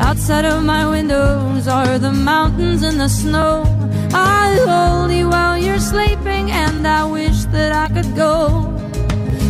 Outside 0.00 0.44
of 0.44 0.64
my 0.64 0.88
windows 0.88 1.68
are 1.68 1.98
the 1.98 2.12
mountains 2.12 2.82
and 2.82 2.98
the 2.98 3.08
snow. 3.08 3.64
I 4.12 4.56
hold 4.66 5.12
you 5.12 5.28
while 5.28 5.56
you're 5.56 5.78
sleeping, 5.78 6.50
and 6.50 6.86
I 6.86 7.04
wish 7.04 7.44
that 7.56 7.70
I 7.72 7.86
could 7.94 8.16
go. 8.16 8.34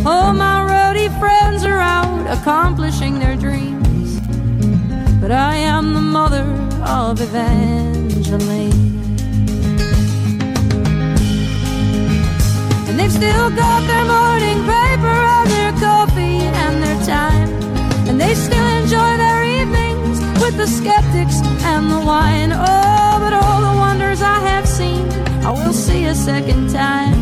All 0.05 0.33
my 0.33 0.57
roadie 0.71 1.11
friends 1.19 1.63
are 1.63 1.79
out 1.79 2.25
accomplishing 2.27 3.19
their 3.19 3.35
dreams, 3.35 4.19
but 5.21 5.31
I 5.31 5.55
am 5.55 5.93
the 5.93 6.01
mother 6.01 6.45
of 6.83 7.21
Evangeline. 7.21 8.71
And 12.87 12.99
they've 12.99 13.11
still 13.11 13.49
got 13.51 13.81
their 13.87 14.05
morning 14.05 14.59
paper 14.73 15.17
and 15.37 15.49
their 15.49 15.71
coffee 15.79 16.39
and 16.63 16.83
their 16.83 16.99
time, 17.05 17.49
and 18.07 18.19
they 18.19 18.33
still 18.35 18.67
enjoy 18.81 19.10
the 20.57 20.67
skeptics 20.67 21.41
and 21.63 21.89
the 21.89 21.99
wine. 21.99 22.51
Oh, 22.53 23.17
but 23.19 23.33
all 23.33 23.61
the 23.61 23.77
wonders 23.77 24.21
I 24.21 24.39
have 24.39 24.67
seen, 24.67 25.09
I 25.45 25.51
will 25.51 25.73
see 25.73 26.05
a 26.05 26.15
second 26.15 26.71
time. 26.71 27.19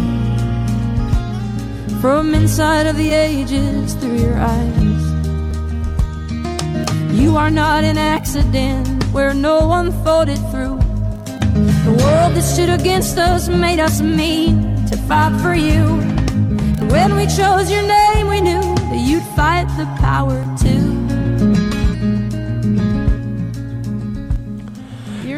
From 2.02 2.33
inside 2.33 2.88
of 2.88 2.95
the 2.95 3.11
ages 3.11 3.94
through 3.95 4.19
your 4.19 4.38
eyes. 4.38 5.00
You 7.11 7.35
are 7.35 7.52
not 7.52 7.83
an 7.83 7.97
accident 7.97 9.03
where 9.11 9.33
no 9.33 9.67
one 9.67 9.91
thought 10.03 10.30
it 10.30 10.41
through. 10.52 10.77
The 11.83 11.95
world 12.03 12.35
that 12.35 12.44
stood 12.44 12.69
against 12.69 13.17
us 13.17 13.50
made 13.50 13.80
us 13.80 14.02
mean 14.02 14.85
to 14.85 14.95
fight 15.07 15.33
for 15.41 15.53
you. 15.53 15.83
And 16.80 16.89
when 16.91 17.16
we 17.16 17.25
chose 17.25 17.69
your 17.69 17.81
name, 17.81 18.27
we 18.27 18.39
knew 18.39 18.61
that 18.61 19.02
you'd 19.07 19.23
fight 19.35 19.67
the 19.77 19.85
power 20.00 20.39
too. 20.57 20.69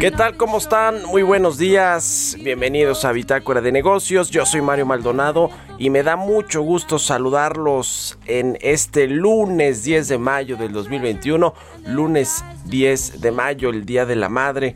¿Qué 0.02 0.10
tal? 0.10 0.36
¿Cómo 0.36 0.58
están? 0.58 1.06
Muy 1.06 1.22
buenos 1.22 1.60
días. 1.60 2.36
Bienvenidos 2.42 3.06
a 3.06 3.12
Bitácora 3.12 3.62
de 3.62 3.72
Negocios. 3.72 4.32
Yo 4.32 4.48
soy 4.48 4.60
Mario 4.60 4.88
Maldonado 4.88 5.52
y 5.78 5.92
me 5.92 6.02
da 6.02 6.16
mucho 6.16 6.64
gusto 6.64 6.98
saludarlos 6.98 8.18
en 8.26 8.58
este 8.62 9.06
lunes 9.06 9.84
10 9.84 10.08
de 10.08 10.18
mayo 10.18 10.58
del 10.58 10.74
2021. 10.74 11.54
Lunes 11.86 12.44
10 12.66 13.22
de 13.22 13.32
mayo, 13.32 13.70
el 13.70 13.86
Día 13.86 14.08
de 14.08 14.16
la 14.16 14.28
Madre. 14.28 14.74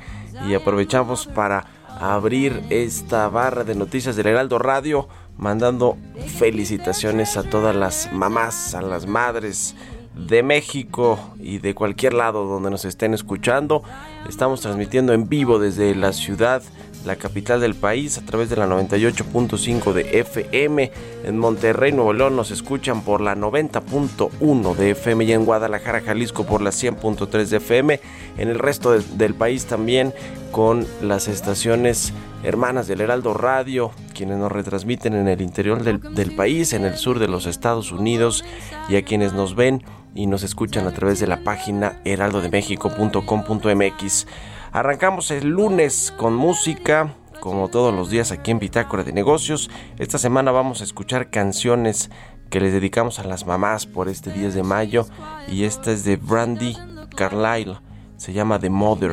Y 0.47 0.53
aprovechamos 0.53 1.25
para 1.25 1.65
abrir 1.99 2.61
esta 2.69 3.27
barra 3.27 3.63
de 3.63 3.73
noticias 3.73 4.15
del 4.15 4.27
Heraldo 4.27 4.59
Radio 4.59 5.07
mandando 5.37 5.97
felicitaciones 6.37 7.35
a 7.35 7.41
todas 7.41 7.75
las 7.75 8.13
mamás, 8.13 8.75
a 8.75 8.83
las 8.83 9.07
madres 9.07 9.75
de 10.15 10.43
México 10.43 11.19
y 11.39 11.59
de 11.59 11.75
cualquier 11.75 12.13
lado 12.13 12.45
donde 12.45 12.69
nos 12.69 12.85
estén 12.85 13.13
escuchando. 13.13 13.83
Estamos 14.27 14.61
transmitiendo 14.61 15.13
en 15.13 15.29
vivo 15.29 15.59
desde 15.59 15.93
la 15.93 16.13
ciudad, 16.13 16.63
la 17.05 17.17
capital 17.17 17.61
del 17.61 17.75
país, 17.75 18.17
a 18.17 18.25
través 18.25 18.49
de 18.49 18.55
la 18.55 18.65
98.5 18.65 19.93
de 19.93 20.19
FM. 20.19 20.91
En 21.25 21.37
Monterrey, 21.37 21.91
Nuevo 21.91 22.13
León 22.13 22.35
nos 22.35 22.49
escuchan 22.51 23.01
por 23.01 23.21
la 23.21 23.35
90.1 23.35 24.75
de 24.75 24.91
FM 24.91 25.25
y 25.25 25.33
en 25.33 25.45
Guadalajara, 25.45 26.01
Jalisco 26.01 26.45
por 26.45 26.61
la 26.61 26.71
100.3 26.71 27.45
de 27.47 27.57
FM. 27.57 27.99
En 28.37 28.49
el 28.49 28.57
resto 28.57 28.93
de, 28.93 29.03
del 29.17 29.35
país 29.35 29.65
también 29.65 30.13
con 30.51 30.87
las 31.01 31.27
estaciones 31.27 32.13
hermanas 32.43 32.87
del 32.87 33.01
Heraldo 33.01 33.33
Radio, 33.33 33.91
quienes 34.13 34.37
nos 34.37 34.51
retransmiten 34.51 35.13
en 35.13 35.27
el 35.27 35.41
interior 35.41 35.83
del, 35.83 35.99
del 36.15 36.35
país, 36.35 36.73
en 36.73 36.85
el 36.85 36.95
sur 36.95 37.19
de 37.19 37.27
los 37.27 37.45
Estados 37.45 37.91
Unidos 37.91 38.45
y 38.87 38.95
a 38.95 39.03
quienes 39.03 39.33
nos 39.33 39.55
ven 39.55 39.83
y 40.15 40.25
nos 40.25 40.41
escuchan 40.41 40.87
a 40.87 40.91
través 40.91 41.19
de 41.19 41.27
la 41.27 41.43
página 41.43 41.99
heraldodemexico.com.mx. 42.05 44.27
Arrancamos 44.71 45.29
el 45.29 45.49
lunes 45.49 46.11
con 46.17 46.33
música, 46.33 47.13
como 47.41 47.67
todos 47.67 47.93
los 47.93 48.09
días 48.09 48.31
aquí 48.31 48.49
en 48.51 48.59
Bitácora 48.59 49.03
de 49.03 49.11
Negocios. 49.11 49.69
Esta 49.99 50.17
semana 50.17 50.51
vamos 50.51 50.79
a 50.81 50.85
escuchar 50.85 51.29
canciones 51.29 52.09
que 52.49 52.61
les 52.61 52.73
dedicamos 52.73 53.19
a 53.19 53.25
las 53.25 53.45
mamás 53.45 53.85
por 53.85 54.09
este 54.09 54.31
10 54.31 54.55
de 54.55 54.63
mayo 54.63 55.05
y 55.47 55.65
esta 55.65 55.91
es 55.91 56.03
de 56.05 56.15
Brandy 56.15 56.75
Carlile. 57.15 57.77
Se 58.17 58.33
llama 58.33 58.59
The 58.59 58.69
Mother. 58.69 59.11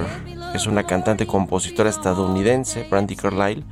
Es 0.54 0.66
una 0.66 0.84
cantante 0.84 1.26
compositora 1.26 1.90
estadounidense, 1.90 2.86
Brandy 2.88 3.16
Carlile, 3.16 3.64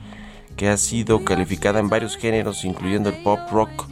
que 0.56 0.68
ha 0.68 0.76
sido 0.76 1.24
calificada 1.24 1.78
en 1.78 1.88
varios 1.88 2.16
géneros, 2.16 2.64
incluyendo 2.64 3.10
el 3.10 3.22
pop 3.22 3.38
rock, 3.52 3.86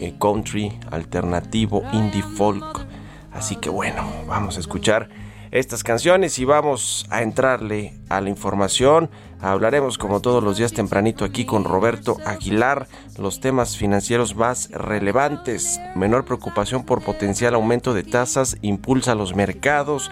eh, 0.00 0.14
country, 0.20 0.78
alternativo, 0.90 1.82
indie 1.92 2.22
folk. 2.22 2.86
Así 3.32 3.56
que 3.56 3.70
bueno, 3.70 4.04
vamos 4.26 4.56
a 4.56 4.60
escuchar 4.60 5.08
estas 5.50 5.82
canciones 5.82 6.38
y 6.38 6.44
vamos 6.44 7.06
a 7.10 7.22
entrarle 7.22 7.94
a 8.08 8.20
la 8.20 8.28
información. 8.28 9.10
Hablaremos 9.40 9.98
como 9.98 10.20
todos 10.20 10.42
los 10.42 10.58
días 10.58 10.72
tempranito 10.72 11.24
aquí 11.24 11.44
con 11.44 11.64
Roberto 11.64 12.16
Aguilar 12.26 12.88
los 13.18 13.40
temas 13.40 13.76
financieros 13.76 14.34
más 14.34 14.70
relevantes. 14.70 15.80
Menor 15.94 16.24
preocupación 16.24 16.84
por 16.84 17.02
potencial 17.02 17.54
aumento 17.54 17.94
de 17.94 18.02
tasas 18.02 18.56
impulsa 18.62 19.14
los 19.14 19.34
mercados, 19.34 20.10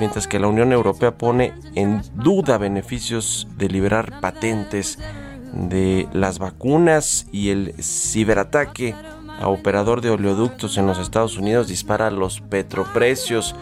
mientras 0.00 0.26
que 0.26 0.40
la 0.40 0.48
Unión 0.48 0.72
Europea 0.72 1.16
pone 1.16 1.52
en 1.74 2.02
duda 2.14 2.58
beneficios 2.58 3.46
de 3.56 3.68
liberar 3.68 4.20
patentes 4.20 4.98
de 5.54 6.08
las 6.12 6.38
vacunas 6.38 7.26
y 7.32 7.50
el 7.50 7.74
ciberataque 7.80 8.94
a 9.40 9.48
operador 9.48 10.00
de 10.00 10.10
oleoductos 10.10 10.78
en 10.78 10.86
los 10.86 10.98
Estados 10.98 11.36
Unidos 11.36 11.68
dispara 11.68 12.10
los 12.10 12.40
petroprecios. 12.40 13.54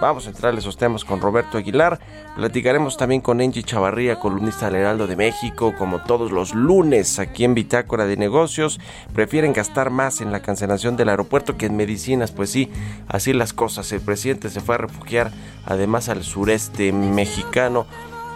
Vamos 0.00 0.26
a 0.26 0.30
entrar 0.30 0.54
a 0.54 0.58
esos 0.58 0.76
temas 0.76 1.04
con 1.04 1.20
Roberto 1.20 1.58
Aguilar. 1.58 1.98
Platicaremos 2.36 2.96
también 2.96 3.20
con 3.20 3.40
Angie 3.40 3.64
Chavarría, 3.64 4.20
columnista 4.20 4.66
del 4.66 4.76
Heraldo 4.76 5.08
de 5.08 5.16
México, 5.16 5.74
como 5.76 6.02
todos 6.04 6.30
los 6.30 6.54
lunes 6.54 7.18
aquí 7.18 7.44
en 7.44 7.54
Bitácora 7.54 8.06
de 8.06 8.16
Negocios. 8.16 8.78
Prefieren 9.12 9.52
gastar 9.52 9.90
más 9.90 10.20
en 10.20 10.30
la 10.30 10.40
cancelación 10.40 10.96
del 10.96 11.08
aeropuerto 11.08 11.56
que 11.56 11.66
en 11.66 11.76
medicinas. 11.76 12.30
Pues 12.30 12.50
sí, 12.50 12.70
así 13.08 13.32
las 13.32 13.52
cosas. 13.52 13.90
El 13.90 14.00
presidente 14.00 14.50
se 14.50 14.60
fue 14.60 14.76
a 14.76 14.78
refugiar 14.78 15.32
además 15.66 16.08
al 16.08 16.22
sureste 16.22 16.92
mexicano 16.92 17.86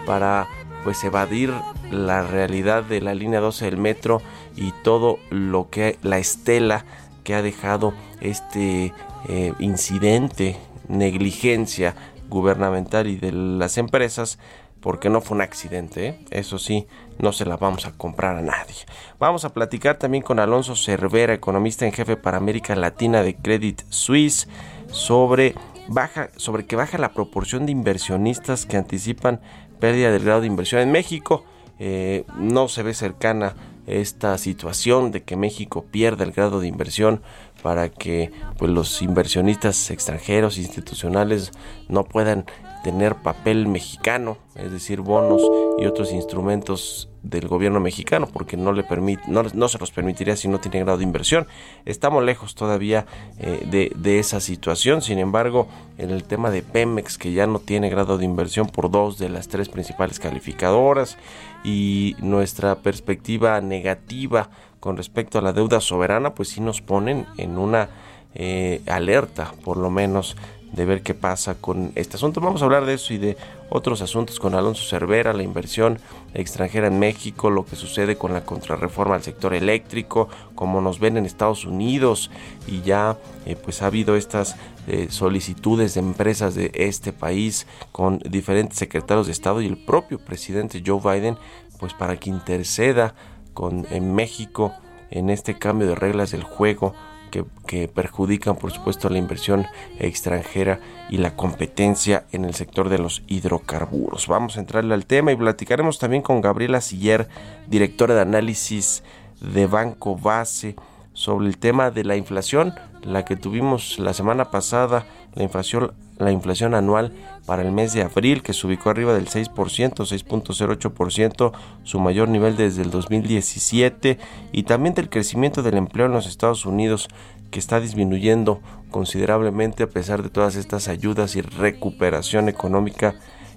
para 0.04 0.48
pues 0.84 1.02
evadir 1.04 1.52
la 1.90 2.22
realidad 2.22 2.84
de 2.84 3.00
la 3.00 3.14
línea 3.14 3.40
12 3.40 3.64
del 3.66 3.76
metro 3.76 4.20
y 4.56 4.72
todo 4.82 5.18
lo 5.30 5.70
que 5.70 5.98
la 6.02 6.18
estela 6.18 6.84
que 7.24 7.34
ha 7.34 7.42
dejado 7.42 7.94
este 8.20 8.92
eh, 9.28 9.52
incidente, 9.58 10.56
negligencia 10.88 11.94
gubernamental 12.28 13.06
y 13.06 13.16
de 13.16 13.32
las 13.32 13.78
empresas, 13.78 14.38
porque 14.80 15.08
no 15.08 15.20
fue 15.20 15.36
un 15.36 15.42
accidente, 15.42 16.08
¿eh? 16.08 16.18
eso 16.30 16.58
sí, 16.58 16.88
no 17.18 17.32
se 17.32 17.44
la 17.44 17.56
vamos 17.56 17.86
a 17.86 17.92
comprar 17.92 18.36
a 18.36 18.42
nadie. 18.42 18.74
Vamos 19.20 19.44
a 19.44 19.54
platicar 19.54 19.96
también 19.96 20.24
con 20.24 20.40
Alonso 20.40 20.74
Cervera, 20.74 21.34
economista 21.34 21.86
en 21.86 21.92
jefe 21.92 22.16
para 22.16 22.38
América 22.38 22.74
Latina 22.74 23.22
de 23.22 23.36
Credit 23.36 23.80
Suisse, 23.90 24.48
sobre 24.90 25.54
baja, 25.86 26.30
sobre 26.36 26.66
que 26.66 26.74
baja 26.74 26.98
la 26.98 27.12
proporción 27.12 27.64
de 27.64 27.72
inversionistas 27.72 28.66
que 28.66 28.76
anticipan 28.76 29.40
pérdida 29.82 30.12
del 30.12 30.22
grado 30.22 30.42
de 30.42 30.46
inversión 30.46 30.80
en 30.80 30.92
México. 30.92 31.44
Eh, 31.80 32.24
no 32.38 32.68
se 32.68 32.84
ve 32.84 32.94
cercana 32.94 33.56
esta 33.88 34.38
situación 34.38 35.10
de 35.10 35.24
que 35.24 35.34
México 35.34 35.84
pierda 35.90 36.22
el 36.22 36.30
grado 36.30 36.60
de 36.60 36.68
inversión 36.68 37.20
para 37.64 37.88
que 37.88 38.30
pues, 38.58 38.70
los 38.70 39.02
inversionistas 39.02 39.90
extranjeros 39.90 40.56
institucionales 40.56 41.50
no 41.88 42.04
puedan 42.04 42.44
tener 42.82 43.16
papel 43.16 43.66
mexicano, 43.68 44.36
es 44.56 44.70
decir, 44.70 45.00
bonos 45.00 45.42
y 45.78 45.86
otros 45.86 46.12
instrumentos 46.12 47.08
del 47.22 47.46
gobierno 47.46 47.78
mexicano 47.78 48.26
porque 48.26 48.56
no 48.56 48.72
le 48.72 48.82
permite 48.82 49.22
no, 49.28 49.44
no, 49.54 49.68
se 49.68 49.78
los 49.78 49.92
permitiría 49.92 50.36
si 50.36 50.48
no 50.48 50.58
tiene 50.58 50.80
grado 50.80 50.98
de 50.98 51.04
inversión. 51.04 51.46
Estamos 51.84 52.24
lejos 52.24 52.54
todavía 52.54 53.06
eh, 53.38 53.64
de, 53.70 53.92
de, 53.94 54.18
esa 54.18 54.40
situación. 54.40 55.02
Sin 55.02 55.18
embargo 55.18 55.68
en 55.98 56.10
el 56.10 56.24
tema 56.24 56.50
de 56.50 56.62
Pemex 56.62 57.18
que 57.18 57.32
ya 57.32 57.46
no 57.46 57.60
tiene 57.60 57.90
grado 57.90 58.18
de 58.18 58.24
inversión 58.24 58.66
por 58.66 58.90
dos 58.90 59.18
de 59.18 59.28
las 59.28 59.48
tres 59.48 59.68
principales 59.68 60.18
calificadoras 60.18 61.16
y 61.64 62.16
nuestra 62.18 62.76
perspectiva 62.76 63.60
negativa 63.60 64.50
con 64.80 64.96
respecto 64.96 65.38
a 65.38 65.42
la 65.42 65.52
deuda 65.52 65.80
soberana 65.80 66.34
pues 66.34 66.48
sí 66.48 66.60
nos 66.60 66.80
ponen 66.80 67.26
en 67.38 67.56
una 67.56 67.88
eh, 68.34 68.80
alerta 68.86 69.52
por 69.64 69.76
lo 69.76 69.90
menos 69.90 70.36
de 70.72 70.84
ver 70.86 71.02
qué 71.02 71.14
pasa 71.14 71.54
con 71.54 71.92
este 71.94 72.16
asunto. 72.16 72.40
Vamos 72.40 72.62
a 72.62 72.64
hablar 72.64 72.86
de 72.86 72.94
eso 72.94 73.12
y 73.12 73.18
de 73.18 73.36
otros 73.68 74.02
asuntos 74.02 74.40
con 74.40 74.54
Alonso 74.54 74.84
Cervera, 74.84 75.32
la 75.32 75.42
inversión 75.42 75.98
extranjera 76.34 76.86
en 76.86 76.98
México, 76.98 77.50
lo 77.50 77.64
que 77.64 77.76
sucede 77.76 78.16
con 78.16 78.32
la 78.32 78.44
contrarreforma 78.44 79.14
al 79.14 79.22
sector 79.22 79.54
eléctrico, 79.54 80.28
como 80.54 80.80
nos 80.80 80.98
ven 80.98 81.16
en 81.16 81.26
Estados 81.26 81.64
Unidos 81.64 82.30
y 82.66 82.80
ya 82.82 83.18
eh, 83.44 83.56
pues 83.56 83.82
ha 83.82 83.86
habido 83.86 84.16
estas 84.16 84.56
eh, 84.86 85.08
solicitudes 85.10 85.94
de 85.94 86.00
empresas 86.00 86.54
de 86.54 86.70
este 86.74 87.12
país 87.12 87.66
con 87.92 88.18
diferentes 88.18 88.78
secretarios 88.78 89.26
de 89.26 89.32
Estado 89.32 89.60
y 89.60 89.66
el 89.66 89.76
propio 89.76 90.18
presidente 90.18 90.82
Joe 90.84 91.00
Biden 91.00 91.36
pues 91.78 91.94
para 91.94 92.16
que 92.16 92.30
interceda 92.30 93.14
con 93.54 93.86
en 93.90 94.14
México 94.14 94.72
en 95.10 95.30
este 95.30 95.58
cambio 95.58 95.86
de 95.86 95.94
reglas 95.94 96.30
del 96.30 96.42
juego 96.42 96.94
que, 97.32 97.88
perjudican 97.88 98.56
por 98.56 98.70
supuesto 98.70 99.08
la 99.08 99.16
inversión 99.16 99.66
extranjera 99.98 100.78
y 101.08 101.16
la 101.16 101.34
competencia 101.34 102.26
en 102.30 102.44
el 102.44 102.54
sector 102.54 102.90
de 102.90 102.98
los 102.98 103.22
hidrocarburos. 103.26 104.28
Vamos 104.28 104.56
a 104.56 104.60
entrarle 104.60 104.92
al 104.92 105.06
tema 105.06 105.32
y 105.32 105.36
platicaremos 105.36 105.98
también 105.98 106.22
con 106.22 106.42
Gabriela 106.42 106.82
Siller, 106.82 107.28
directora 107.66 108.14
de 108.14 108.20
análisis 108.20 109.02
de 109.40 109.66
Banco 109.66 110.16
Base, 110.16 110.76
sobre 111.14 111.46
el 111.46 111.58
tema 111.58 111.90
de 111.90 112.04
la 112.04 112.16
inflación, 112.16 112.74
la 113.02 113.24
que 113.24 113.36
tuvimos 113.36 113.98
la 113.98 114.12
semana 114.12 114.50
pasada, 114.50 115.06
la 115.34 115.42
inflación, 115.42 115.92
la 116.18 116.30
inflación 116.30 116.74
anual 116.74 117.12
para 117.46 117.62
el 117.62 117.72
mes 117.72 117.92
de 117.92 118.02
abril, 118.02 118.42
que 118.42 118.52
se 118.52 118.66
ubicó 118.66 118.90
arriba 118.90 119.14
del 119.14 119.28
6%, 119.28 119.52
6.08%, 119.52 121.52
su 121.82 122.00
mayor 122.00 122.28
nivel 122.28 122.56
desde 122.56 122.82
el 122.82 122.90
2017, 122.90 124.18
y 124.52 124.62
también 124.62 124.94
del 124.94 125.10
crecimiento 125.10 125.62
del 125.62 125.76
empleo 125.76 126.06
en 126.06 126.12
los 126.12 126.26
Estados 126.26 126.66
Unidos, 126.66 127.08
que 127.50 127.58
está 127.58 127.80
disminuyendo 127.80 128.60
considerablemente 128.90 129.82
a 129.82 129.88
pesar 129.88 130.22
de 130.22 130.30
todas 130.30 130.56
estas 130.56 130.88
ayudas 130.88 131.36
y 131.36 131.42
recuperación 131.42 132.48
económica 132.48 133.14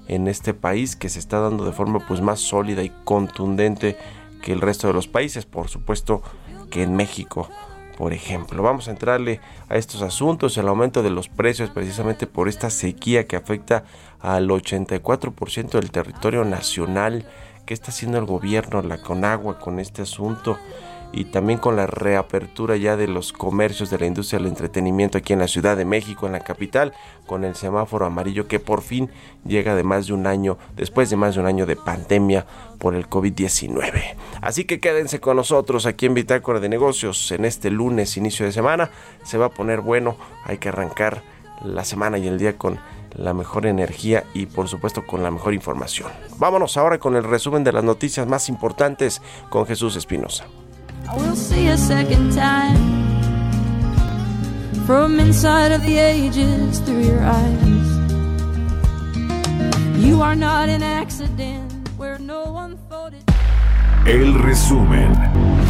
en 0.07 0.27
este 0.27 0.53
país 0.53 0.95
que 0.95 1.09
se 1.09 1.19
está 1.19 1.39
dando 1.39 1.65
de 1.65 1.71
forma 1.71 2.05
pues 2.07 2.21
más 2.21 2.39
sólida 2.39 2.83
y 2.83 2.91
contundente 3.03 3.97
que 4.41 4.53
el 4.53 4.61
resto 4.61 4.87
de 4.87 4.93
los 4.93 5.07
países, 5.07 5.45
por 5.45 5.69
supuesto 5.69 6.21
que 6.69 6.83
en 6.83 6.95
México 6.95 7.49
por 7.97 8.13
ejemplo. 8.13 8.61
Vamos 8.61 8.87
a 8.87 8.91
entrarle 8.91 9.39
a 9.69 9.77
estos 9.77 10.01
asuntos, 10.01 10.57
el 10.57 10.67
aumento 10.67 11.03
de 11.03 11.09
los 11.09 11.29
precios 11.29 11.69
precisamente 11.69 12.27
por 12.27 12.47
esta 12.47 12.69
sequía 12.69 13.27
que 13.27 13.35
afecta 13.35 13.83
al 14.19 14.49
84% 14.49 15.71
del 15.71 15.91
territorio 15.91 16.43
nacional. 16.43 17.25
¿Qué 17.65 17.73
está 17.73 17.91
haciendo 17.91 18.17
el 18.17 18.25
gobierno, 18.25 18.81
la 18.81 19.01
Conagua 19.01 19.59
con 19.59 19.79
este 19.79 20.01
asunto? 20.03 20.57
Y 21.15 21.23
también 21.23 21.59
con 21.59 21.77
la 21.77 21.87
reapertura 21.87 22.75
ya 22.75 22.97
de 22.97 23.07
los 23.07 23.31
comercios 23.31 23.89
de 23.89 23.97
la 23.97 24.05
industria 24.05 24.37
del 24.37 24.49
entretenimiento 24.49 25.17
aquí 25.17 25.31
en 25.31 25.39
la 25.39 25.47
Ciudad 25.47 25.77
de 25.77 25.85
México, 25.85 26.25
en 26.25 26.33
la 26.33 26.41
capital, 26.41 26.91
con 27.25 27.45
el 27.45 27.55
semáforo 27.55 28.05
amarillo 28.05 28.49
que 28.49 28.59
por 28.59 28.81
fin 28.81 29.09
llega 29.45 29.75
de 29.75 29.83
más 29.83 30.07
de 30.07 30.13
un 30.13 30.27
año, 30.27 30.57
después 30.75 31.09
de 31.09 31.15
más 31.15 31.35
de 31.35 31.39
un 31.39 31.47
año 31.47 31.65
de 31.65 31.77
pandemia 31.77 32.45
por 32.79 32.95
el 32.95 33.09
COVID-19. 33.09 34.15
Así 34.41 34.65
que 34.65 34.81
quédense 34.81 35.21
con 35.21 35.37
nosotros 35.37 35.85
aquí 35.85 36.05
en 36.05 36.15
Bitácora 36.15 36.59
de 36.59 36.67
Negocios 36.67 37.31
en 37.31 37.45
este 37.45 37.71
lunes, 37.71 38.17
inicio 38.17 38.45
de 38.45 38.51
semana. 38.51 38.91
Se 39.23 39.37
va 39.37 39.45
a 39.45 39.51
poner 39.51 39.79
bueno, 39.79 40.17
hay 40.43 40.57
que 40.57 40.67
arrancar 40.67 41.23
la 41.63 41.85
semana 41.85 42.17
y 42.17 42.27
el 42.27 42.37
día 42.37 42.57
con 42.57 42.77
la 43.15 43.33
mejor 43.33 43.67
energía 43.67 44.25
y 44.33 44.47
por 44.47 44.67
supuesto 44.67 45.07
con 45.07 45.23
la 45.23 45.31
mejor 45.31 45.53
información. 45.53 46.11
Vámonos 46.39 46.75
ahora 46.75 46.99
con 46.99 47.15
el 47.15 47.23
resumen 47.23 47.63
de 47.63 47.71
las 47.71 47.85
noticias 47.85 48.27
más 48.27 48.49
importantes 48.49 49.21
con 49.49 49.65
Jesús 49.65 49.95
Espinosa. 49.95 50.45
I 51.07 51.15
will 51.17 51.35
see 51.35 51.67
a 51.67 51.77
second 51.77 52.33
time 52.33 52.95
from 54.85 55.19
inside 55.19 55.71
of 55.71 55.81
the 55.83 55.97
ages 55.97 56.79
through 56.79 57.03
your 57.03 57.23
eyes. 57.23 57.89
You 60.03 60.21
are 60.21 60.35
not 60.35 60.69
an 60.69 60.83
accident 60.83 61.71
where 61.97 62.19
no 62.19 62.45
one 62.51 62.77
thought 62.89 63.13
it. 63.13 63.23
El 64.07 64.33
resumen. 64.43 65.64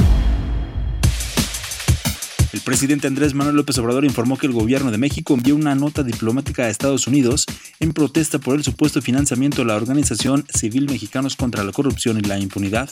El 2.55 2.61
presidente 2.61 3.05
Andrés 3.05 3.33
Manuel 3.33 3.57
López 3.57 3.77
Obrador 3.79 4.05
informó 4.05 4.37
que 4.37 4.47
el 4.47 4.53
gobierno 4.53 4.89
de 4.89 4.97
México 4.97 5.33
envió 5.33 5.57
una 5.57 5.75
nota 5.75 6.03
diplomática 6.03 6.63
a 6.63 6.69
Estados 6.69 7.05
Unidos 7.05 7.45
en 7.81 7.91
protesta 7.91 8.39
por 8.39 8.55
el 8.55 8.63
supuesto 8.63 9.01
financiamiento 9.01 9.57
de 9.57 9.65
la 9.65 9.75
Organización 9.75 10.45
Civil 10.47 10.85
Mexicanos 10.89 11.35
contra 11.35 11.65
la 11.65 11.73
Corrupción 11.73 12.17
y 12.17 12.21
la 12.21 12.39
Impunidad. 12.39 12.87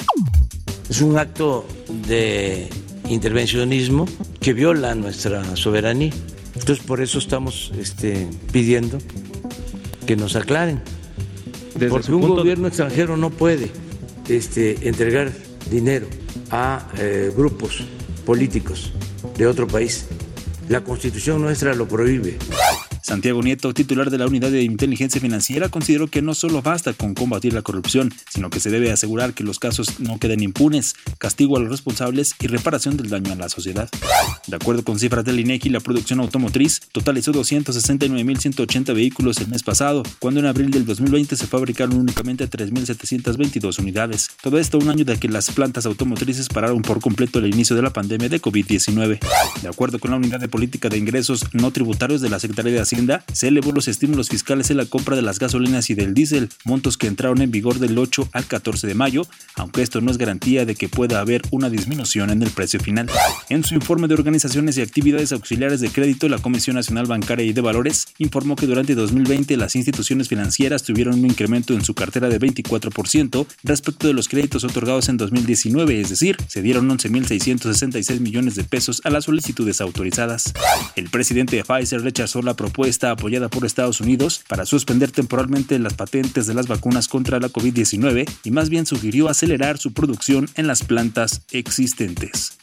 Es 0.90 1.00
un 1.00 1.18
acto 1.18 1.66
de 2.10 2.70
intervencionismo 3.08 4.06
que 4.42 4.52
viola 4.52 4.96
nuestra 4.96 5.56
soberanía. 5.56 6.12
Entonces 6.56 6.80
por 6.86 7.00
eso 7.00 7.18
estamos 7.18 7.72
este, 7.80 8.28
pidiendo 8.52 8.98
que 10.06 10.18
nos 10.18 10.36
aclaren. 10.36 10.82
Porque 11.90 12.12
un 12.12 12.36
gobierno 12.36 12.68
extranjero 12.68 13.16
no 13.16 13.30
puede 13.30 13.72
este, 14.28 14.90
entregar 14.90 15.32
dinero 15.72 16.08
a 16.52 16.86
eh, 16.98 17.32
grupos 17.34 17.86
políticos 18.26 18.92
de 19.38 19.48
otro 19.48 19.68
país. 19.68 20.06
La 20.70 20.82
constitución 20.82 21.42
nuestra 21.42 21.74
lo 21.74 21.88
prohíbe. 21.88 22.38
Santiago 23.14 23.44
Nieto, 23.44 23.76
titular 23.76 24.10
de 24.10 24.18
la 24.18 24.26
Unidad 24.26 24.50
de 24.50 24.64
Inteligencia 24.64 25.22
Financiera, 25.22 25.70
consideró 25.70 26.08
que 26.08 26.24
no 26.24 26.34
solo 26.34 26.64
basta 26.64 26.94
con 26.94 27.14
combatir 27.14 27.54
la 27.54 27.62
corrupción, 27.62 28.12
sino 28.28 28.50
que 28.50 28.60
se 28.60 28.72
debe 28.72 28.92
asegurar 28.92 29.36
que 29.36 29.44
los 29.44 29.60
casos 29.60 30.00
no 30.00 30.18
queden 30.18 30.42
impunes, 30.42 30.96
castigo 31.20 31.56
a 31.56 31.60
los 31.60 31.70
responsables 31.70 32.34
y 32.40 32.48
reparación 32.48 32.98
del 32.98 33.12
daño 33.12 33.32
a 33.32 33.36
la 33.36 33.50
sociedad. 33.50 33.88
De 34.48 34.56
acuerdo 34.56 34.84
con 34.84 34.98
cifras 34.98 35.24
del 35.26 35.40
INEGI, 35.40 35.70
la 35.70 35.80
producción 35.80 36.22
automotriz 36.22 36.82
totalizó 36.92 37.32
269.180 37.34 38.96
vehículos 38.96 39.38
el 39.38 39.48
mes 39.48 39.62
pasado, 39.62 40.02
cuando 40.18 40.40
en 40.40 40.48
abril 40.48 40.72
del 40.72 40.84
2020 40.84 41.36
se 41.36 41.46
fabricaron 41.46 41.96
únicamente 41.96 42.50
3.722 42.50 43.78
unidades. 43.78 44.32
Todo 44.42 44.58
esto 44.58 44.80
un 44.80 44.90
año 44.90 45.06
de 45.06 45.20
que 45.20 45.30
las 45.30 45.52
plantas 45.52 45.86
automotrices 45.86 46.50
pararon 46.50 46.82
por 46.82 47.00
completo 47.00 47.38
el 47.38 47.54
inicio 47.54 47.76
de 47.76 47.84
la 47.84 47.94
pandemia 47.94 48.30
de 48.30 48.42
COVID-19. 48.42 49.20
De 49.62 49.70
acuerdo 49.70 50.00
con 50.00 50.10
la 50.10 50.18
Unidad 50.18 50.40
de 50.40 50.48
Política 50.48 50.90
de 50.90 50.98
Ingresos 50.98 51.46
No 51.54 51.70
Tributarios 51.70 52.20
de 52.20 52.30
la 52.32 52.40
Secretaría 52.40 52.74
de 52.74 52.80
se 53.32 53.48
elevó 53.48 53.72
los 53.72 53.88
estímulos 53.88 54.30
fiscales 54.30 54.70
en 54.70 54.78
la 54.78 54.86
compra 54.86 55.16
de 55.16 55.22
las 55.22 55.40
gasolinas 55.40 55.90
y 55.90 55.94
del 55.94 56.14
diésel, 56.14 56.50
montos 56.66 56.98
que 56.98 57.08
entraron 57.08 57.42
en 57.42 57.52
vigor 57.52 57.80
del 57.80 57.98
8 57.98 58.30
al 58.32 58.46
14 58.46 58.88
de 58.88 58.96
mayo, 58.96 59.28
aunque 59.56 59.82
esto 59.82 60.02
no 60.02 60.12
es 60.12 60.18
garantía 60.18 60.66
de 60.66 60.76
que 60.76 60.90
pueda 60.90 61.20
haber 61.20 61.42
una 61.52 61.70
disminución 61.70 62.30
en 62.30 62.44
el 62.44 62.52
precio 62.52 62.80
final. 62.80 63.10
En 63.50 63.64
su 63.64 63.76
informe 63.76 64.08
de 64.08 64.14
organizaciones 64.14 64.78
y 64.78 64.82
actividades 64.82 65.32
auxiliares 65.32 65.80
de 65.80 65.90
crédito, 65.90 66.30
la 66.30 66.38
Comisión 66.38 66.76
Nacional 66.76 67.06
Bancaria 67.06 67.46
y 67.46 67.54
de 67.54 67.62
Valores 67.62 68.08
informó 68.18 68.56
que 68.56 68.68
durante 68.68 68.96
2020 68.96 69.58
las 69.58 69.76
instituciones 69.76 70.30
financieras 70.30 70.84
tuvieron 70.84 71.16
un 71.20 71.26
incremento 71.26 71.74
en 71.74 71.84
su 71.84 71.94
cartera 71.94 72.30
de 72.30 72.40
24% 72.40 73.46
respecto 73.64 74.08
de 74.08 74.14
los 74.14 74.28
créditos 74.28 74.64
otorgados 74.64 75.10
en 75.10 75.18
2019, 75.18 76.00
es 76.00 76.10
decir, 76.10 76.38
se 76.48 76.62
dieron 76.62 76.90
11.666 76.90 78.20
millones 78.20 78.56
de 78.56 78.64
pesos 78.64 79.02
a 79.04 79.10
las 79.10 79.26
solicitudes 79.26 79.82
autorizadas. 79.82 80.54
El 80.96 81.10
presidente 81.10 81.56
de 81.56 81.64
Pfizer 81.64 82.02
rechazó 82.02 82.42
la 82.42 82.56
propuesta 82.56 82.83
está 82.86 83.12
apoyada 83.12 83.50
por 83.50 83.66
Estados 83.66 84.02
Unidos 84.02 84.44
para 84.48 84.66
suspender 84.66 85.12
temporalmente 85.12 85.78
las 85.80 85.94
patentes 85.94 86.48
de 86.48 86.54
las 86.54 86.68
vacunas 86.68 87.08
contra 87.08 87.40
la 87.40 87.50
COVID-19 87.50 88.30
y 88.44 88.52
más 88.52 88.70
bien 88.70 88.86
sugirió 88.86 89.30
acelerar 89.30 89.78
su 89.78 89.94
producción 89.94 90.50
en 90.56 90.68
las 90.68 90.84
plantas 90.84 91.42
existentes. 91.52 92.58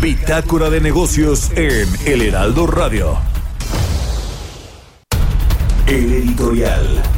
Bitácora 0.00 0.70
de 0.70 0.80
negocios 0.80 1.50
en 1.56 1.88
El 2.06 2.22
Heraldo 2.22 2.66
Radio. 2.66 3.18
El 5.86 6.12
editorial. 6.12 7.17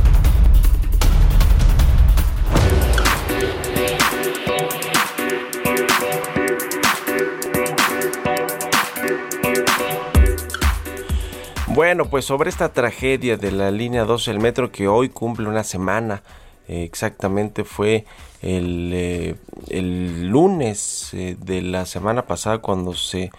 Bueno, 11.72 12.06
pues 12.06 12.24
sobre 12.24 12.50
esta 12.50 12.72
tragedia 12.72 13.36
de 13.36 13.52
la 13.52 13.70
línea 13.70 14.04
12 14.04 14.32
del 14.32 14.40
metro 14.40 14.72
que 14.72 14.88
hoy 14.88 15.08
cumple 15.08 15.46
una 15.46 15.62
semana, 15.62 16.24
eh, 16.66 16.82
exactamente 16.82 17.62
fue 17.62 18.06
el, 18.42 18.90
eh, 18.92 19.36
lunes 19.70 21.14
eh, 21.14 21.36
de 21.38 21.62
la 21.62 21.86
semana 21.86 22.26
pasada 22.26 22.58
cuando 22.58 22.94
se 22.94 23.30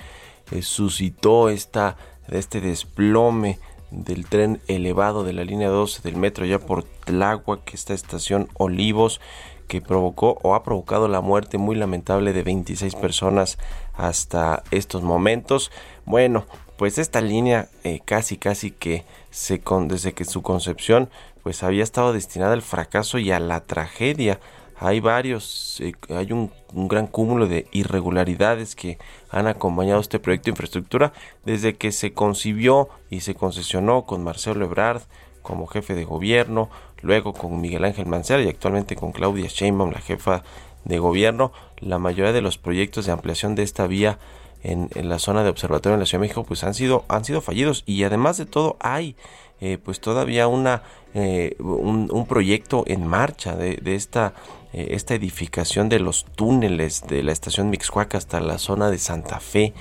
suscitó 0.62 1.50
esta, 1.50 1.98
este 2.30 2.62
desplome 2.62 3.60
del 3.92 4.26
tren 4.26 4.62
elevado 4.68 5.26
de 5.26 5.34
la 5.34 5.44
línea 5.44 5.68
12 5.68 6.02
del 6.02 6.16
metro 6.16 6.46
ya 6.46 6.60
por 6.60 6.86
Tláhuac, 6.86 7.74
esta 7.74 7.94
estación 7.94 8.48
Olivos, 8.54 9.20
que 9.68 9.82
provocó 9.82 10.38
o 10.42 10.56
ha 10.56 10.64
provocado 10.64 11.10
la 11.10 11.20
muerte 11.20 11.58
muy 11.58 11.76
lamentable 11.76 12.32
de 12.32 12.44
26 12.44 12.96
personas 12.96 13.58
hasta 13.94 14.64
estos 14.72 15.02
momentos. 15.02 15.72
Bueno, 16.06 16.46
pues 16.82 16.98
esta 16.98 17.22
línea 17.22 17.70
eh, 17.84 18.00
casi 18.04 18.38
casi 18.38 18.72
que 18.72 19.06
se 19.30 19.62
desde 19.88 20.14
que 20.14 20.26
su 20.26 20.42
concepción 20.42 21.12
pues 21.44 21.62
había 21.62 21.84
estado 21.84 22.12
destinada 22.12 22.54
al 22.54 22.64
fracaso 22.64 23.20
y 23.20 23.30
a 23.30 23.40
la 23.40 23.60
tragedia 23.60 24.40
hay 24.80 25.00
varios, 25.00 25.78
eh, 25.80 25.94
hay 26.10 26.32
un, 26.32 26.52
gran 26.74 27.06
cúmulo 27.06 27.46
de 27.46 27.68
irregularidades 27.72 28.76
que 28.76 28.98
han 29.30 29.46
acompañado 29.46 30.02
este 30.02 30.18
proyecto 30.18 30.46
de 30.46 30.54
infraestructura 30.54 31.14
desde 31.46 31.76
que 31.76 31.92
se 31.92 32.14
concibió 32.14 32.90
y 33.12 33.20
se 33.20 33.36
concesionó 33.36 34.08
con 34.08 34.24
Marcelo 34.24 34.66
Ebrard 34.66 35.04
como 35.44 35.68
jefe 35.68 35.94
de 35.94 36.06
gobierno, 36.06 36.72
luego 37.04 37.34
con 37.34 37.62
Miguel 37.62 37.86
Ángel 37.86 38.08
Mancera 38.08 38.42
y 38.42 38.50
actualmente 38.50 38.96
con 38.96 39.12
Claudia 39.12 39.46
Sheinbaum, 39.48 39.92
la 39.92 40.02
jefa 40.02 40.42
de 40.86 40.98
gobierno. 40.98 41.52
La 41.78 42.00
mayoría 42.00 42.34
de 42.34 42.42
los 42.42 42.58
proyectos 42.58 43.06
de 43.06 43.12
ampliación 43.12 43.54
de 43.54 43.62
esta 43.62 43.86
vía 43.86 44.18
en, 44.64 44.90
la 45.10 45.20
zona 45.20 45.44
de 45.44 45.50
observatorio 45.50 45.96
en 45.96 46.00
la 46.00 46.06
Ciudad 46.06 46.20
de 46.20 46.28
México 46.28 46.44
pues 46.44 46.64
han 46.64 46.74
sido, 46.74 47.06
han 47.08 47.26
sido 47.26 47.42
fallidos. 47.42 47.84
Y 47.86 48.04
además 48.04 48.38
de 48.38 48.46
todo 48.46 48.78
hay 48.80 49.16
eh, 49.60 49.78
pues 49.84 50.00
todavía 50.00 50.48
una, 50.48 50.84
eh, 51.14 51.56
un, 51.60 52.26
proyecto 52.28 52.84
en 52.88 53.06
marcha 53.06 53.56
de, 53.56 53.80
esta 53.96 54.34
eh, 54.74 54.88
esta 54.92 55.14
edificación 55.14 55.90
de 55.90 56.00
los 56.00 56.26
túneles 56.26 57.04
de 57.08 57.22
la 57.24 57.32
estación 57.32 57.70
Mixcoac 57.70 58.16
hasta 58.16 58.40
la 58.40 58.58
zona 58.58 58.90
de 58.90 58.98
Santa 58.98 59.40
Fe 59.40 59.74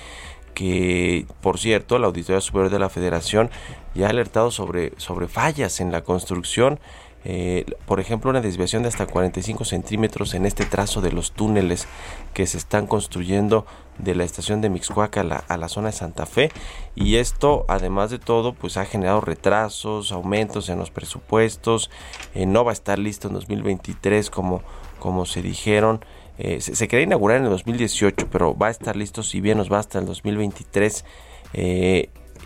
que 0.52 1.26
por 1.40 1.58
cierto 1.58 1.98
la 1.98 2.08
Auditoría 2.08 2.40
Superior 2.40 2.70
de 2.70 2.78
la 2.78 2.90
Federación 2.90 3.50
ya 3.94 4.08
ha 4.08 4.10
alertado 4.10 4.50
sobre, 4.50 4.92
sobre 4.96 5.28
fallas 5.28 5.80
en 5.80 5.92
la 5.92 6.02
construcción 6.02 6.80
eh, 7.24 7.66
por 7.86 8.00
ejemplo, 8.00 8.30
una 8.30 8.40
desviación 8.40 8.82
de 8.82 8.88
hasta 8.88 9.06
45 9.06 9.64
centímetros 9.64 10.32
en 10.34 10.46
este 10.46 10.64
trazo 10.64 11.00
de 11.00 11.12
los 11.12 11.32
túneles 11.32 11.86
que 12.32 12.46
se 12.46 12.56
están 12.56 12.86
construyendo 12.86 13.66
de 13.98 14.14
la 14.14 14.24
estación 14.24 14.62
de 14.62 14.70
Mixcoac 14.70 15.18
a 15.18 15.24
la, 15.24 15.68
zona 15.68 15.88
de 15.88 15.92
Santa 15.92 16.24
Fe. 16.24 16.50
Y 16.94 17.16
esto 17.16 17.66
además 17.68 18.10
de 18.10 18.18
todo 18.18 18.54
pues 18.54 18.78
ha 18.78 18.86
generado 18.86 19.20
retrasos, 19.20 20.12
aumentos 20.12 20.70
en 20.70 20.78
los 20.78 20.90
presupuestos, 20.90 21.90
eh, 22.34 22.46
no 22.46 22.64
va 22.64 22.72
a 22.72 22.74
estar 22.74 22.98
listo 22.98 23.28
en 23.28 23.34
2023 23.34 24.30
como, 24.30 24.62
como 24.98 25.26
se 25.26 25.42
dijeron, 25.42 26.02
eh, 26.38 26.62
se, 26.62 26.88
quería 26.88 27.04
inaugurar 27.04 27.36
en 27.36 27.44
el 27.44 27.50
2018 27.50 28.28
pero 28.32 28.56
va 28.56 28.68
a 28.68 28.70
estar 28.70 28.96
listo 28.96 29.22
si 29.22 29.42
bien 29.42 29.58
nos 29.58 29.70
va 29.70 29.78
hasta 29.78 29.98
el 29.98 30.06
2023 30.06 31.04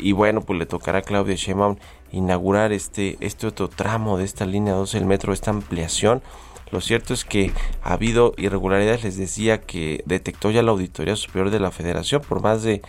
y 0.01 0.13
bueno 0.13 0.41
pues 0.41 0.59
le 0.59 0.67
tocará 0.67 0.99
a 0.99 1.03
Claudia 1.03 1.37
Sheinbaum 1.37 1.77
inaugurar 2.15 2.73
este, 2.73 3.17
este 3.21 3.47
otro 3.47 3.69
tramo 3.69 4.17
de 4.17 4.25
esta 4.25 4.47
línea 4.47 4.75
12 4.75 4.99
del 4.99 5.07
metro, 5.07 5.33
esta 5.33 5.51
ampliación. 5.51 6.23
Lo 6.71 6.81
cierto 6.81 7.13
es 7.15 7.25
que 7.25 7.53
ha 7.83 7.93
habido 7.93 8.35
irregularidades, 8.37 9.05
les 9.05 9.17
decía 9.17 9.61
que 9.61 10.03
detectó 10.07 10.51
ya 10.51 10.63
la 10.63 10.71
Auditoría 10.71 11.17
Superior 11.17 11.51
de 11.51 11.61
la 11.61 11.71
Federación 11.71 12.23
por 12.23 12.41
más 12.41 12.63
de, 12.63 12.83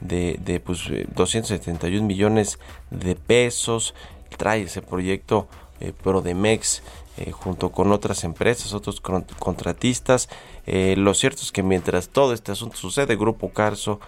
de, 0.00 0.60
pues, 0.64 0.80
271 1.14 2.06
millones 2.06 2.58
de 2.90 3.14
pesos. 3.16 3.94
Trae 4.36 4.62
ese 4.62 4.82
proyecto 4.82 5.48
eh, 5.80 5.92
Prodemex 5.92 6.82
eh, 7.18 7.30
junto 7.30 7.70
con 7.70 7.92
otras 7.92 8.24
empresas, 8.24 8.72
otros 8.74 9.00
contratistas. 9.00 10.28
Eh, 10.66 10.94
lo 10.96 11.14
cierto 11.14 11.42
es 11.42 11.52
que 11.52 11.62
mientras 11.62 12.08
todo 12.08 12.32
este 12.32 12.52
asunto 12.52 12.76
sucede, 12.76 13.16
Grupo 13.16 13.50
Carso 13.50 14.00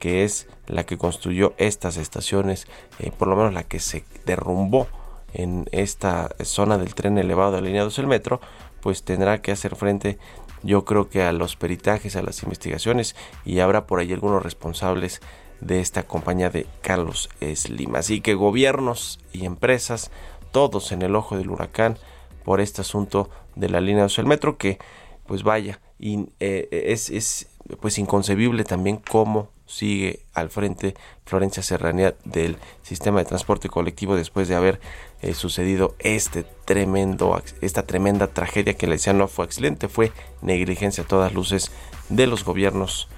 que 0.00 0.24
es 0.24 0.48
la 0.66 0.84
que 0.84 0.98
construyó 0.98 1.54
estas 1.58 1.96
estaciones, 1.96 2.66
eh, 2.98 3.12
por 3.16 3.28
lo 3.28 3.36
menos 3.36 3.54
la 3.54 3.62
que 3.62 3.78
se 3.78 4.04
derrumbó 4.26 4.88
en 5.32 5.68
esta 5.70 6.34
zona 6.42 6.78
del 6.78 6.96
tren 6.96 7.18
elevado 7.18 7.52
de 7.52 7.60
la 7.60 7.66
línea 7.68 7.84
2 7.84 7.94
del 7.94 8.08
metro, 8.08 8.40
pues 8.80 9.04
tendrá 9.04 9.42
que 9.42 9.52
hacer 9.52 9.76
frente 9.76 10.18
yo 10.62 10.84
creo 10.84 11.08
que 11.08 11.22
a 11.22 11.32
los 11.32 11.56
peritajes, 11.56 12.16
a 12.16 12.22
las 12.22 12.42
investigaciones 12.42 13.14
y 13.44 13.60
habrá 13.60 13.86
por 13.86 14.00
ahí 14.00 14.12
algunos 14.12 14.42
responsables 14.42 15.20
de 15.60 15.80
esta 15.80 16.02
compañía 16.02 16.50
de 16.50 16.66
Carlos 16.82 17.28
Slim. 17.40 17.94
Así 17.96 18.20
que 18.20 18.34
gobiernos 18.34 19.20
y 19.32 19.44
empresas, 19.44 20.10
todos 20.50 20.92
en 20.92 21.02
el 21.02 21.14
ojo 21.14 21.36
del 21.36 21.50
huracán 21.50 21.96
por 22.44 22.60
este 22.60 22.80
asunto 22.80 23.30
de 23.54 23.68
la 23.68 23.80
línea 23.80 24.04
2 24.04 24.16
del 24.16 24.26
metro 24.26 24.58
que 24.58 24.78
pues 25.26 25.44
vaya, 25.44 25.80
eh, 26.00 26.68
es, 26.70 27.08
es 27.10 27.48
pues 27.80 27.98
inconcebible 27.98 28.64
también 28.64 28.96
cómo 28.96 29.48
sigue 29.70 30.20
al 30.34 30.50
frente 30.50 30.94
Florencia 31.24 31.62
Serranía 31.62 32.14
del 32.24 32.56
sistema 32.82 33.20
de 33.20 33.26
transporte 33.26 33.68
colectivo 33.68 34.16
después 34.16 34.48
de 34.48 34.56
haber 34.56 34.80
eh, 35.22 35.34
sucedido 35.34 35.94
este 35.98 36.44
tremendo, 36.64 37.40
esta 37.60 37.84
tremenda 37.84 38.26
tragedia 38.26 38.74
que 38.74 38.86
le 38.86 38.94
decía 38.94 39.12
no 39.12 39.28
fue 39.28 39.44
accidente, 39.44 39.88
fue 39.88 40.12
negligencia 40.42 41.04
a 41.04 41.06
todas 41.06 41.32
luces 41.34 41.70
de 42.08 42.26
los 42.26 42.44
gobiernos 42.44 43.08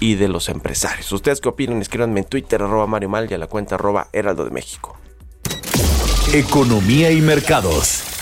y 0.00 0.14
de 0.14 0.28
los 0.28 0.48
empresarios. 0.48 1.10
¿Ustedes 1.10 1.40
qué 1.40 1.48
opinan? 1.48 1.80
Escríbanme 1.80 2.20
en 2.20 2.26
Twitter, 2.26 2.62
arroba 2.62 2.86
Mario 2.86 3.08
Mal 3.08 3.30
y 3.30 3.34
a 3.34 3.38
la 3.38 3.46
cuenta 3.46 3.76
arroba 3.76 4.08
Heraldo 4.12 4.44
de 4.44 4.50
México. 4.50 4.96
Economía 6.32 7.10
y 7.10 7.20
mercados. 7.20 8.17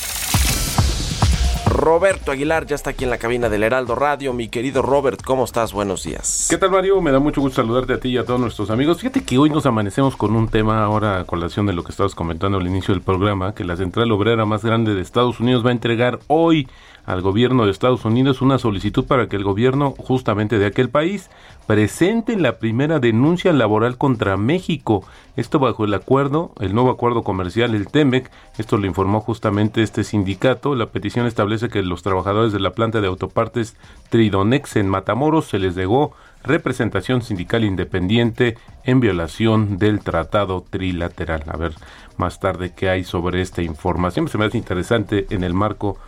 Roberto 1.66 2.30
Aguilar 2.30 2.64
ya 2.64 2.76
está 2.76 2.90
aquí 2.90 3.04
en 3.04 3.10
la 3.10 3.18
cabina 3.18 3.48
del 3.48 3.64
Heraldo 3.64 3.94
Radio. 3.96 4.32
Mi 4.32 4.48
querido 4.48 4.82
Robert, 4.82 5.20
¿cómo 5.22 5.44
estás? 5.44 5.72
Buenos 5.72 6.04
días. 6.04 6.46
¿Qué 6.48 6.56
tal, 6.58 6.70
Mario? 6.70 7.00
Me 7.00 7.10
da 7.10 7.18
mucho 7.18 7.40
gusto 7.40 7.60
saludarte 7.60 7.94
a 7.94 8.00
ti 8.00 8.10
y 8.10 8.18
a 8.18 8.24
todos 8.24 8.40
nuestros 8.40 8.70
amigos. 8.70 8.98
Fíjate 8.98 9.24
que 9.24 9.36
hoy 9.36 9.50
nos 9.50 9.66
amanecemos 9.66 10.16
con 10.16 10.36
un 10.36 10.48
tema 10.48 10.84
ahora 10.84 11.18
a 11.18 11.24
colación 11.24 11.66
de 11.66 11.72
lo 11.72 11.82
que 11.82 11.90
estabas 11.90 12.14
comentando 12.14 12.58
al 12.58 12.66
inicio 12.66 12.94
del 12.94 13.02
programa, 13.02 13.54
que 13.54 13.64
la 13.64 13.76
central 13.76 14.12
obrera 14.12 14.46
más 14.46 14.64
grande 14.64 14.94
de 14.94 15.02
Estados 15.02 15.40
Unidos 15.40 15.64
va 15.64 15.70
a 15.70 15.72
entregar 15.72 16.20
hoy 16.28 16.68
al 17.06 17.22
gobierno 17.22 17.64
de 17.64 17.70
Estados 17.70 18.04
Unidos 18.04 18.42
una 18.42 18.58
solicitud 18.58 19.06
para 19.06 19.28
que 19.28 19.36
el 19.36 19.44
gobierno 19.44 19.94
justamente 19.96 20.58
de 20.58 20.66
aquel 20.66 20.90
país 20.90 21.30
presente 21.66 22.36
la 22.36 22.58
primera 22.58 22.98
denuncia 22.98 23.52
laboral 23.52 23.96
contra 23.96 24.36
México. 24.36 25.04
Esto 25.36 25.58
bajo 25.58 25.84
el 25.84 25.94
acuerdo, 25.94 26.52
el 26.60 26.74
nuevo 26.74 26.90
acuerdo 26.90 27.22
comercial, 27.22 27.74
el 27.74 27.88
TEMEC. 27.88 28.30
Esto 28.58 28.76
lo 28.76 28.86
informó 28.86 29.20
justamente 29.20 29.82
este 29.82 30.04
sindicato. 30.04 30.74
La 30.74 30.86
petición 30.86 31.26
establece 31.26 31.68
que 31.68 31.82
los 31.82 32.02
trabajadores 32.02 32.52
de 32.52 32.60
la 32.60 32.70
planta 32.70 33.00
de 33.00 33.06
autopartes 33.06 33.76
Tridonex 34.10 34.76
en 34.76 34.88
Matamoros 34.88 35.46
se 35.46 35.58
les 35.58 35.76
negó 35.76 36.12
representación 36.42 37.22
sindical 37.22 37.64
independiente 37.64 38.56
en 38.84 39.00
violación 39.00 39.78
del 39.78 40.00
tratado 40.00 40.64
trilateral. 40.68 41.44
A 41.48 41.56
ver 41.56 41.72
más 42.16 42.40
tarde 42.40 42.72
qué 42.74 42.88
hay 42.88 43.04
sobre 43.04 43.42
esta 43.42 43.62
información. 43.62 44.28
Se 44.28 44.38
me 44.38 44.46
hace 44.46 44.58
interesante 44.58 45.26
en 45.30 45.44
el 45.44 45.54
marco 45.54 45.98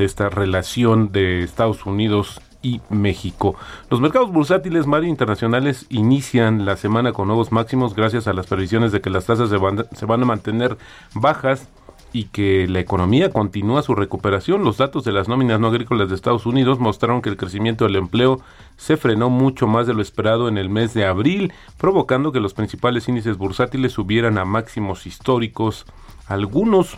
esta 0.00 0.28
relación 0.28 1.12
de 1.12 1.42
Estados 1.42 1.86
Unidos 1.86 2.40
y 2.62 2.80
México. 2.88 3.54
Los 3.90 4.00
mercados 4.00 4.32
bursátiles 4.32 4.86
Mario 4.86 5.08
internacionales 5.10 5.86
inician 5.90 6.64
la 6.64 6.76
semana 6.76 7.12
con 7.12 7.28
nuevos 7.28 7.52
máximos 7.52 7.94
gracias 7.94 8.26
a 8.26 8.32
las 8.32 8.46
previsiones 8.46 8.90
de 8.90 9.00
que 9.00 9.10
las 9.10 9.26
tasas 9.26 9.50
se 9.50 9.58
van, 9.58 9.86
se 9.92 10.06
van 10.06 10.22
a 10.22 10.26
mantener 10.26 10.76
bajas 11.14 11.68
y 12.14 12.26
que 12.26 12.68
la 12.68 12.78
economía 12.78 13.30
continúa 13.30 13.82
su 13.82 13.94
recuperación. 13.94 14.62
Los 14.62 14.78
datos 14.78 15.04
de 15.04 15.10
las 15.10 15.28
nóminas 15.28 15.58
no 15.58 15.66
agrícolas 15.66 16.08
de 16.08 16.14
Estados 16.14 16.46
Unidos 16.46 16.78
mostraron 16.78 17.20
que 17.20 17.28
el 17.28 17.36
crecimiento 17.36 17.84
del 17.84 17.96
empleo 17.96 18.40
se 18.76 18.96
frenó 18.96 19.30
mucho 19.30 19.66
más 19.66 19.88
de 19.88 19.94
lo 19.94 20.00
esperado 20.00 20.46
en 20.46 20.56
el 20.56 20.70
mes 20.70 20.94
de 20.94 21.06
abril, 21.06 21.52
provocando 21.76 22.30
que 22.30 22.38
los 22.38 22.54
principales 22.54 23.08
índices 23.08 23.36
bursátiles 23.36 23.92
subieran 23.92 24.38
a 24.38 24.44
máximos 24.44 25.06
históricos. 25.06 25.86
Algunos 26.28 26.96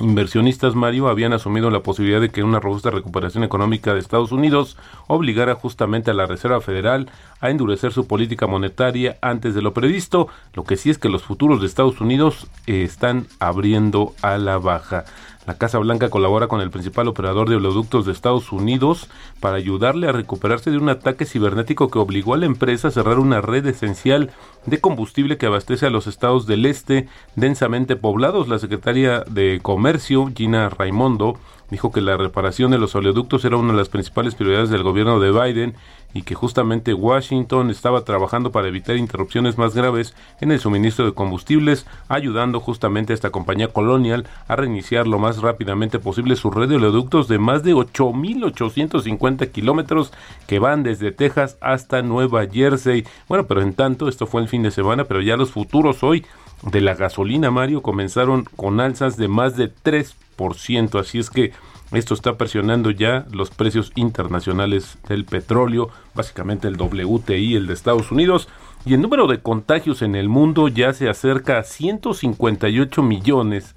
Inversionistas 0.00 0.76
Mario 0.76 1.08
habían 1.08 1.32
asumido 1.32 1.70
la 1.70 1.82
posibilidad 1.82 2.20
de 2.20 2.30
que 2.30 2.44
una 2.44 2.60
robusta 2.60 2.90
recuperación 2.90 3.42
económica 3.42 3.92
de 3.92 4.00
Estados 4.00 4.30
Unidos 4.30 4.76
obligara 5.08 5.56
justamente 5.56 6.12
a 6.12 6.14
la 6.14 6.26
Reserva 6.26 6.60
Federal 6.60 7.10
a 7.40 7.50
endurecer 7.50 7.92
su 7.92 8.06
política 8.06 8.46
monetaria 8.46 9.18
antes 9.22 9.56
de 9.56 9.62
lo 9.62 9.74
previsto. 9.74 10.28
Lo 10.54 10.62
que 10.62 10.76
sí 10.76 10.90
es 10.90 10.98
que 10.98 11.08
los 11.08 11.24
futuros 11.24 11.60
de 11.60 11.66
Estados 11.66 12.00
Unidos 12.00 12.46
están 12.66 13.26
abriendo 13.40 14.14
a 14.22 14.38
la 14.38 14.58
baja. 14.58 15.04
La 15.48 15.56
Casa 15.56 15.78
Blanca 15.78 16.10
colabora 16.10 16.46
con 16.46 16.60
el 16.60 16.68
principal 16.68 17.08
operador 17.08 17.48
de 17.48 17.56
oleoductos 17.56 18.04
de 18.04 18.12
Estados 18.12 18.52
Unidos 18.52 19.08
para 19.40 19.56
ayudarle 19.56 20.06
a 20.06 20.12
recuperarse 20.12 20.70
de 20.70 20.76
un 20.76 20.90
ataque 20.90 21.24
cibernético 21.24 21.88
que 21.88 21.98
obligó 21.98 22.34
a 22.34 22.36
la 22.36 22.44
empresa 22.44 22.88
a 22.88 22.90
cerrar 22.90 23.18
una 23.18 23.40
red 23.40 23.64
esencial 23.64 24.30
de 24.66 24.78
combustible 24.78 25.38
que 25.38 25.46
abastece 25.46 25.86
a 25.86 25.90
los 25.90 26.06
estados 26.06 26.46
del 26.46 26.66
este 26.66 27.08
densamente 27.34 27.96
poblados. 27.96 28.48
La 28.48 28.58
secretaria 28.58 29.20
de 29.20 29.60
Comercio, 29.62 30.30
Gina 30.36 30.68
Raimondo, 30.68 31.38
dijo 31.70 31.92
que 31.92 32.02
la 32.02 32.18
reparación 32.18 32.70
de 32.70 32.76
los 32.76 32.94
oleoductos 32.94 33.42
era 33.46 33.56
una 33.56 33.72
de 33.72 33.78
las 33.78 33.88
principales 33.88 34.34
prioridades 34.34 34.68
del 34.68 34.82
gobierno 34.82 35.18
de 35.18 35.32
Biden 35.32 35.74
y 36.14 36.22
que 36.22 36.34
justamente 36.34 36.94
Washington 36.94 37.70
estaba 37.70 38.04
trabajando 38.04 38.50
para 38.50 38.68
evitar 38.68 38.96
interrupciones 38.96 39.58
más 39.58 39.74
graves 39.74 40.14
en 40.40 40.50
el 40.50 40.60
suministro 40.60 41.04
de 41.04 41.12
combustibles, 41.12 41.86
ayudando 42.08 42.60
justamente 42.60 43.12
a 43.12 43.14
esta 43.14 43.30
compañía 43.30 43.68
Colonial 43.68 44.26
a 44.48 44.56
reiniciar 44.56 45.06
lo 45.06 45.18
más 45.18 45.42
rápidamente 45.42 45.98
posible 45.98 46.36
su 46.36 46.50
red 46.50 46.68
de 46.68 46.76
oleoductos 46.76 47.28
de 47.28 47.38
más 47.38 47.62
de 47.62 47.74
8.850 47.74 49.50
kilómetros 49.50 50.12
que 50.46 50.58
van 50.58 50.82
desde 50.82 51.12
Texas 51.12 51.58
hasta 51.60 52.02
Nueva 52.02 52.46
Jersey. 52.46 53.04
Bueno, 53.28 53.46
pero 53.46 53.60
en 53.60 53.74
tanto, 53.74 54.08
esto 54.08 54.26
fue 54.26 54.40
el 54.40 54.48
fin 54.48 54.62
de 54.62 54.70
semana, 54.70 55.04
pero 55.04 55.20
ya 55.20 55.36
los 55.36 55.50
futuros 55.50 56.02
hoy 56.02 56.24
de 56.62 56.80
la 56.80 56.94
gasolina, 56.94 57.50
Mario, 57.50 57.82
comenzaron 57.82 58.44
con 58.56 58.80
alzas 58.80 59.16
de 59.16 59.28
más 59.28 59.56
de 59.56 59.72
3%, 59.72 60.98
así 60.98 61.18
es 61.18 61.30
que 61.30 61.52
esto 61.92 62.14
está 62.14 62.36
presionando 62.36 62.90
ya 62.90 63.26
los 63.32 63.50
precios 63.50 63.92
internacionales 63.94 64.98
del 65.08 65.24
petróleo, 65.24 65.88
básicamente 66.14 66.68
el 66.68 66.76
WTI, 66.76 67.56
el 67.56 67.66
de 67.66 67.72
Estados 67.72 68.12
Unidos, 68.12 68.48
y 68.84 68.94
el 68.94 69.00
número 69.00 69.26
de 69.26 69.40
contagios 69.40 70.02
en 70.02 70.14
el 70.14 70.28
mundo 70.28 70.68
ya 70.68 70.92
se 70.92 71.08
acerca 71.08 71.58
a 71.58 71.64
158 71.64 73.02
millones 73.02 73.74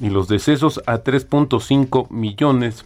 y 0.00 0.10
los 0.10 0.28
decesos 0.28 0.82
a 0.86 1.02
3.5 1.02 2.10
millones 2.10 2.84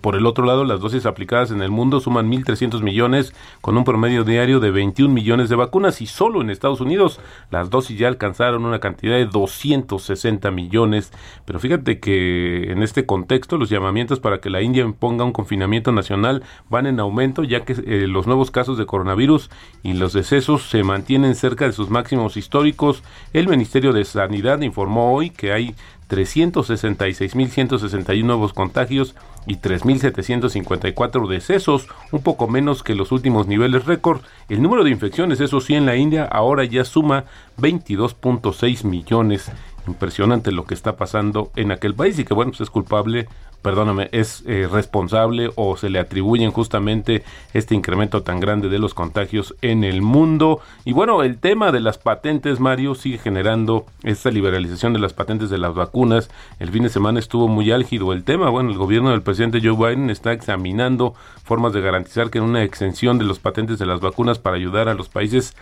por 0.00 0.16
el 0.16 0.26
otro 0.26 0.44
lado, 0.44 0.64
las 0.64 0.80
dosis 0.80 1.06
aplicadas 1.06 1.50
en 1.50 1.62
el 1.62 1.70
mundo 1.70 2.00
suman 2.00 2.30
1.300 2.30 2.82
millones 2.82 3.32
con 3.60 3.76
un 3.76 3.84
promedio 3.84 4.24
diario 4.24 4.58
de 4.58 4.70
21 4.70 5.12
millones 5.12 5.48
de 5.48 5.56
vacunas 5.56 6.00
y 6.00 6.06
solo 6.06 6.40
en 6.40 6.50
Estados 6.50 6.80
Unidos 6.80 7.20
las 7.50 7.70
dosis 7.70 7.98
ya 7.98 8.08
alcanzaron 8.08 8.64
una 8.64 8.80
cantidad 8.80 9.16
de 9.16 9.26
260 9.26 10.50
millones. 10.50 11.12
Pero 11.44 11.60
fíjate 11.60 12.00
que 12.00 12.72
en 12.72 12.82
este 12.82 13.06
contexto 13.06 13.58
los 13.58 13.70
llamamientos 13.70 14.18
para 14.18 14.40
que 14.40 14.50
la 14.50 14.60
India 14.60 14.82
imponga 14.82 15.24
un 15.24 15.32
confinamiento 15.32 15.92
nacional 15.92 16.42
van 16.68 16.86
en 16.86 16.98
aumento 16.98 17.44
ya 17.44 17.64
que 17.64 17.72
eh, 17.72 18.06
los 18.08 18.26
nuevos 18.26 18.50
casos 18.50 18.78
de 18.78 18.86
coronavirus 18.86 19.50
y 19.82 19.92
los 19.92 20.12
decesos 20.12 20.68
se 20.68 20.82
mantienen 20.82 21.36
cerca 21.36 21.64
de 21.64 21.72
sus 21.72 21.90
máximos 21.90 22.36
históricos. 22.36 23.04
El 23.32 23.48
Ministerio 23.48 23.92
de 23.92 24.04
Sanidad 24.04 24.60
informó 24.62 25.14
hoy 25.14 25.30
que 25.30 25.52
hay 25.52 25.74
366.161 26.08 28.24
nuevos 28.24 28.52
contagios 28.52 29.14
y 29.46 29.56
3.754 29.56 31.28
decesos, 31.28 31.88
un 32.12 32.22
poco 32.22 32.46
menos 32.48 32.82
que 32.82 32.94
los 32.94 33.12
últimos 33.12 33.46
niveles 33.46 33.86
récord. 33.86 34.20
El 34.48 34.62
número 34.62 34.84
de 34.84 34.90
infecciones, 34.90 35.40
eso 35.40 35.60
sí, 35.60 35.74
en 35.74 35.86
la 35.86 35.96
India 35.96 36.24
ahora 36.24 36.64
ya 36.64 36.84
suma 36.84 37.24
22.6 37.58 38.84
millones. 38.84 39.50
Impresionante 39.86 40.52
lo 40.52 40.64
que 40.64 40.74
está 40.74 40.96
pasando 40.96 41.50
en 41.56 41.72
aquel 41.72 41.94
país 41.94 42.18
y 42.18 42.24
que 42.24 42.34
bueno, 42.34 42.50
pues 42.52 42.62
es 42.62 42.70
culpable 42.70 43.28
perdóname, 43.66 44.08
es 44.12 44.44
eh, 44.46 44.68
responsable 44.70 45.50
o 45.56 45.76
se 45.76 45.90
le 45.90 45.98
atribuyen 45.98 46.52
justamente 46.52 47.24
este 47.52 47.74
incremento 47.74 48.22
tan 48.22 48.38
grande 48.38 48.68
de 48.68 48.78
los 48.78 48.94
contagios 48.94 49.56
en 49.60 49.82
el 49.82 50.02
mundo. 50.02 50.60
Y 50.84 50.92
bueno, 50.92 51.24
el 51.24 51.38
tema 51.38 51.72
de 51.72 51.80
las 51.80 51.98
patentes, 51.98 52.60
Mario, 52.60 52.94
sigue 52.94 53.18
generando 53.18 53.84
esta 54.04 54.30
liberalización 54.30 54.92
de 54.92 55.00
las 55.00 55.14
patentes 55.14 55.50
de 55.50 55.58
las 55.58 55.74
vacunas. 55.74 56.30
El 56.60 56.70
fin 56.70 56.84
de 56.84 56.90
semana 56.90 57.18
estuvo 57.18 57.48
muy 57.48 57.72
álgido 57.72 58.12
el 58.12 58.22
tema. 58.22 58.50
Bueno, 58.50 58.70
el 58.70 58.78
gobierno 58.78 59.10
del 59.10 59.22
presidente 59.22 59.60
Joe 59.60 59.74
Biden 59.74 60.10
está 60.10 60.32
examinando 60.32 61.14
formas 61.42 61.72
de 61.72 61.80
garantizar 61.80 62.30
que 62.30 62.40
una 62.40 62.62
exención 62.62 63.18
de 63.18 63.24
los 63.24 63.40
patentes 63.40 63.80
de 63.80 63.86
las 63.86 63.98
vacunas 63.98 64.38
para 64.38 64.54
ayudar 64.54 64.88
a 64.88 64.94
los 64.94 65.08
países 65.08 65.56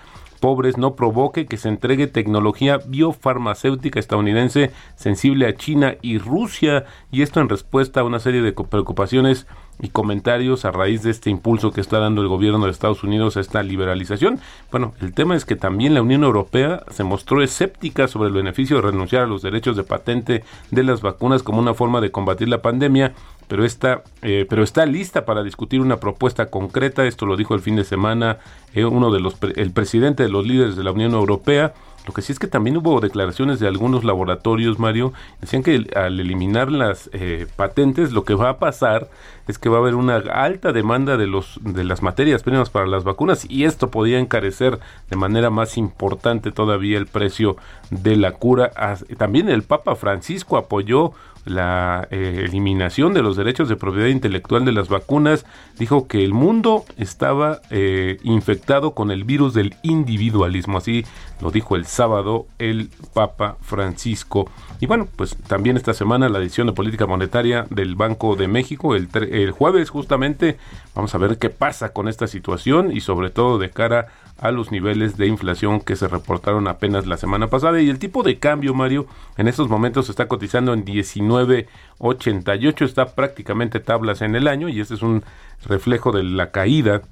pobres 0.45 0.77
no 0.77 0.95
provoque 0.95 1.47
que 1.47 1.57
se 1.57 1.71
entregue 1.71 2.07
tecnología 2.07 2.77
biofarmacéutica 2.87 3.99
estadounidense 3.99 4.73
sensible 4.95 5.47
a 5.47 5.55
China 5.55 5.95
y 6.03 6.19
Rusia. 6.19 6.85
Y 7.11 7.23
esto 7.23 7.41
en 7.41 7.49
respuesta 7.49 8.01
a 8.01 8.05
una 8.05 8.19
serie 8.19 8.43
de 8.43 8.53
preocupaciones 8.53 9.47
y 9.81 9.89
comentarios 9.89 10.65
a 10.65 10.71
raíz 10.71 11.03
de 11.03 11.11
este 11.11 11.31
impulso 11.31 11.73
que 11.73 11.81
está 11.81 11.99
dando 11.99 12.23
el 12.23 12.29
gobierno 12.29 12.65
de 12.65 12.71
Estados 12.71 13.03
Unidos 13.03 13.37
a 13.37 13.41
esta 13.41 13.63
liberalización. 13.63 14.41
Bueno, 14.71 14.95
el 15.01 15.13
tema 15.13 15.37
es 15.37 15.45
que 15.45 15.57
también 15.57 15.95
la 15.95 16.03
Unión 16.03 16.25
Europea 16.25 16.83
se 16.91 17.05
mostró 17.05 17.43
escéptica 17.43 18.09
sobre 18.09 18.29
el 18.29 18.35
beneficio 18.35 18.77
de 18.77 18.83
renunciar 18.83 19.23
a 19.23 19.27
los 19.27 19.43
derechos 19.43 19.77
de 19.77 19.85
patente 19.85 20.45
de 20.71 20.83
las 20.83 21.01
vacunas 21.03 21.43
como 21.43 21.59
una 21.59 21.75
forma 21.75 22.01
de 22.01 22.11
combatir 22.11 22.49
la 22.49 22.63
pandemia 22.63 23.15
pero 23.49 23.65
está, 23.65 24.03
eh, 24.23 24.47
pero 24.49 24.63
está 24.63 24.87
lista 24.87 25.25
para 25.25 25.43
discutir 25.43 25.81
una 25.81 25.99
propuesta 25.99 26.47
concreta. 26.47 27.05
Esto 27.05 27.27
lo 27.27 27.37
dijo 27.37 27.55
el 27.55 27.61
fin 27.61 27.77
de 27.77 27.85
semana 27.85 28.39
eh, 28.75 28.85
uno 28.85 29.11
de 29.11 29.21
los, 29.21 29.37
el 29.57 29.71
presidente 29.71 30.23
de 30.23 30.29
los 30.29 30.47
líderes 30.47 30.77
de 30.77 30.85
la 30.85 30.93
Unión 30.93 31.13
Europea. 31.13 31.75
Lo 32.07 32.13
que 32.13 32.21
sí 32.21 32.33
es 32.33 32.39
que 32.39 32.47
también 32.47 32.77
hubo 32.77 33.01
declaraciones 33.01 33.61
de 33.61 33.67
algunos 33.67 34.05
laboratorios, 34.05 34.79
Mario, 34.79 35.15
decían 35.41 35.63
que 35.63 35.87
al 35.97 36.21
eliminar 36.21 36.71
las 36.71 37.09
eh, 37.13 37.47
patentes, 37.57 38.13
lo 38.13 38.25
que 38.25 38.35
va 38.35 38.51
a 38.51 38.59
pasar 38.59 39.09
es 39.49 39.59
que 39.59 39.71
va 39.71 39.79
a 39.79 39.81
haber 39.81 39.95
una 39.95 40.17
alta 40.17 40.73
demanda 40.73 41.17
de 41.17 41.27
los 41.27 41.59
de 41.63 41.85
las 41.85 42.03
materias 42.03 42.43
primas 42.43 42.71
para 42.71 42.87
las 42.87 43.05
vacunas 43.05 43.47
y 43.49 43.65
esto 43.65 43.91
podría 43.91 44.19
encarecer 44.19 44.79
de 45.11 45.17
manera 45.17 45.51
más 45.51 45.77
importante 45.77 46.51
todavía 46.53 46.99
el 46.99 47.07
precio 47.07 47.57
de 47.91 48.17
la 48.17 48.33
cura. 48.33 48.71
También 49.17 49.49
el 49.49 49.63
Papa 49.63 49.97
Francisco 49.97 50.57
apoyó 50.57 51.13
la 51.45 52.09
eh, 52.11 52.45
eliminación 52.47 53.13
de 53.13 53.23
los 53.23 53.37
derechos 53.37 53.69
de 53.69 53.77
propiedad 53.77 54.09
intelectual 54.09 54.65
de 54.65 54.73
las 54.73 54.89
vacunas, 54.89 55.45
dijo 55.79 56.07
que 56.09 56.25
el 56.25 56.33
mundo 56.33 56.85
estaba 56.97 57.61
eh, 57.71 58.19
infectado 58.23 58.95
con 58.95 59.11
el 59.11 59.25
virus 59.25 59.53
del 59.55 59.75
individualismo, 59.83 60.79
así 60.79 61.05
lo 61.41 61.51
dijo 61.51 61.77
el 61.77 61.85
sábado 61.95 62.47
el 62.59 62.91
Papa 63.15 63.57
Francisco. 63.63 64.51
Y 64.81 64.87
bueno, 64.87 65.09
pues 65.17 65.37
también 65.47 65.77
esta 65.77 65.95
semana 65.95 66.29
la 66.29 66.41
decisión 66.41 66.67
de 66.67 66.73
política 66.73 67.07
monetaria 67.07 67.67
del 67.71 67.95
Banco 67.95 68.37
de 68.37 68.49
México, 68.49 68.95
el, 68.95 69.09
el 69.31 69.53
jueves 69.53 69.91
justamente, 69.91 70.59
vamos 70.95 71.15
a 71.15 71.19
ver 71.19 71.39
qué 71.39 71.51
pasa 71.51 71.93
con 71.93 72.09
esta 72.09 72.27
situación 72.27 72.93
y 72.93 73.01
sobre 73.01 73.31
todo 73.31 73.59
de 73.59 73.71
cara 73.71 74.09
a 74.39 74.51
los 74.51 74.73
niveles 74.73 75.17
de 75.17 75.27
inflación 75.27 75.81
que 75.81 75.97
se 75.97 76.09
reportaron 76.09 76.67
apenas 76.67 77.07
la 77.07 77.17
semana 77.17 77.47
pasada 77.47 77.81
y 77.81 77.89
el 77.89 77.99
tipo 77.99 78.23
de 78.23 78.39
cambio 78.39 78.75
Mario 78.75 79.07
en 79.37 79.49
estos 79.49 79.69
momentos 79.69 80.07
se 80.07 80.13
está 80.13 80.27
cotizando 80.27 80.75
en 80.75 80.85
19.88 80.85 82.85
está 82.85 83.15
prácticamente 83.15 83.79
tablas 83.79 84.23
en 84.23 84.35
el 84.35 84.49
año 84.49 84.69
y 84.69 84.81
este 84.81 84.95
es 84.95 85.03
un 85.03 85.23
reflejo 85.67 86.11
de 86.11 86.25
la 86.25 86.51
caída 86.51 87.03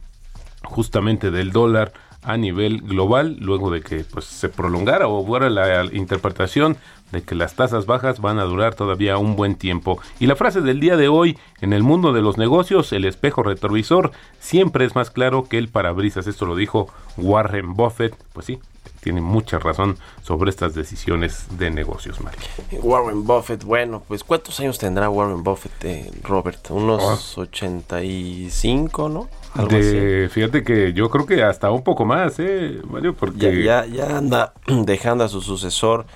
justamente 0.64 1.30
del 1.30 1.52
dólar 1.52 1.92
a 2.22 2.36
nivel 2.36 2.82
global 2.82 3.36
luego 3.40 3.70
de 3.70 3.80
que 3.80 4.04
pues 4.04 4.24
se 4.24 4.48
prolongara 4.48 5.08
o 5.08 5.24
fuera 5.26 5.50
la 5.50 5.84
interpretación 5.92 6.76
de 7.10 7.22
que 7.22 7.34
las 7.34 7.54
tasas 7.54 7.86
bajas 7.86 8.20
van 8.20 8.38
a 8.38 8.44
durar 8.44 8.74
todavía 8.74 9.18
un 9.18 9.36
buen 9.36 9.54
tiempo. 9.54 10.00
Y 10.18 10.26
la 10.26 10.36
frase 10.36 10.62
del 10.62 10.80
día 10.80 10.96
de 10.96 11.08
hoy, 11.08 11.38
en 11.60 11.72
el 11.72 11.82
mundo 11.82 12.12
de 12.12 12.22
los 12.22 12.38
negocios, 12.38 12.92
el 12.92 13.04
espejo 13.04 13.42
retrovisor 13.42 14.12
siempre 14.40 14.84
es 14.84 14.94
más 14.94 15.10
claro 15.10 15.44
que 15.44 15.58
el 15.58 15.68
parabrisas. 15.68 16.26
Esto 16.26 16.46
lo 16.46 16.56
dijo 16.56 16.88
Warren 17.18 17.74
Buffett. 17.74 18.16
Pues 18.32 18.46
sí, 18.46 18.58
tiene 19.02 19.20
mucha 19.20 19.58
razón 19.58 19.98
sobre 20.22 20.48
estas 20.50 20.74
decisiones 20.74 21.46
de 21.58 21.72
negocios, 21.72 22.20
Mario. 22.20 22.40
Warren 22.82 23.24
Buffett, 23.24 23.64
bueno, 23.64 24.00
pues 24.06 24.22
¿cuántos 24.22 24.60
años 24.60 24.78
tendrá 24.78 25.10
Warren 25.10 25.42
Buffett, 25.42 25.84
eh, 25.84 26.10
Robert? 26.22 26.70
Unos 26.70 27.36
85, 27.36 29.08
¿no? 29.08 29.28
de, 29.68 30.30
Fíjate 30.30 30.62
que 30.62 30.92
yo 30.92 31.10
creo 31.10 31.26
que 31.26 31.42
hasta 31.42 31.72
un 31.72 31.82
poco 31.82 32.04
más, 32.04 32.38
¿eh, 32.38 32.80
Mario? 32.88 33.16
Porque... 33.16 33.64
Ya, 33.64 33.84
ya, 33.86 34.16
anda 34.16 34.52
dejando 34.66 35.24
a 35.24 35.28
su 35.28 35.42
sucesor, 35.42 36.06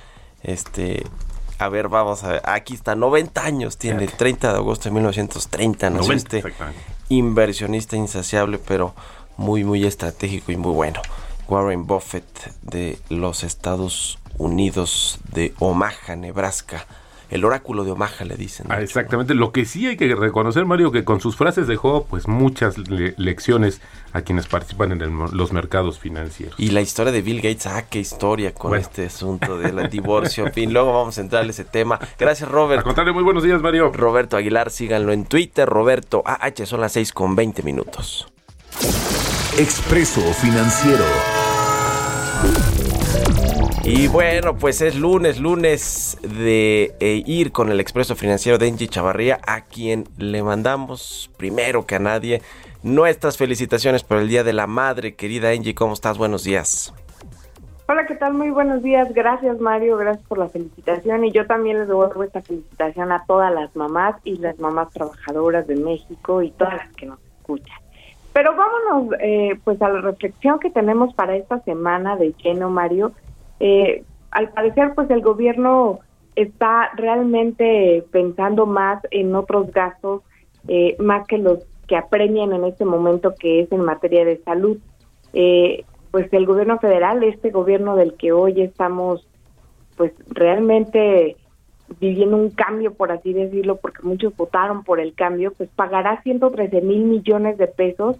este... 0.44 1.02
A 1.58 1.68
ver, 1.68 1.88
vamos 1.88 2.22
a 2.22 2.32
ver. 2.32 2.42
Aquí 2.44 2.74
está, 2.74 2.94
90 2.94 3.42
años 3.42 3.78
tiene, 3.78 4.04
el 4.04 4.12
30 4.12 4.52
de 4.52 4.58
agosto 4.58 4.90
de 4.90 4.94
1930, 4.94 5.90
¿no? 5.90 6.12
este 6.12 6.44
inversionista 7.08 7.96
insaciable, 7.96 8.58
pero 8.58 8.94
muy, 9.38 9.64
muy 9.64 9.86
estratégico 9.86 10.52
y 10.52 10.56
muy 10.56 10.72
bueno. 10.72 11.00
Warren 11.48 11.86
Buffett 11.86 12.52
de 12.62 12.98
los 13.08 13.44
Estados 13.44 14.18
Unidos 14.38 15.18
de 15.32 15.54
Omaha, 15.58 16.16
Nebraska 16.16 16.86
el 17.28 17.44
oráculo 17.44 17.84
de 17.84 17.90
Omaha 17.90 18.24
le 18.24 18.36
dicen. 18.36 18.66
Ah, 18.68 18.80
exactamente. 18.80 19.34
Lo 19.34 19.50
que 19.50 19.64
sí 19.64 19.86
hay 19.86 19.96
que 19.96 20.14
reconocer, 20.14 20.64
Mario, 20.64 20.92
que 20.92 21.04
con 21.04 21.20
sus 21.20 21.36
frases 21.36 21.66
dejó 21.66 22.04
pues 22.04 22.28
muchas 22.28 22.76
lecciones 22.78 23.80
a 24.12 24.22
quienes 24.22 24.46
participan 24.46 24.92
en 24.92 25.18
los 25.32 25.52
mercados 25.52 25.98
financieros. 25.98 26.54
Y 26.58 26.70
la 26.70 26.80
historia 26.80 27.12
de 27.12 27.22
Bill 27.22 27.38
Gates, 27.38 27.66
ah, 27.66 27.86
qué 27.88 27.98
historia 27.98 28.54
con 28.54 28.76
este 28.76 29.06
asunto 29.06 29.58
del 29.58 29.88
divorcio. 29.90 30.46
en 30.46 30.52
fin, 30.52 30.72
luego 30.72 30.92
vamos 30.92 31.18
a 31.18 31.20
entrar 31.20 31.44
en 31.44 31.50
ese 31.50 31.64
tema. 31.64 31.98
Gracias, 32.18 32.48
Robert. 32.48 32.78
Al 32.78 32.84
contrario, 32.84 33.12
muy 33.12 33.24
buenos 33.24 33.42
días, 33.42 33.60
Mario. 33.60 33.90
Roberto 33.92 34.36
Aguilar, 34.36 34.70
síganlo 34.70 35.12
en 35.12 35.24
Twitter. 35.24 35.68
Roberto 35.68 36.22
AH, 36.24 36.66
son 36.66 36.80
las 36.80 36.92
6 36.92 37.12
con 37.12 37.34
20 37.34 37.62
minutos. 37.62 38.28
Expreso 39.58 40.20
Financiero. 40.34 41.04
Y 43.88 44.08
bueno, 44.08 44.56
pues 44.56 44.80
es 44.80 44.98
lunes, 44.98 45.38
lunes 45.38 46.18
de 46.20 46.96
eh, 46.98 47.22
ir 47.24 47.52
con 47.52 47.70
el 47.70 47.78
expreso 47.78 48.16
financiero 48.16 48.58
de 48.58 48.66
Angie 48.66 48.88
Chavarría, 48.88 49.38
a 49.46 49.60
quien 49.60 50.08
le 50.18 50.42
mandamos 50.42 51.30
primero 51.36 51.86
que 51.86 51.94
a 51.94 52.00
nadie 52.00 52.42
nuestras 52.82 53.36
felicitaciones 53.38 54.02
por 54.02 54.18
el 54.18 54.26
Día 54.26 54.42
de 54.42 54.52
la 54.52 54.66
Madre. 54.66 55.14
Querida 55.14 55.50
Angie, 55.50 55.76
¿cómo 55.76 55.92
estás? 55.92 56.18
Buenos 56.18 56.42
días. 56.42 56.92
Hola, 57.88 58.06
¿qué 58.06 58.16
tal? 58.16 58.34
Muy 58.34 58.50
buenos 58.50 58.82
días. 58.82 59.14
Gracias, 59.14 59.60
Mario. 59.60 59.96
Gracias 59.98 60.26
por 60.26 60.38
la 60.38 60.48
felicitación. 60.48 61.24
Y 61.24 61.30
yo 61.30 61.46
también 61.46 61.78
les 61.78 61.86
devuelvo 61.86 62.24
esta 62.24 62.42
felicitación 62.42 63.12
a 63.12 63.24
todas 63.24 63.54
las 63.54 63.76
mamás 63.76 64.16
y 64.24 64.36
las 64.38 64.58
mamás 64.58 64.90
trabajadoras 64.90 65.68
de 65.68 65.76
México 65.76 66.42
y 66.42 66.50
todas 66.50 66.74
las 66.74 66.92
que 66.94 67.06
nos 67.06 67.20
escuchan. 67.38 67.78
Pero 68.32 68.52
vámonos 68.56 69.14
eh, 69.20 69.60
pues 69.62 69.80
a 69.80 69.88
la 69.88 70.00
reflexión 70.00 70.58
que 70.58 70.70
tenemos 70.70 71.14
para 71.14 71.36
esta 71.36 71.60
semana 71.60 72.16
de 72.16 72.34
lleno, 72.42 72.68
Mario 72.68 73.12
eh, 73.60 74.04
al 74.30 74.50
parecer, 74.50 74.92
pues 74.94 75.10
el 75.10 75.22
gobierno 75.22 76.00
está 76.34 76.90
realmente 76.96 78.04
pensando 78.10 78.66
más 78.66 79.02
en 79.10 79.34
otros 79.34 79.72
gastos, 79.72 80.22
eh, 80.68 80.96
más 80.98 81.26
que 81.26 81.38
los 81.38 81.60
que 81.86 81.96
apremian 81.96 82.52
en 82.52 82.64
este 82.64 82.84
momento, 82.84 83.34
que 83.38 83.60
es 83.60 83.72
en 83.72 83.80
materia 83.80 84.24
de 84.24 84.42
salud. 84.42 84.78
Eh, 85.32 85.84
pues 86.10 86.32
el 86.32 86.46
gobierno 86.46 86.78
federal, 86.78 87.22
este 87.22 87.50
gobierno 87.50 87.96
del 87.96 88.14
que 88.14 88.32
hoy 88.32 88.60
estamos 88.60 89.26
pues 89.96 90.12
realmente 90.28 91.36
viviendo 92.00 92.36
un 92.36 92.50
cambio, 92.50 92.94
por 92.94 93.12
así 93.12 93.32
decirlo, 93.32 93.76
porque 93.76 94.02
muchos 94.02 94.36
votaron 94.36 94.82
por 94.82 95.00
el 95.00 95.14
cambio, 95.14 95.52
pues 95.56 95.70
pagará 95.74 96.20
113 96.22 96.80
mil 96.82 97.04
millones 97.04 97.58
de 97.58 97.66
pesos 97.66 98.16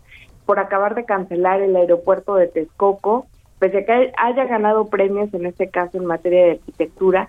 por 0.47 0.59
acabar 0.59 0.95
de 0.95 1.05
cancelar 1.05 1.61
el 1.61 1.75
aeropuerto 1.75 2.37
de 2.37 2.47
Texcoco, 2.47 3.27
pese 3.59 3.79
a 3.79 3.85
que 3.85 4.13
haya 4.17 4.45
ganado 4.45 4.87
premios, 4.87 5.33
en 5.35 5.47
este 5.47 5.69
caso 5.69 5.99
en 5.99 6.07
materia 6.07 6.45
de 6.45 6.51
arquitectura. 6.53 7.29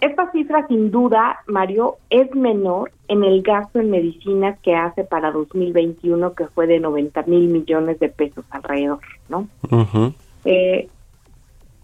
Esta 0.00 0.30
cifra, 0.30 0.66
sin 0.68 0.90
duda, 0.90 1.38
Mario, 1.46 1.96
es 2.10 2.34
menor 2.34 2.92
en 3.08 3.24
el 3.24 3.42
gasto 3.42 3.80
en 3.80 3.90
medicinas 3.90 4.58
que 4.60 4.74
hace 4.74 5.04
para 5.04 5.32
2021, 5.32 6.34
que 6.34 6.46
fue 6.48 6.66
de 6.66 6.80
90 6.80 7.22
mil 7.22 7.48
millones 7.48 7.98
de 7.98 8.10
pesos 8.10 8.44
alrededor, 8.50 9.00
¿no? 9.28 9.48
eh, 10.44 10.88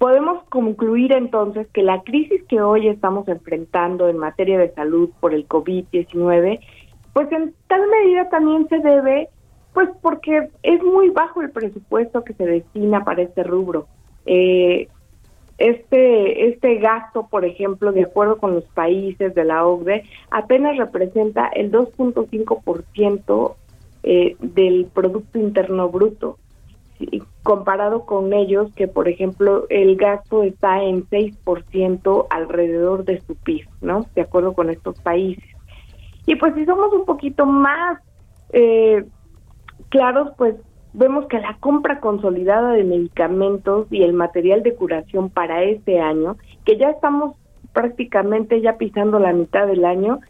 Podemos 0.02 0.42
concluir 0.48 1.12
entonces 1.12 1.68
que 1.72 1.84
la 1.84 2.02
crisis 2.02 2.42
que 2.48 2.60
hoy 2.60 2.88
estamos 2.88 3.28
enfrentando 3.28 4.08
en 4.08 4.18
materia 4.18 4.58
de 4.58 4.74
salud 4.74 5.10
por 5.20 5.32
el 5.32 5.46
COVID-19, 5.46 6.58
pues 7.12 7.30
en 7.30 7.54
tal 7.68 7.82
medida 7.88 8.28
también 8.28 8.68
se 8.68 8.80
debe, 8.80 9.28
pues 9.72 9.88
porque 10.00 10.48
es 10.62 10.82
muy 10.82 11.10
bajo 11.10 11.42
el 11.42 11.50
presupuesto 11.50 12.24
que 12.24 12.34
se 12.34 12.44
destina 12.44 13.04
para 13.04 13.22
este 13.22 13.42
rubro. 13.42 13.86
Eh, 14.26 14.88
este, 15.58 16.48
este 16.48 16.76
gasto, 16.76 17.28
por 17.30 17.44
ejemplo, 17.44 17.92
de 17.92 18.02
acuerdo 18.02 18.38
con 18.38 18.54
los 18.54 18.64
países 18.64 19.34
de 19.34 19.44
la 19.44 19.66
OCDE, 19.66 20.04
apenas 20.30 20.76
representa 20.76 21.48
el 21.48 21.70
2.5% 21.70 23.54
eh, 24.02 24.36
del 24.40 24.86
Producto 24.92 25.38
Interno 25.38 25.88
Bruto 25.88 26.38
comparado 27.42 28.04
con 28.04 28.32
ellos 28.32 28.72
que 28.74 28.88
por 28.88 29.08
ejemplo 29.08 29.66
el 29.70 29.96
gasto 29.96 30.42
está 30.42 30.82
en 30.82 31.06
6% 31.08 32.26
alrededor 32.30 33.04
de 33.04 33.20
su 33.22 33.34
PIB, 33.34 33.66
¿no? 33.80 34.06
De 34.14 34.22
acuerdo 34.22 34.52
con 34.52 34.70
estos 34.70 34.98
países. 35.00 35.44
Y 36.26 36.36
pues 36.36 36.54
si 36.54 36.64
somos 36.64 36.92
un 36.92 37.04
poquito 37.04 37.46
más 37.46 37.98
eh, 38.52 39.04
claros, 39.92 40.32
pues 40.38 40.54
vemos 40.94 41.26
que 41.26 41.38
la 41.38 41.56
compra 41.60 42.00
consolidada 42.00 42.72
de 42.72 42.82
medicamentos 42.82 43.86
y 43.90 44.02
el 44.02 44.14
material 44.14 44.62
de 44.62 44.74
curación 44.74 45.28
para 45.28 45.62
este 45.62 46.00
año, 46.00 46.36
que 46.64 46.78
ya 46.78 46.88
estamos 46.88 47.36
prácticamente 47.74 48.62
ya 48.62 48.78
pisando 48.78 49.18
la 49.18 49.34
mitad 49.34 49.66
del 49.66 49.84
año, 49.84 50.20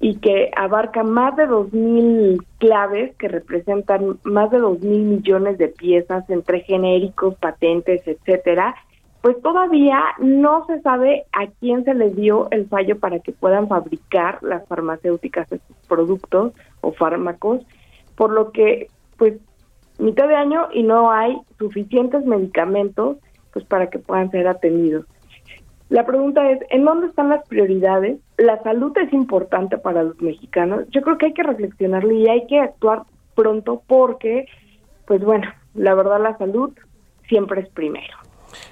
y 0.00 0.16
que 0.16 0.50
abarca 0.56 1.02
más 1.02 1.36
de 1.36 1.48
2.000 1.48 2.44
claves 2.58 3.14
que 3.16 3.28
representan 3.28 4.18
más 4.24 4.50
de 4.50 4.58
2.000 4.58 4.80
millones 4.82 5.58
de 5.58 5.68
piezas 5.68 6.28
entre 6.28 6.60
genéricos, 6.60 7.34
patentes, 7.36 8.06
etcétera, 8.06 8.74
pues 9.22 9.40
todavía 9.42 10.00
no 10.18 10.66
se 10.66 10.80
sabe 10.82 11.24
a 11.32 11.46
quién 11.60 11.84
se 11.84 11.94
les 11.94 12.14
dio 12.14 12.48
el 12.50 12.66
fallo 12.66 12.98
para 12.98 13.20
que 13.20 13.32
puedan 13.32 13.68
fabricar 13.68 14.42
las 14.42 14.66
farmacéuticas 14.68 15.50
estos 15.50 15.76
productos 15.88 16.52
o 16.80 16.92
fármacos, 16.92 17.62
por 18.16 18.30
lo 18.32 18.50
que 18.50 18.88
pues 19.16 19.34
mitad 19.98 20.28
de 20.28 20.36
año 20.36 20.68
y 20.72 20.82
no 20.82 21.10
hay 21.10 21.38
suficientes 21.58 22.24
medicamentos 22.24 23.18
pues 23.52 23.64
para 23.64 23.88
que 23.88 23.98
puedan 23.98 24.30
ser 24.30 24.48
atendidos. 24.48 25.06
La 25.88 26.04
pregunta 26.04 26.50
es, 26.50 26.58
¿en 26.70 26.84
dónde 26.84 27.06
están 27.06 27.28
las 27.28 27.46
prioridades? 27.46 28.18
La 28.38 28.60
salud 28.62 28.92
es 28.98 29.12
importante 29.12 29.78
para 29.78 30.02
los 30.02 30.20
mexicanos. 30.20 30.84
Yo 30.90 31.00
creo 31.00 31.16
que 31.16 31.26
hay 31.26 31.32
que 31.32 31.44
reflexionarlo 31.44 32.12
y 32.12 32.28
hay 32.28 32.46
que 32.48 32.58
actuar 32.58 33.04
pronto 33.36 33.82
porque, 33.86 34.46
pues 35.06 35.22
bueno, 35.22 35.46
la 35.74 35.94
verdad 35.94 36.20
la 36.20 36.36
salud 36.38 36.72
siempre 37.28 37.60
es 37.60 37.68
primero. 37.68 38.16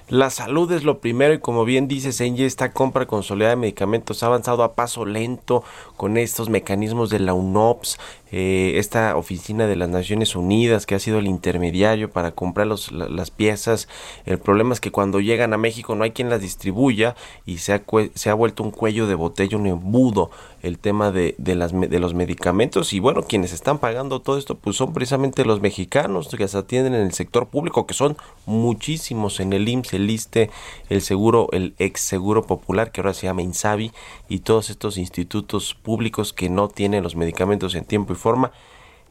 La 0.07 0.29
salud 0.29 0.71
es 0.71 0.83
lo 0.83 0.99
primero 0.99 1.33
y 1.33 1.39
como 1.39 1.65
bien 1.65 1.87
dice 1.87 2.11
Senji, 2.11 2.43
esta 2.43 2.71
compra 2.71 3.05
consolidada 3.05 3.51
de 3.51 3.61
medicamentos 3.61 4.21
ha 4.21 4.27
avanzado 4.27 4.63
a 4.63 4.73
paso 4.73 5.05
lento 5.05 5.63
con 5.97 6.17
estos 6.17 6.49
mecanismos 6.49 7.09
de 7.09 7.19
la 7.19 7.33
UNOPS, 7.33 7.99
eh, 8.31 8.73
esta 8.75 9.15
oficina 9.17 9.67
de 9.67 9.75
las 9.75 9.89
Naciones 9.89 10.35
Unidas 10.35 10.85
que 10.85 10.95
ha 10.95 10.99
sido 10.99 11.19
el 11.19 11.27
intermediario 11.27 12.09
para 12.09 12.31
comprar 12.31 12.67
las 12.67 13.31
piezas. 13.31 13.87
El 14.25 14.39
problema 14.39 14.73
es 14.73 14.79
que 14.79 14.91
cuando 14.91 15.19
llegan 15.19 15.53
a 15.53 15.57
México 15.57 15.95
no 15.95 16.03
hay 16.03 16.11
quien 16.11 16.29
las 16.29 16.41
distribuya 16.41 17.15
y 17.45 17.57
se 17.57 17.73
ha, 17.73 17.83
se 18.13 18.29
ha 18.29 18.33
vuelto 18.33 18.63
un 18.63 18.71
cuello 18.71 19.07
de 19.07 19.15
botella, 19.15 19.57
un 19.57 19.67
embudo 19.67 20.31
el 20.61 20.79
tema 20.79 21.11
de, 21.11 21.35
de, 21.37 21.53
las, 21.53 21.79
de 21.79 21.99
los 21.99 22.15
medicamentos 22.15 22.93
y 22.93 22.99
bueno, 22.99 23.21
quienes 23.21 23.53
están 23.53 23.77
pagando 23.77 24.19
todo 24.21 24.37
esto 24.39 24.55
pues 24.55 24.75
son 24.75 24.93
precisamente 24.93 25.45
los 25.45 25.61
mexicanos 25.61 26.27
que 26.35 26.47
se 26.47 26.57
atienden 26.57 26.95
en 26.95 27.01
el 27.01 27.13
sector 27.13 27.47
público, 27.47 27.85
que 27.85 27.93
son 27.93 28.17
muchísimos 28.47 29.39
en 29.39 29.53
el 29.53 29.69
IMSS, 29.69 29.93
el 29.93 30.09
ISTE, 30.09 30.49
el 30.89 31.01
seguro, 31.01 31.49
el 31.51 31.75
ex 31.77 32.01
seguro 32.01 32.47
popular 32.47 32.91
que 32.91 33.01
ahora 33.01 33.13
se 33.13 33.27
llama 33.27 33.43
INSABI 33.43 33.91
y 34.27 34.39
todos 34.39 34.71
estos 34.71 34.97
institutos 34.97 35.75
públicos 35.75 36.33
que 36.33 36.49
no 36.49 36.67
tienen 36.67 37.03
los 37.03 37.15
medicamentos 37.15 37.75
en 37.75 37.85
tiempo 37.85 38.13
y 38.13 38.15
forma 38.25 38.51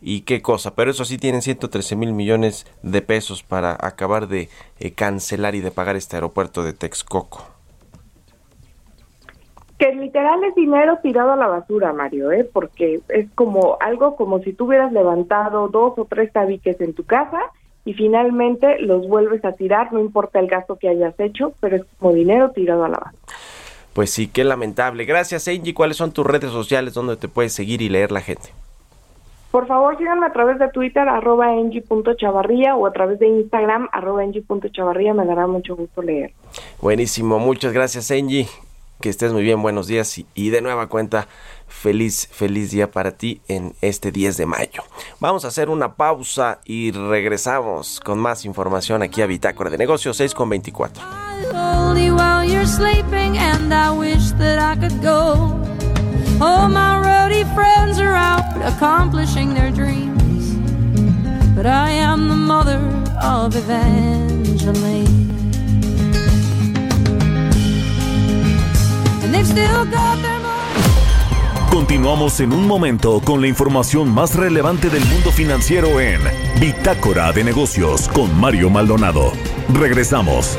y 0.00 0.22
qué 0.22 0.42
cosa, 0.42 0.74
pero 0.74 0.90
eso 0.90 1.04
sí 1.04 1.18
tienen 1.18 1.40
113 1.40 1.94
mil 1.96 2.12
millones 2.12 2.66
de 2.82 3.00
pesos 3.00 3.42
para 3.42 3.78
acabar 3.80 4.26
de 4.26 4.48
eh, 4.80 4.90
cancelar 4.92 5.54
y 5.54 5.60
de 5.60 5.70
pagar 5.70 5.94
este 5.94 6.16
aeropuerto 6.16 6.64
de 6.64 6.72
Texcoco 6.72 7.54
que 9.78 9.92
literal 9.92 10.42
es 10.44 10.54
dinero 10.54 10.98
tirado 11.02 11.32
a 11.32 11.36
la 11.36 11.48
basura, 11.48 11.92
Mario, 11.92 12.30
¿eh? 12.30 12.48
porque 12.50 13.00
es 13.08 13.28
como 13.34 13.76
algo 13.80 14.14
como 14.16 14.38
si 14.40 14.52
tú 14.52 14.66
hubieras 14.66 14.92
levantado 14.92 15.68
dos 15.68 15.98
o 15.98 16.04
tres 16.04 16.32
tabiques 16.32 16.80
en 16.80 16.94
tu 16.94 17.04
casa 17.04 17.40
y 17.84 17.94
finalmente 17.94 18.78
los 18.80 19.06
vuelves 19.08 19.44
a 19.44 19.52
tirar, 19.52 19.92
no 19.92 20.00
importa 20.00 20.38
el 20.38 20.46
gasto 20.46 20.76
que 20.76 20.88
hayas 20.88 21.18
hecho, 21.18 21.54
pero 21.60 21.76
es 21.76 21.82
como 21.98 22.14
dinero 22.14 22.52
tirado 22.52 22.84
a 22.84 22.88
la 22.88 22.98
basura. 22.98 23.36
Pues 23.92 24.10
sí, 24.10 24.28
qué 24.28 24.42
lamentable. 24.42 25.04
Gracias, 25.04 25.46
Angie. 25.48 25.74
¿Cuáles 25.74 25.96
son 25.96 26.12
tus 26.12 26.26
redes 26.26 26.50
sociales 26.50 26.94
donde 26.94 27.16
te 27.16 27.28
puedes 27.28 27.52
seguir 27.52 27.82
y 27.82 27.88
leer 27.88 28.10
la 28.10 28.20
gente? 28.20 28.50
Por 29.54 29.68
favor, 29.68 29.96
síganme 29.96 30.26
a 30.26 30.32
través 30.32 30.58
de 30.58 30.68
Twitter, 30.70 31.08
arroba 31.08 31.46
o 31.52 32.86
a 32.86 32.92
través 32.92 33.20
de 33.20 33.28
Instagram, 33.28 33.88
arroba. 33.92 34.24
Me 34.24 35.24
dará 35.26 35.46
mucho 35.46 35.76
gusto 35.76 36.02
leer. 36.02 36.32
Buenísimo. 36.82 37.38
Muchas 37.38 37.72
gracias, 37.72 38.10
Angie 38.10 38.48
que 39.00 39.10
estés 39.10 39.32
muy 39.32 39.42
bien, 39.42 39.60
buenos 39.60 39.86
días 39.86 40.18
y, 40.34 40.50
de 40.50 40.62
nueva 40.62 40.88
cuenta, 40.88 41.28
feliz, 41.68 42.26
feliz 42.32 42.70
día 42.70 42.90
para 42.90 43.10
ti 43.10 43.42
en 43.48 43.74
este 43.82 44.10
10 44.10 44.38
de 44.38 44.46
mayo. 44.46 44.82
Vamos 45.20 45.44
a 45.44 45.48
hacer 45.48 45.68
una 45.68 45.94
pausa 45.94 46.60
y 46.64 46.90
regresamos 46.90 48.00
con 48.00 48.18
más 48.18 48.46
información 48.46 49.02
aquí 49.02 49.20
a 49.20 49.26
Bitácora 49.26 49.68
de 49.68 49.76
Negocios 49.76 50.16
6 50.16 50.32
con 50.32 50.48
24. 50.48 51.02
All 56.44 56.68
my 56.68 57.00
roadie 57.02 57.46
friends 57.54 57.98
are 57.98 58.14
out 58.14 58.44
accomplishing 58.62 59.54
their 59.54 59.70
dreams. 59.70 60.54
But 61.56 61.64
I 61.64 61.90
am 61.90 62.28
the 62.28 62.34
mother 62.34 62.80
of 63.22 63.56
Evangeline. 63.56 65.24
Continuamos 71.70 72.40
en 72.40 72.52
un 72.52 72.66
momento 72.66 73.20
con 73.24 73.40
la 73.40 73.48
información 73.48 74.10
más 74.10 74.34
relevante 74.34 74.90
del 74.90 75.04
mundo 75.06 75.32
financiero 75.32 75.98
en 75.98 76.20
Bitácora 76.60 77.32
de 77.32 77.42
Negocios 77.42 78.08
con 78.08 78.38
Mario 78.38 78.68
Maldonado. 78.68 79.32
Regresamos. 79.72 80.58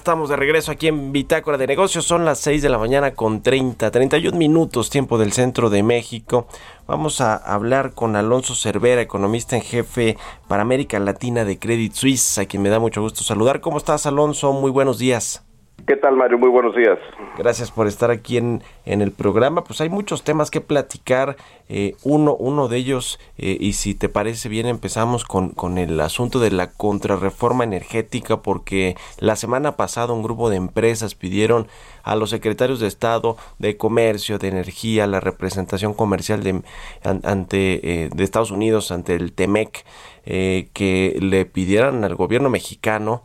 Estamos 0.00 0.30
de 0.30 0.36
regreso 0.36 0.72
aquí 0.72 0.88
en 0.88 1.12
Bitácora 1.12 1.58
de 1.58 1.66
Negocios. 1.66 2.06
Son 2.06 2.24
las 2.24 2.38
6 2.38 2.62
de 2.62 2.70
la 2.70 2.78
mañana 2.78 3.12
con 3.12 3.42
30, 3.42 3.90
31 3.90 4.36
minutos, 4.36 4.88
tiempo 4.88 5.18
del 5.18 5.32
centro 5.32 5.68
de 5.68 5.82
México. 5.82 6.46
Vamos 6.86 7.20
a 7.20 7.36
hablar 7.36 7.92
con 7.92 8.16
Alonso 8.16 8.54
Cervera, 8.54 9.02
economista 9.02 9.56
en 9.56 9.62
jefe 9.62 10.16
para 10.48 10.62
América 10.62 10.98
Latina 10.98 11.44
de 11.44 11.58
Credit 11.58 11.92
Suisse, 11.92 12.38
a 12.38 12.46
quien 12.46 12.62
me 12.62 12.70
da 12.70 12.78
mucho 12.78 13.02
gusto 13.02 13.22
saludar. 13.22 13.60
¿Cómo 13.60 13.76
estás, 13.76 14.06
Alonso? 14.06 14.54
Muy 14.54 14.70
buenos 14.70 14.96
días. 14.96 15.44
¿Qué 15.86 15.96
tal, 15.96 16.16
Mario? 16.16 16.38
Muy 16.38 16.48
buenos 16.48 16.74
días. 16.76 16.98
Gracias 17.38 17.70
por 17.70 17.86
estar 17.86 18.10
aquí 18.10 18.36
en, 18.36 18.62
en 18.84 19.02
el 19.02 19.12
programa. 19.12 19.64
Pues 19.64 19.80
hay 19.80 19.88
muchos 19.88 20.22
temas 20.22 20.50
que 20.50 20.60
platicar. 20.60 21.36
Eh, 21.68 21.94
uno, 22.02 22.34
uno 22.34 22.68
de 22.68 22.76
ellos, 22.76 23.18
eh, 23.38 23.56
y 23.58 23.74
si 23.74 23.94
te 23.94 24.08
parece 24.08 24.48
bien, 24.48 24.66
empezamos 24.66 25.24
con, 25.24 25.50
con 25.50 25.78
el 25.78 26.00
asunto 26.00 26.38
de 26.40 26.50
la 26.50 26.70
contrarreforma 26.72 27.64
energética, 27.64 28.42
porque 28.42 28.96
la 29.18 29.36
semana 29.36 29.76
pasada 29.76 30.12
un 30.12 30.22
grupo 30.22 30.50
de 30.50 30.56
empresas 30.56 31.14
pidieron 31.14 31.68
a 32.02 32.16
los 32.16 32.30
secretarios 32.30 32.80
de 32.80 32.86
Estado 32.86 33.36
de 33.58 33.76
Comercio, 33.76 34.38
de 34.38 34.48
Energía, 34.48 35.06
la 35.06 35.20
representación 35.20 35.94
comercial 35.94 36.42
de, 36.42 36.62
ante, 37.02 38.04
eh, 38.04 38.10
de 38.14 38.24
Estados 38.24 38.50
Unidos 38.50 38.90
ante 38.92 39.14
el 39.14 39.32
TEMEC, 39.32 39.84
que 40.24 41.16
le 41.20 41.44
pidieran 41.46 42.04
al 42.04 42.14
gobierno 42.14 42.50
mexicano 42.50 43.22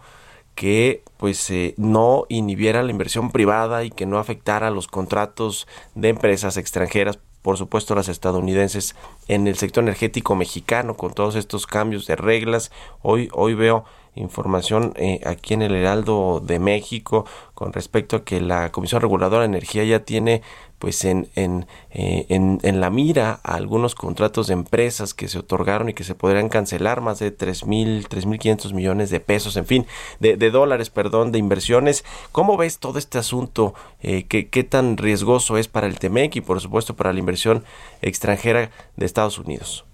que 0.55 1.03
pues 1.25 1.49
eh, 1.49 1.73
no 1.77 2.27
inhibiera 2.29 2.83
la 2.83 2.91
inversión 2.91 3.31
privada 3.31 3.83
y 3.83 3.89
que 3.89 4.05
no 4.05 4.19
afectara 4.19 4.69
los 4.69 4.85
contratos 4.85 5.65
de 5.95 6.09
empresas 6.09 6.55
extranjeras 6.55 7.17
por 7.41 7.57
supuesto 7.57 7.95
las 7.95 8.09
estadounidenses 8.09 8.95
en 9.27 9.47
el 9.47 9.55
sector 9.55 9.83
energético 9.83 10.35
mexicano 10.35 10.95
con 10.95 11.15
todos 11.15 11.33
estos 11.33 11.65
cambios 11.65 12.05
de 12.05 12.15
reglas. 12.15 12.71
Hoy 13.01 13.29
hoy 13.33 13.55
veo 13.55 13.85
información 14.13 14.93
eh, 14.97 15.19
aquí 15.25 15.55
en 15.55 15.63
el 15.63 15.73
Heraldo 15.73 16.43
de 16.45 16.59
México 16.59 17.25
con 17.55 17.73
respecto 17.73 18.17
a 18.17 18.23
que 18.23 18.39
la 18.39 18.71
Comisión 18.71 19.01
Reguladora 19.01 19.41
de 19.41 19.47
Energía 19.47 19.83
ya 19.83 20.01
tiene 20.01 20.43
pues 20.79 21.05
en, 21.05 21.27
en, 21.35 21.65
eh, 21.91 22.25
en, 22.29 22.59
en, 22.63 22.79
la 22.79 22.89
mira 22.89 23.39
a 23.43 23.55
algunos 23.55 23.95
contratos 23.95 24.47
de 24.47 24.53
empresas 24.53 25.13
que 25.13 25.27
se 25.27 25.39
otorgaron 25.39 25.89
y 25.89 25.93
que 25.93 26.03
se 26.03 26.15
podrían 26.15 26.49
cancelar 26.49 27.01
más 27.01 27.19
de 27.19 27.31
tres 27.31 27.65
mil, 27.65 28.07
tres 28.07 28.25
mil 28.25 28.39
quinientos 28.39 28.73
millones 28.73 29.09
de 29.09 29.19
pesos, 29.19 29.57
en 29.57 29.65
fin, 29.65 29.85
de, 30.19 30.37
de, 30.37 30.51
dólares, 30.51 30.89
perdón, 30.89 31.31
de 31.31 31.39
inversiones. 31.39 32.03
¿Cómo 32.31 32.57
ves 32.57 32.79
todo 32.79 32.99
este 32.99 33.17
asunto? 33.17 33.73
Eh, 34.01 34.25
¿qué, 34.27 34.49
¿Qué 34.49 34.63
tan 34.63 34.97
riesgoso 34.97 35.57
es 35.57 35.67
para 35.67 35.87
el 35.87 35.97
TEMEC 35.99 36.35
y 36.35 36.41
por 36.41 36.59
supuesto 36.59 36.95
para 36.95 37.13
la 37.13 37.19
inversión 37.19 37.63
extranjera 38.01 38.69
de 38.97 39.05
Estados 39.05 39.39
Unidos? 39.39 39.85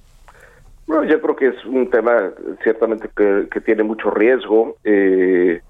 Bueno, 0.88 1.06
yo 1.06 1.22
creo 1.22 1.36
que 1.36 1.48
es 1.48 1.66
un 1.66 1.90
tema 1.90 2.32
ciertamente 2.64 3.10
que, 3.16 3.48
que 3.50 3.62
tiene 3.62 3.84
mucho 3.84 4.10
riesgo. 4.10 4.76
Eh, 4.84 5.62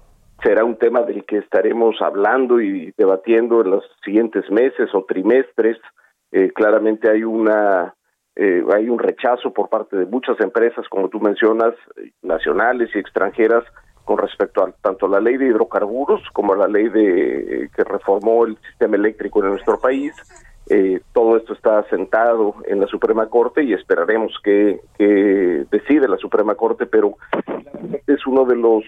será 0.42 0.64
un 0.64 0.76
tema 0.76 1.02
del 1.02 1.24
que 1.24 1.38
estaremos 1.38 2.00
hablando 2.00 2.60
y 2.60 2.92
debatiendo 2.96 3.60
en 3.60 3.70
los 3.70 3.84
siguientes 4.04 4.50
meses 4.50 4.90
o 4.94 5.04
trimestres. 5.04 5.78
Eh, 6.32 6.50
claramente 6.54 7.10
hay 7.10 7.22
una 7.24 7.94
eh, 8.34 8.64
hay 8.74 8.88
un 8.88 8.98
rechazo 8.98 9.52
por 9.52 9.68
parte 9.68 9.96
de 9.96 10.06
muchas 10.06 10.40
empresas, 10.40 10.88
como 10.88 11.08
tú 11.08 11.20
mencionas, 11.20 11.74
nacionales 12.22 12.88
y 12.94 12.98
extranjeras, 12.98 13.62
con 14.04 14.18
respecto 14.18 14.64
a 14.64 14.72
tanto 14.72 15.06
la 15.06 15.20
ley 15.20 15.36
de 15.36 15.46
hidrocarburos 15.46 16.22
como 16.32 16.54
a 16.54 16.56
la 16.56 16.66
ley 16.66 16.88
de 16.88 17.70
que 17.76 17.84
reformó 17.84 18.46
el 18.46 18.56
sistema 18.68 18.96
eléctrico 18.96 19.40
en 19.40 19.50
nuestro 19.50 19.78
país. 19.78 20.12
Eh, 20.70 21.00
todo 21.12 21.36
esto 21.36 21.52
está 21.52 21.82
sentado 21.90 22.54
en 22.64 22.80
la 22.80 22.86
Suprema 22.86 23.28
Corte 23.28 23.62
y 23.62 23.74
esperaremos 23.74 24.32
que, 24.42 24.80
que 24.96 25.66
decide 25.70 26.08
la 26.08 26.16
Suprema 26.16 26.54
Corte, 26.54 26.86
pero 26.86 27.16
es 28.06 28.26
uno 28.26 28.44
de 28.44 28.56
los 28.56 28.84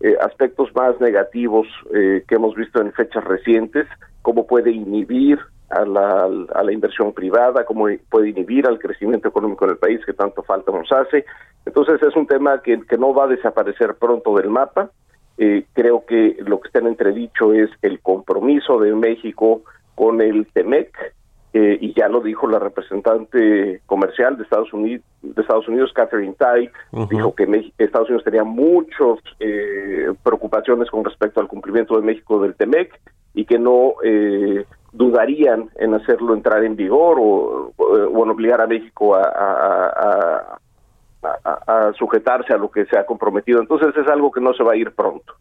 eh, 0.00 0.16
aspectos 0.20 0.74
más 0.74 1.00
negativos 1.00 1.66
eh, 1.94 2.24
que 2.28 2.34
hemos 2.34 2.54
visto 2.54 2.80
en 2.80 2.92
fechas 2.92 3.24
recientes, 3.24 3.86
cómo 4.22 4.46
puede 4.46 4.70
inhibir 4.70 5.38
a 5.70 5.84
la, 5.84 6.24
a 6.54 6.62
la 6.62 6.72
inversión 6.72 7.12
privada, 7.12 7.64
cómo 7.64 7.86
puede 8.10 8.30
inhibir 8.30 8.66
al 8.66 8.78
crecimiento 8.78 9.28
económico 9.28 9.64
en 9.64 9.72
el 9.72 9.78
país 9.78 10.04
que 10.04 10.12
tanto 10.12 10.42
falta 10.42 10.70
nos 10.70 10.90
hace. 10.92 11.24
Entonces 11.64 12.00
es 12.02 12.14
un 12.14 12.26
tema 12.26 12.62
que, 12.62 12.78
no 12.98 13.12
va 13.12 13.24
a 13.24 13.28
desaparecer 13.28 13.94
pronto 13.96 14.36
del 14.36 14.50
mapa. 14.50 14.90
Eh, 15.38 15.66
creo 15.72 16.04
que 16.06 16.36
lo 16.46 16.60
que 16.60 16.68
está 16.68 16.78
en 16.78 16.86
entredicho 16.86 17.52
es 17.52 17.68
el 17.82 18.00
compromiso 18.00 18.78
de 18.78 18.94
México 18.94 19.62
con 19.94 20.20
el 20.20 20.46
TEMEC, 20.52 21.14
eh, 21.52 21.78
y 21.80 21.94
ya 21.94 22.08
lo 22.08 22.20
dijo 22.20 22.46
la 22.46 22.58
representante 22.58 23.80
comercial 23.86 24.36
de 24.36 24.42
Estados 24.42 24.72
Unidos, 24.72 25.04
de 25.22 25.40
Estados 25.40 25.66
Unidos 25.68 25.92
Catherine 25.94 26.34
Tai, 26.34 26.70
dijo 27.08 27.34
que 27.34 27.72
Estados 27.78 28.08
Unidos 28.08 28.24
tenía 28.24 28.44
muchas 28.44 29.18
eh, 29.40 30.12
preocupaciones 30.22 30.90
con 30.90 31.04
respecto 31.04 31.40
al 31.40 31.48
cumplimiento 31.48 31.96
de 31.96 32.02
México 32.02 32.40
del 32.40 32.54
TEMEC 32.54 33.00
y 33.34 33.44
que 33.44 33.58
no 33.58 33.94
eh, 34.04 34.66
dudarían 34.92 35.70
en 35.76 35.94
hacerlo 35.94 36.34
entrar 36.34 36.64
en 36.64 36.76
vigor 36.76 37.18
o, 37.20 37.72
o 37.76 38.24
en 38.24 38.30
obligar 38.30 38.60
a 38.60 38.66
México 38.66 39.14
a, 39.14 39.22
a, 39.22 40.58
a, 41.22 41.88
a, 41.88 41.92
sujetarse 41.94 42.52
a 42.52 42.58
lo 42.58 42.70
que 42.70 42.86
se 42.86 42.98
ha 42.98 43.06
comprometido. 43.06 43.60
Entonces 43.60 43.96
es 43.96 44.08
algo 44.08 44.30
que 44.30 44.40
no 44.40 44.52
se 44.54 44.62
va 44.62 44.72
a 44.72 44.76
ir 44.76 44.92
pronto. 44.92 45.34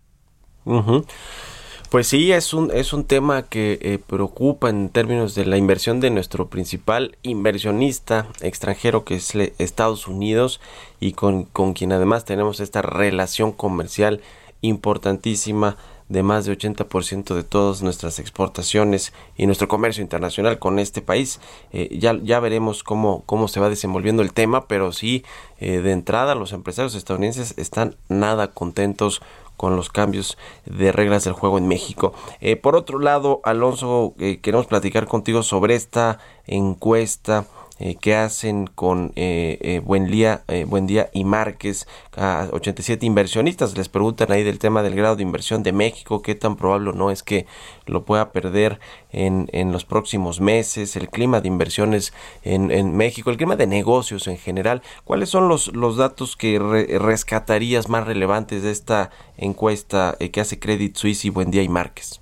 Pues 1.89 2.07
sí, 2.07 2.31
es 2.31 2.53
un, 2.53 2.71
es 2.71 2.93
un 2.93 3.05
tema 3.05 3.43
que 3.43 3.77
eh, 3.81 3.99
preocupa 4.05 4.69
en 4.69 4.89
términos 4.89 5.35
de 5.35 5.45
la 5.45 5.57
inversión 5.57 5.99
de 5.99 6.09
nuestro 6.09 6.47
principal 6.49 7.17
inversionista 7.21 8.27
extranjero 8.41 9.05
que 9.05 9.15
es 9.15 9.33
Estados 9.59 10.07
Unidos 10.07 10.59
y 10.99 11.13
con, 11.13 11.43
con 11.43 11.73
quien 11.73 11.91
además 11.91 12.25
tenemos 12.25 12.59
esta 12.59 12.81
relación 12.81 13.51
comercial 13.51 14.21
importantísima 14.61 15.77
de 16.09 16.21
más 16.21 16.45
de 16.45 16.57
80% 16.57 17.33
de 17.33 17.43
todas 17.43 17.81
nuestras 17.81 18.19
exportaciones 18.19 19.11
y 19.37 19.47
nuestro 19.47 19.67
comercio 19.67 20.03
internacional 20.03 20.59
con 20.59 20.77
este 20.77 21.01
país. 21.01 21.39
Eh, 21.71 21.97
ya, 21.97 22.17
ya 22.21 22.39
veremos 22.39 22.83
cómo, 22.83 23.23
cómo 23.25 23.47
se 23.47 23.59
va 23.59 23.69
desenvolviendo 23.69 24.21
el 24.21 24.33
tema, 24.33 24.67
pero 24.67 24.91
sí, 24.91 25.23
eh, 25.59 25.81
de 25.81 25.91
entrada 25.91 26.35
los 26.35 26.53
empresarios 26.53 26.95
estadounidenses 26.95 27.55
están 27.57 27.95
nada 28.07 28.51
contentos 28.51 29.21
con 29.57 29.75
los 29.75 29.89
cambios 29.89 30.37
de 30.65 30.91
reglas 30.91 31.23
del 31.23 31.33
juego 31.33 31.57
en 31.57 31.67
México. 31.67 32.13
Eh, 32.41 32.55
por 32.55 32.75
otro 32.75 32.99
lado, 32.99 33.41
Alonso, 33.43 34.13
eh, 34.19 34.39
queremos 34.41 34.67
platicar 34.67 35.07
contigo 35.07 35.43
sobre 35.43 35.75
esta 35.75 36.19
encuesta 36.45 37.47
eh, 37.77 37.95
que 37.99 38.15
hacen 38.15 38.67
con 38.67 39.11
eh, 39.17 39.57
eh, 39.59 39.81
Buen, 39.83 40.05
Día, 40.07 40.43
Buen 40.67 40.87
Día 40.87 41.09
y 41.11 41.25
Márquez 41.25 41.87
a 42.15 42.47
87 42.53 43.05
inversionistas. 43.05 43.77
Les 43.77 43.89
preguntan 43.89 44.31
ahí 44.31 44.43
del 44.43 44.59
tema 44.59 44.81
del 44.81 44.95
grado 44.95 45.17
de 45.17 45.23
inversión 45.23 45.61
de 45.61 45.73
México, 45.73 46.21
qué 46.21 46.35
tan 46.35 46.55
probable 46.55 46.93
no 46.93 47.11
es 47.11 47.21
que 47.21 47.47
lo 47.85 48.05
pueda 48.05 48.31
perder 48.31 48.79
en, 49.11 49.49
en 49.51 49.73
los 49.73 49.83
próximos 49.83 50.39
meses, 50.39 50.95
el 50.95 51.09
clima 51.09 51.41
de 51.41 51.49
inversiones 51.49 52.13
en, 52.43 52.71
en, 52.71 52.95
México, 52.95 53.29
el 53.29 53.35
clima 53.35 53.57
de 53.57 53.67
negocios 53.67 54.27
en 54.27 54.37
general. 54.37 54.81
¿Cuáles 55.03 55.27
son 55.27 55.49
los, 55.49 55.75
los 55.75 55.97
datos 55.97 56.37
que 56.37 56.57
rescatarías 56.57 57.89
más 57.89 58.07
relevantes 58.07 58.63
de 58.63 58.71
esta 58.71 59.09
encuesta 59.35 60.15
que 60.31 60.39
hace 60.39 60.59
Credit 60.59 60.95
Suisse 60.95 61.25
y 61.25 61.29
Buen 61.29 61.51
Día 61.51 61.61
y 61.61 61.67
Márquez? 61.67 62.21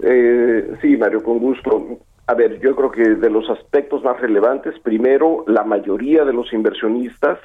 sí, 0.00 0.96
Mario, 0.96 1.22
con 1.22 1.38
gusto. 1.40 2.05
A 2.28 2.34
ver, 2.34 2.58
yo 2.60 2.74
creo 2.74 2.90
que 2.90 3.02
de 3.14 3.30
los 3.30 3.48
aspectos 3.50 4.02
más 4.02 4.20
relevantes, 4.20 4.78
primero, 4.80 5.44
la 5.46 5.62
mayoría 5.62 6.24
de 6.24 6.32
los 6.32 6.52
inversionistas, 6.52 7.38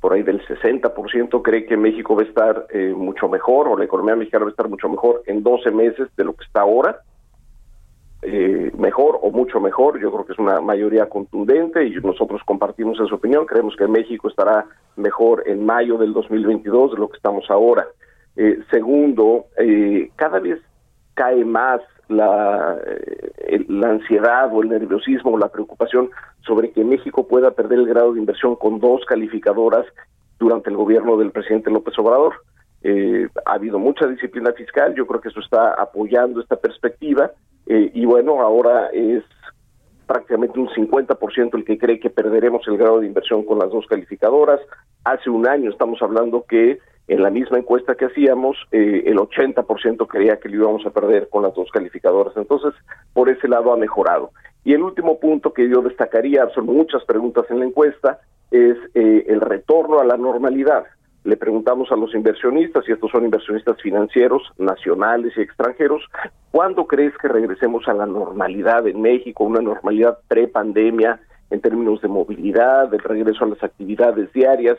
por 0.00 0.14
ahí 0.14 0.22
del 0.22 0.40
60%, 0.46 1.42
cree 1.42 1.66
que 1.66 1.76
México 1.76 2.16
va 2.16 2.22
a 2.22 2.26
estar 2.26 2.66
eh, 2.70 2.94
mucho 2.96 3.28
mejor, 3.28 3.68
o 3.68 3.76
la 3.76 3.84
economía 3.84 4.16
mexicana 4.16 4.44
va 4.44 4.50
a 4.50 4.52
estar 4.52 4.68
mucho 4.68 4.88
mejor 4.88 5.22
en 5.26 5.42
12 5.42 5.70
meses 5.72 6.08
de 6.16 6.24
lo 6.24 6.34
que 6.34 6.44
está 6.44 6.62
ahora. 6.62 7.00
Eh, 8.26 8.72
mejor 8.78 9.18
o 9.20 9.30
mucho 9.30 9.60
mejor, 9.60 10.00
yo 10.00 10.10
creo 10.10 10.24
que 10.24 10.32
es 10.32 10.38
una 10.38 10.58
mayoría 10.62 11.10
contundente 11.10 11.84
y 11.84 11.90
nosotros 11.96 12.40
compartimos 12.46 12.98
esa 12.98 13.14
opinión, 13.14 13.44
creemos 13.44 13.76
que 13.76 13.86
México 13.86 14.28
estará 14.28 14.64
mejor 14.96 15.42
en 15.46 15.66
mayo 15.66 15.98
del 15.98 16.14
2022 16.14 16.92
de 16.92 16.98
lo 16.98 17.10
que 17.10 17.18
estamos 17.18 17.44
ahora. 17.50 17.86
Eh, 18.36 18.60
segundo, 18.70 19.44
eh, 19.58 20.10
cada 20.16 20.38
vez 20.40 20.58
cae 21.12 21.44
más 21.44 21.82
la, 22.08 22.78
eh, 22.86 23.64
la 23.68 23.90
ansiedad 23.90 24.50
o 24.52 24.62
el 24.62 24.68
nerviosismo 24.68 25.32
o 25.32 25.38
la 25.38 25.48
preocupación 25.48 26.10
sobre 26.46 26.70
que 26.72 26.84
México 26.84 27.26
pueda 27.26 27.52
perder 27.52 27.78
el 27.78 27.86
grado 27.86 28.12
de 28.12 28.20
inversión 28.20 28.56
con 28.56 28.78
dos 28.78 29.04
calificadoras 29.06 29.86
durante 30.38 30.70
el 30.70 30.76
gobierno 30.76 31.16
del 31.16 31.30
presidente 31.30 31.70
López 31.70 31.98
Obrador. 31.98 32.34
Eh, 32.82 33.28
ha 33.46 33.54
habido 33.54 33.78
mucha 33.78 34.06
disciplina 34.06 34.52
fiscal, 34.52 34.94
yo 34.94 35.06
creo 35.06 35.20
que 35.20 35.30
eso 35.30 35.40
está 35.40 35.72
apoyando 35.72 36.40
esta 36.40 36.56
perspectiva 36.56 37.30
eh, 37.66 37.90
y 37.94 38.04
bueno, 38.04 38.42
ahora 38.42 38.88
es 38.92 39.24
prácticamente 40.06 40.58
un 40.60 40.68
50% 40.68 41.54
el 41.54 41.64
que 41.64 41.78
cree 41.78 41.98
que 41.98 42.10
perderemos 42.10 42.66
el 42.68 42.76
grado 42.76 43.00
de 43.00 43.06
inversión 43.06 43.44
con 43.44 43.58
las 43.58 43.70
dos 43.70 43.86
calificadoras. 43.86 44.60
Hace 45.04 45.30
un 45.30 45.48
año 45.48 45.70
estamos 45.70 46.02
hablando 46.02 46.44
que 46.46 46.78
en 47.06 47.22
la 47.22 47.30
misma 47.30 47.58
encuesta 47.58 47.94
que 47.94 48.06
hacíamos, 48.06 48.56
eh, 48.72 49.02
el 49.06 49.18
80% 49.18 50.06
creía 50.06 50.38
que 50.38 50.48
lo 50.48 50.56
íbamos 50.56 50.86
a 50.86 50.90
perder 50.90 51.28
con 51.28 51.42
las 51.42 51.54
dos 51.54 51.70
calificadoras. 51.70 52.34
Entonces, 52.36 52.72
por 53.12 53.28
ese 53.28 53.46
lado 53.46 53.72
ha 53.72 53.76
mejorado. 53.76 54.30
Y 54.64 54.72
el 54.72 54.82
último 54.82 55.20
punto 55.20 55.52
que 55.52 55.68
yo 55.68 55.82
destacaría, 55.82 56.48
son 56.54 56.66
muchas 56.66 57.04
preguntas 57.04 57.44
en 57.50 57.58
la 57.58 57.66
encuesta, 57.66 58.20
es 58.50 58.76
eh, 58.94 59.26
el 59.28 59.40
retorno 59.40 60.00
a 60.00 60.04
la 60.04 60.16
normalidad. 60.16 60.84
le 61.24 61.38
preguntamos 61.38 61.90
a 61.90 61.96
los 61.96 62.14
inversionistas, 62.14 62.84
y 62.86 62.92
estos 62.92 63.10
son 63.10 63.24
inversionistas 63.24 63.80
financieros, 63.80 64.42
nacionales 64.58 65.32
y 65.36 65.40
extranjeros, 65.40 66.02
¿cuándo 66.50 66.86
crees 66.86 67.16
que 67.16 67.28
regresemos 67.28 67.88
a 67.88 67.94
la 67.94 68.04
normalidad 68.04 68.86
en 68.86 69.00
México, 69.00 69.44
una 69.44 69.62
normalidad 69.62 70.18
pre-pandemia 70.28 71.18
en 71.48 71.62
términos 71.62 72.02
de 72.02 72.08
movilidad, 72.08 72.88
del 72.88 73.00
regreso 73.00 73.44
a 73.44 73.48
las 73.48 73.62
actividades 73.62 74.30
diarias? 74.34 74.76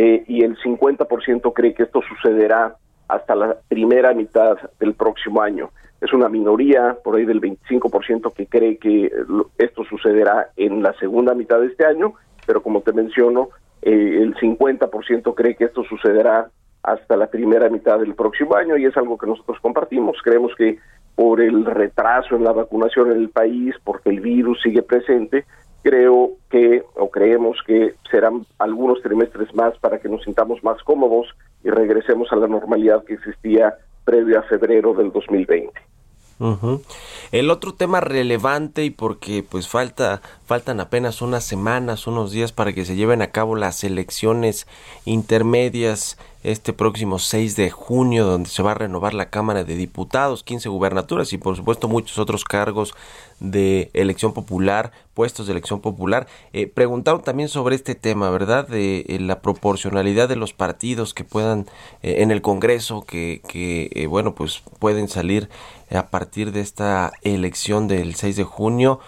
Eh, 0.00 0.22
y 0.28 0.44
el 0.44 0.56
50% 0.58 1.52
cree 1.52 1.74
que 1.74 1.82
esto 1.82 2.00
sucederá 2.08 2.76
hasta 3.08 3.34
la 3.34 3.56
primera 3.66 4.14
mitad 4.14 4.56
del 4.78 4.94
próximo 4.94 5.42
año. 5.42 5.70
Es 6.00 6.12
una 6.12 6.28
minoría, 6.28 6.96
por 7.02 7.16
ahí 7.16 7.24
del 7.24 7.40
25%, 7.40 8.32
que 8.32 8.46
cree 8.46 8.78
que 8.78 9.10
esto 9.58 9.82
sucederá 9.82 10.50
en 10.56 10.84
la 10.84 10.92
segunda 11.00 11.34
mitad 11.34 11.58
de 11.58 11.66
este 11.66 11.84
año, 11.84 12.12
pero 12.46 12.62
como 12.62 12.82
te 12.82 12.92
menciono, 12.92 13.48
eh, 13.82 14.20
el 14.22 14.36
50% 14.36 15.34
cree 15.34 15.56
que 15.56 15.64
esto 15.64 15.82
sucederá 15.82 16.48
hasta 16.84 17.16
la 17.16 17.26
primera 17.26 17.68
mitad 17.68 17.98
del 17.98 18.14
próximo 18.14 18.54
año 18.54 18.76
y 18.76 18.84
es 18.84 18.96
algo 18.96 19.18
que 19.18 19.26
nosotros 19.26 19.58
compartimos. 19.60 20.18
Creemos 20.22 20.52
que 20.56 20.78
por 21.16 21.40
el 21.40 21.64
retraso 21.64 22.36
en 22.36 22.44
la 22.44 22.52
vacunación 22.52 23.10
en 23.10 23.18
el 23.18 23.30
país, 23.30 23.74
porque 23.82 24.10
el 24.10 24.20
virus 24.20 24.62
sigue 24.62 24.82
presente, 24.82 25.44
creo 25.82 26.32
que 26.50 26.82
o 26.96 27.10
creemos 27.10 27.58
que 27.66 27.94
serán 28.10 28.46
algunos 28.58 29.02
trimestres 29.02 29.54
más 29.54 29.76
para 29.78 29.98
que 29.98 30.08
nos 30.08 30.22
sintamos 30.24 30.62
más 30.62 30.82
cómodos 30.82 31.28
y 31.64 31.70
regresemos 31.70 32.32
a 32.32 32.36
la 32.36 32.46
normalidad 32.46 33.04
que 33.04 33.14
existía 33.14 33.74
previo 34.04 34.38
a 34.38 34.42
febrero 34.42 34.94
del 34.94 35.12
2020. 35.12 35.72
El 37.32 37.50
otro 37.50 37.74
tema 37.74 38.00
relevante 38.00 38.84
y 38.84 38.90
porque 38.90 39.44
pues 39.48 39.68
falta 39.68 40.22
faltan 40.48 40.80
apenas 40.80 41.20
unas 41.20 41.44
semanas, 41.44 42.06
unos 42.06 42.32
días 42.32 42.52
para 42.52 42.72
que 42.72 42.86
se 42.86 42.96
lleven 42.96 43.20
a 43.20 43.30
cabo 43.32 43.54
las 43.54 43.84
elecciones 43.84 44.66
intermedias 45.04 46.16
este 46.42 46.72
próximo 46.72 47.18
6 47.18 47.54
de 47.54 47.68
junio 47.68 48.24
donde 48.24 48.48
se 48.48 48.62
va 48.62 48.70
a 48.70 48.74
renovar 48.74 49.12
la 49.12 49.28
Cámara 49.28 49.64
de 49.64 49.76
Diputados, 49.76 50.42
15 50.44 50.70
gubernaturas 50.70 51.34
y 51.34 51.38
por 51.38 51.54
supuesto 51.54 51.86
muchos 51.86 52.18
otros 52.18 52.44
cargos 52.44 52.94
de 53.40 53.90
elección 53.92 54.32
popular, 54.32 54.90
puestos 55.12 55.46
de 55.46 55.52
elección 55.52 55.80
popular. 55.82 56.26
Eh, 56.54 56.66
preguntaron 56.66 57.22
también 57.22 57.50
sobre 57.50 57.76
este 57.76 57.94
tema, 57.94 58.30
¿verdad? 58.30 58.66
De 58.66 59.00
eh, 59.00 59.18
la 59.20 59.42
proporcionalidad 59.42 60.30
de 60.30 60.36
los 60.36 60.54
partidos 60.54 61.12
que 61.12 61.24
puedan 61.24 61.66
eh, 62.02 62.22
en 62.22 62.30
el 62.30 62.40
Congreso, 62.40 63.02
que, 63.02 63.42
que 63.46 64.06
bueno, 64.08 64.34
pues 64.34 64.62
pueden 64.78 65.08
salir 65.08 65.50
a 65.90 66.06
partir 66.06 66.52
de 66.52 66.60
esta 66.60 67.12
elección 67.20 67.86
del 67.86 68.14
6 68.14 68.36
de 68.36 68.44
junio. 68.44 69.00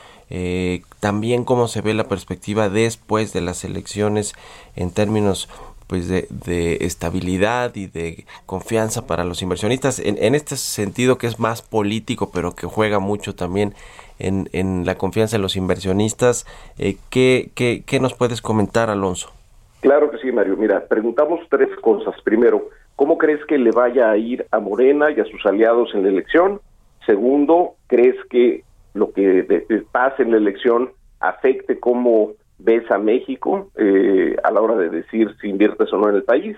También 1.01 1.45
cómo 1.45 1.67
se 1.67 1.81
ve 1.81 1.93
la 1.93 2.05
perspectiva 2.05 2.69
después 2.69 3.33
de 3.33 3.41
las 3.41 3.65
elecciones 3.65 4.35
en 4.77 4.93
términos 4.93 5.49
pues 5.91 6.09
de, 6.09 6.79
estabilidad 6.83 7.75
y 7.75 7.89
de 7.89 8.25
confianza 8.47 9.09
para 9.09 9.25
los 9.25 9.43
inversionistas 9.43 9.99
en, 9.99 10.23
en, 10.23 10.37
este 10.37 10.55
sentido 10.55 11.19
que 11.19 11.27
es 11.27 11.41
más 11.41 11.63
político 11.63 12.31
pero 12.33 12.55
que 12.55 12.69
juega 12.69 13.01
mucho 13.01 13.35
también 13.35 13.75
en, 14.21 14.49
en 14.53 14.87
la 14.87 14.95
confianza 14.95 15.37
de 15.37 15.43
los 15.43 15.57
inversionistas 15.57 16.47
eh, 16.79 16.97
¿qué, 17.11 17.51
qué, 17.57 17.83
qué 17.85 17.99
nos 17.99 18.15
puedes 18.15 18.41
comentar 18.41 18.89
Alonso? 18.89 19.33
Claro 19.81 20.13
que 20.13 20.19
sí 20.19 20.31
Mario, 20.31 20.57
mira, 20.57 20.85
preguntamos 20.87 21.41
tres 21.49 21.69
cosas. 21.81 22.15
Primero, 22.23 22.69
¿cómo 22.97 23.17
crees 23.19 23.45
que 23.47 23.59
le 23.59 23.71
vaya 23.71 24.11
a 24.11 24.17
ir 24.17 24.47
a 24.51 24.61
Morena 24.61 25.11
y 25.11 25.19
a 25.19 25.25
sus 25.25 25.45
aliados 25.47 25.95
en 25.95 26.03
la 26.03 26.11
elección? 26.11 26.61
Segundo, 27.07 27.75
¿crees 27.87 28.15
que 28.29 28.63
lo 28.95 29.13
que 29.13 29.65
pase 29.93 30.23
en 30.23 30.33
la 30.33 30.37
elección 30.37 30.91
afecte 31.21 31.79
cómo 31.79 32.33
ves 32.59 32.91
a 32.91 32.99
México 32.99 33.71
eh, 33.77 34.37
a 34.43 34.51
la 34.51 34.61
hora 34.61 34.77
de 34.77 34.91
decir 34.91 35.35
si 35.41 35.49
inviertes 35.49 35.93
o 35.93 35.99
no 35.99 36.09
en 36.09 36.17
el 36.17 36.25
país. 36.25 36.57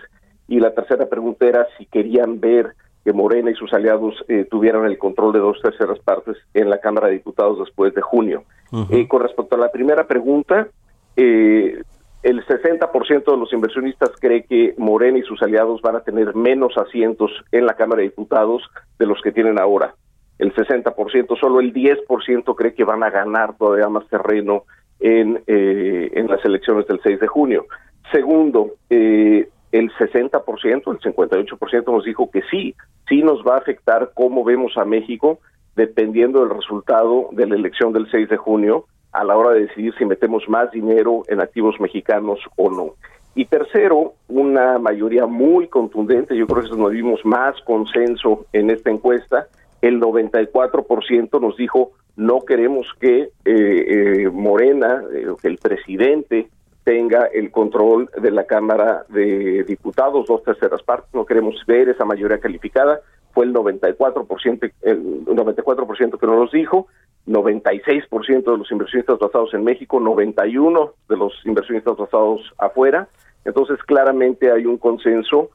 Y 0.48 0.60
la 0.60 0.74
tercera 0.74 1.06
pregunta 1.06 1.46
era 1.46 1.66
si 1.78 1.86
querían 1.86 2.40
ver 2.40 2.74
que 3.04 3.12
Morena 3.12 3.50
y 3.50 3.54
sus 3.54 3.72
aliados 3.72 4.14
eh, 4.28 4.46
tuvieran 4.50 4.84
el 4.84 4.98
control 4.98 5.32
de 5.32 5.40
dos 5.40 5.60
terceras 5.60 5.98
partes 6.00 6.36
en 6.54 6.70
la 6.70 6.78
Cámara 6.78 7.08
de 7.08 7.14
Diputados 7.14 7.58
después 7.58 7.94
de 7.94 8.02
junio. 8.02 8.44
Eh, 8.90 9.06
con 9.06 9.22
respecto 9.22 9.56
a 9.56 9.58
la 9.58 9.70
primera 9.70 10.06
pregunta, 10.06 10.68
el 11.14 11.84
60% 12.22 13.24
de 13.24 13.36
los 13.36 13.52
inversionistas 13.52 14.10
cree 14.20 14.44
que 14.44 14.74
Morena 14.78 15.18
y 15.18 15.22
sus 15.22 15.42
aliados 15.42 15.82
van 15.82 15.96
a 15.96 16.00
tener 16.00 16.34
menos 16.34 16.78
asientos 16.78 17.30
en 17.50 17.66
la 17.66 17.74
Cámara 17.74 17.98
de 17.98 18.08
Diputados 18.08 18.62
de 18.98 19.06
los 19.06 19.20
que 19.20 19.32
tienen 19.32 19.60
ahora. 19.60 19.94
El 20.42 20.52
60%, 20.52 21.38
solo 21.38 21.60
el 21.60 21.72
10% 21.72 22.56
cree 22.56 22.74
que 22.74 22.82
van 22.82 23.04
a 23.04 23.10
ganar 23.10 23.56
todavía 23.56 23.88
más 23.88 24.08
terreno 24.08 24.64
en, 24.98 25.40
eh, 25.46 26.10
en 26.14 26.26
las 26.26 26.44
elecciones 26.44 26.84
del 26.88 26.98
6 27.00 27.20
de 27.20 27.28
junio. 27.28 27.66
Segundo, 28.10 28.72
eh, 28.90 29.48
el 29.70 29.92
60%, 29.92 30.90
el 30.90 30.98
58% 30.98 31.92
nos 31.92 32.04
dijo 32.04 32.28
que 32.28 32.42
sí, 32.50 32.74
sí 33.08 33.22
nos 33.22 33.46
va 33.46 33.54
a 33.54 33.58
afectar 33.58 34.10
cómo 34.14 34.42
vemos 34.42 34.76
a 34.76 34.84
México 34.84 35.38
dependiendo 35.76 36.40
del 36.40 36.50
resultado 36.50 37.28
de 37.30 37.46
la 37.46 37.54
elección 37.54 37.92
del 37.92 38.10
6 38.10 38.28
de 38.28 38.36
junio 38.36 38.86
a 39.12 39.22
la 39.22 39.36
hora 39.36 39.50
de 39.50 39.66
decidir 39.68 39.94
si 39.96 40.04
metemos 40.06 40.48
más 40.48 40.72
dinero 40.72 41.22
en 41.28 41.40
activos 41.40 41.78
mexicanos 41.78 42.40
o 42.56 42.68
no. 42.68 42.94
Y 43.36 43.44
tercero, 43.44 44.14
una 44.26 44.80
mayoría 44.80 45.26
muy 45.26 45.68
contundente, 45.68 46.36
yo 46.36 46.48
creo 46.48 46.68
que 46.68 46.76
nos 46.76 46.90
vimos 46.90 47.24
más 47.24 47.54
consenso 47.62 48.46
en 48.52 48.70
esta 48.70 48.90
encuesta, 48.90 49.46
el 49.82 50.00
94% 50.00 51.40
nos 51.40 51.56
dijo 51.56 51.92
no 52.16 52.40
queremos 52.40 52.86
que 53.00 53.22
eh, 53.22 53.30
eh, 53.44 54.30
Morena, 54.30 55.02
eh, 55.12 55.26
que 55.40 55.48
el 55.48 55.58
presidente 55.58 56.48
tenga 56.84 57.26
el 57.26 57.50
control 57.50 58.10
de 58.20 58.30
la 58.30 58.44
Cámara 58.44 59.04
de 59.08 59.64
Diputados, 59.64 60.26
dos 60.26 60.42
terceras 60.42 60.82
partes, 60.82 61.12
no 61.14 61.24
queremos 61.24 61.54
ver 61.66 61.88
esa 61.88 62.04
mayoría 62.04 62.38
calificada, 62.38 63.00
fue 63.32 63.46
el 63.46 63.54
94%, 63.54 64.72
el 64.82 65.24
94% 65.24 66.18
que 66.18 66.26
no 66.26 66.36
nos 66.36 66.52
dijo, 66.52 66.88
96% 67.26 68.44
de 68.44 68.58
los 68.58 68.70
inversionistas 68.70 69.18
basados 69.18 69.54
en 69.54 69.64
México, 69.64 70.00
91 70.00 70.92
de 71.08 71.16
los 71.16 71.32
inversionistas 71.46 71.96
basados 71.96 72.42
afuera, 72.58 73.08
entonces 73.44 73.78
claramente 73.84 74.50
hay 74.50 74.66
un 74.66 74.76
consenso 74.76 75.50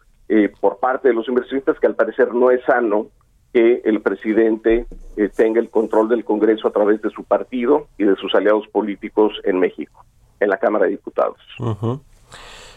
por 0.59 0.79
parte 0.79 1.09
de 1.09 1.13
los 1.13 1.27
inversionistas 1.27 1.79
que 1.79 1.87
al 1.87 1.95
parecer 1.95 2.33
no 2.33 2.51
es 2.51 2.61
sano 2.65 3.07
que 3.57 3.81
el 3.85 4.01
presidente 4.01 4.85
eh, 5.15 5.29
tenga 5.35 5.59
el 5.59 5.71
control 5.71 6.09
del 6.09 6.23
Congreso 6.23 6.67
a 6.67 6.71
través 6.71 7.01
de 7.01 7.09
su 7.09 7.23
partido 7.23 7.87
y 7.97 8.03
de 8.03 8.15
sus 8.15 8.35
aliados 8.35 8.67
políticos 8.67 9.33
en 9.45 9.59
México, 9.59 10.05
en 10.39 10.49
la 10.49 10.57
Cámara 10.57 10.85
de 10.85 10.91
Diputados. 10.91 11.39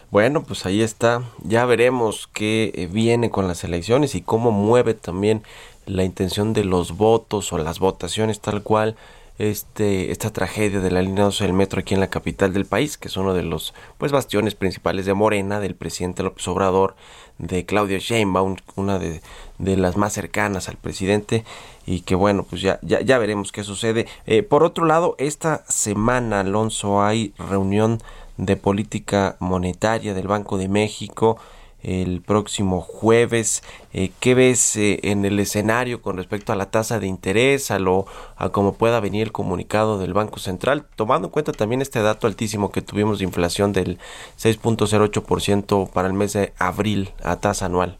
Bueno, 0.09 0.41
pues 0.41 0.65
ahí 0.65 0.81
está. 0.81 1.21
Ya 1.43 1.65
veremos 1.65 2.27
qué 2.33 2.71
eh, 2.73 2.87
viene 2.91 3.29
con 3.29 3.47
las 3.47 3.63
elecciones 3.63 4.15
y 4.15 4.23
cómo 4.23 4.49
mueve 4.49 4.95
también 4.95 5.43
la 5.85 6.03
intención 6.03 6.51
de 6.51 6.63
los 6.63 6.97
votos 6.97 7.53
o 7.53 7.59
las 7.59 7.77
votaciones 7.77 8.39
tal 8.39 8.63
cual 8.63 8.95
este, 9.37 10.11
esta 10.11 10.31
tragedia 10.31 10.79
de 10.79 10.91
la 10.91 11.01
línea 11.01 11.23
12 11.23 11.43
del 11.43 11.53
metro 11.53 11.79
aquí 11.79 11.93
en 11.93 11.99
la 11.99 12.09
capital 12.09 12.53
del 12.53 12.65
país, 12.65 12.97
que 12.97 13.07
es 13.07 13.17
uno 13.17 13.33
de 13.33 13.43
los 13.43 13.73
pues 13.97 14.11
bastiones 14.11 14.55
principales 14.55 15.05
de 15.05 15.13
Morena, 15.13 15.59
del 15.59 15.75
presidente 15.75 16.23
López 16.23 16.47
Obrador, 16.47 16.95
de 17.37 17.65
Claudia 17.65 17.97
Sheinbaum, 17.97 18.57
una 18.75 18.99
de, 18.99 19.21
de 19.57 19.77
las 19.77 19.97
más 19.97 20.13
cercanas 20.13 20.69
al 20.69 20.77
presidente, 20.77 21.43
y 21.85 22.01
que 22.01 22.15
bueno, 22.15 22.45
pues 22.47 22.61
ya, 22.61 22.79
ya, 22.83 23.01
ya 23.01 23.17
veremos 23.17 23.51
qué 23.51 23.63
sucede. 23.63 24.05
Eh, 24.27 24.43
por 24.43 24.63
otro 24.63 24.85
lado, 24.85 25.15
esta 25.17 25.63
semana, 25.67 26.41
Alonso, 26.41 27.01
hay 27.01 27.33
reunión 27.37 27.99
de 28.37 28.57
política 28.57 29.37
monetaria 29.39 30.13
del 30.13 30.27
Banco 30.27 30.57
de 30.57 30.67
México 30.67 31.37
el 31.83 32.21
próximo 32.21 32.81
jueves. 32.81 33.63
Eh, 33.93 34.11
¿Qué 34.19 34.35
ves 34.35 34.77
eh, 34.77 34.99
en 35.03 35.25
el 35.25 35.39
escenario 35.39 36.01
con 36.01 36.17
respecto 36.17 36.53
a 36.53 36.55
la 36.55 36.71
tasa 36.71 36.99
de 36.99 37.07
interés, 37.07 37.71
a 37.71 37.79
lo 37.79 38.05
a 38.37 38.49
cómo 38.49 38.73
pueda 38.73 38.99
venir 38.99 39.23
el 39.23 39.31
comunicado 39.31 39.99
del 39.99 40.13
Banco 40.13 40.39
Central, 40.39 40.85
tomando 40.95 41.27
en 41.27 41.31
cuenta 41.31 41.51
también 41.51 41.81
este 41.81 42.01
dato 42.01 42.27
altísimo 42.27 42.71
que 42.71 42.81
tuvimos 42.81 43.19
de 43.19 43.25
inflación 43.25 43.73
del 43.73 43.97
6.08% 44.37 45.91
para 45.91 46.07
el 46.07 46.13
mes 46.13 46.33
de 46.33 46.53
abril 46.57 47.09
a 47.23 47.39
tasa 47.39 47.65
anual? 47.65 47.97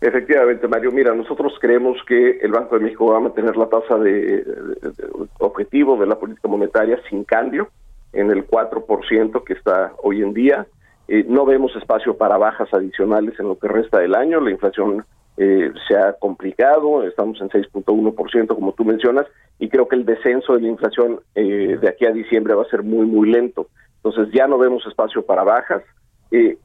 Efectivamente, 0.00 0.68
Mario. 0.68 0.92
Mira, 0.92 1.12
nosotros 1.14 1.54
creemos 1.60 1.98
que 2.06 2.38
el 2.40 2.52
Banco 2.52 2.76
de 2.76 2.84
México 2.84 3.10
va 3.10 3.16
a 3.16 3.20
mantener 3.20 3.56
la 3.56 3.68
tasa 3.68 3.98
de, 3.98 4.44
objetivo 5.38 5.96
de 5.96 6.06
la 6.06 6.16
política 6.16 6.46
monetaria 6.46 7.00
sin 7.08 7.24
cambio 7.24 7.68
en 8.12 8.30
el 8.30 8.46
4% 8.46 9.44
que 9.44 9.52
está 9.54 9.92
hoy 10.02 10.22
en 10.22 10.32
día. 10.34 10.66
Eh, 11.08 11.24
no 11.26 11.46
vemos 11.46 11.74
espacio 11.74 12.18
para 12.18 12.36
bajas 12.36 12.68
adicionales 12.72 13.34
en 13.40 13.48
lo 13.48 13.58
que 13.58 13.66
resta 13.66 13.98
del 13.98 14.14
año. 14.14 14.40
La 14.40 14.50
inflación 14.50 15.06
eh, 15.38 15.72
se 15.88 15.96
ha 15.96 16.12
complicado, 16.12 17.02
estamos 17.02 17.40
en 17.40 17.48
6.1% 17.48 18.54
como 18.54 18.72
tú 18.72 18.84
mencionas, 18.84 19.26
y 19.58 19.70
creo 19.70 19.88
que 19.88 19.96
el 19.96 20.04
descenso 20.04 20.54
de 20.54 20.60
la 20.60 20.68
inflación 20.68 21.20
eh, 21.34 21.78
de 21.80 21.88
aquí 21.88 22.04
a 22.04 22.12
diciembre 22.12 22.54
va 22.54 22.62
a 22.62 22.68
ser 22.68 22.82
muy, 22.82 23.06
muy 23.06 23.30
lento. 23.30 23.68
Entonces 23.96 24.32
ya 24.34 24.46
no 24.46 24.58
vemos 24.58 24.86
espacio 24.86 25.24
para 25.24 25.42
bajas. 25.44 25.82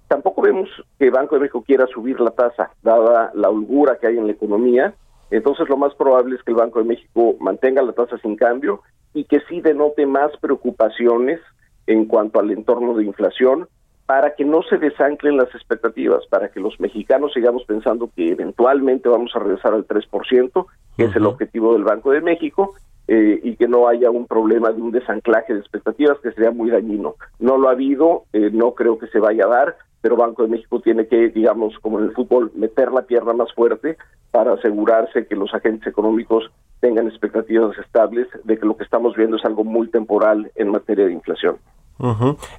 tampoco 0.09 0.41
vemos 0.41 0.69
que 0.99 1.09
Banco 1.09 1.35
de 1.35 1.41
México 1.41 1.63
quiera 1.65 1.87
subir 1.87 2.19
la 2.19 2.31
tasa, 2.31 2.71
dada 2.83 3.31
la 3.33 3.49
holgura 3.49 3.97
que 3.97 4.07
hay 4.07 4.17
en 4.17 4.27
la 4.27 4.33
economía. 4.33 4.93
Entonces 5.31 5.69
lo 5.69 5.77
más 5.77 5.95
probable 5.95 6.35
es 6.35 6.43
que 6.43 6.51
el 6.51 6.57
Banco 6.57 6.79
de 6.79 6.85
México 6.85 7.35
mantenga 7.39 7.81
la 7.81 7.93
tasa 7.93 8.17
sin 8.17 8.35
cambio 8.35 8.81
y 9.13 9.23
que 9.23 9.39
sí 9.47 9.61
denote 9.61 10.05
más 10.05 10.31
preocupaciones 10.41 11.39
en 11.87 12.05
cuanto 12.05 12.39
al 12.39 12.51
entorno 12.51 12.93
de 12.93 13.05
inflación 13.05 13.67
para 14.05 14.35
que 14.35 14.43
no 14.43 14.61
se 14.63 14.77
desanclen 14.77 15.37
las 15.37 15.53
expectativas, 15.55 16.25
para 16.27 16.49
que 16.49 16.59
los 16.59 16.79
mexicanos 16.79 17.33
sigamos 17.33 17.63
pensando 17.65 18.09
que 18.15 18.31
eventualmente 18.31 19.09
vamos 19.09 19.31
a 19.35 19.39
regresar 19.39 19.73
al 19.73 19.87
3%, 19.87 20.65
que 20.97 21.05
es 21.05 21.15
el 21.15 21.25
objetivo 21.25 21.73
del 21.73 21.83
Banco 21.83 22.11
de 22.11 22.21
México, 22.21 22.75
eh, 23.07 23.39
y 23.43 23.55
que 23.55 23.67
no 23.67 23.87
haya 23.87 24.09
un 24.09 24.27
problema 24.27 24.71
de 24.71 24.81
un 24.81 24.91
desanclaje 24.91 25.53
de 25.53 25.59
expectativas 25.59 26.19
que 26.19 26.31
sería 26.31 26.51
muy 26.51 26.69
dañino. 26.69 27.15
No 27.39 27.57
lo 27.57 27.69
ha 27.69 27.71
habido, 27.71 28.23
eh, 28.33 28.49
no 28.51 28.73
creo 28.73 28.97
que 28.97 29.07
se 29.07 29.19
vaya 29.19 29.45
a 29.45 29.49
dar, 29.49 29.77
pero 30.01 30.17
Banco 30.17 30.43
de 30.43 30.49
México 30.49 30.81
tiene 30.81 31.07
que, 31.07 31.29
digamos, 31.29 31.77
como 31.79 31.99
en 31.99 32.05
el 32.05 32.13
fútbol, 32.13 32.51
meter 32.55 32.91
la 32.91 33.03
pierna 33.03 33.33
más 33.33 33.53
fuerte 33.53 33.97
para 34.31 34.53
asegurarse 34.53 35.27
que 35.27 35.35
los 35.35 35.53
agentes 35.53 35.87
económicos 35.87 36.51
tengan 36.81 37.07
expectativas 37.07 37.77
estables 37.77 38.27
de 38.43 38.57
que 38.57 38.65
lo 38.65 38.75
que 38.75 38.83
estamos 38.83 39.15
viendo 39.15 39.37
es 39.37 39.45
algo 39.45 39.63
muy 39.63 39.87
temporal 39.87 40.51
en 40.55 40.69
materia 40.69 41.05
de 41.05 41.13
inflación. 41.13 41.55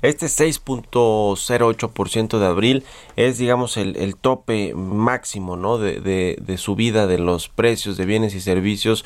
Este 0.00 0.26
6.08% 0.26 2.38
de 2.38 2.46
abril 2.46 2.84
es, 3.16 3.36
digamos, 3.36 3.76
el, 3.76 4.16
tope 4.16 4.74
máximo 4.74 5.56
¿no? 5.56 5.78
de, 5.78 6.38
de, 6.40 6.58
subida 6.58 7.06
de 7.06 7.18
los 7.18 7.48
precios 7.48 7.96
de 7.96 8.06
bienes 8.06 8.34
y 8.34 8.40
servicios 8.40 9.04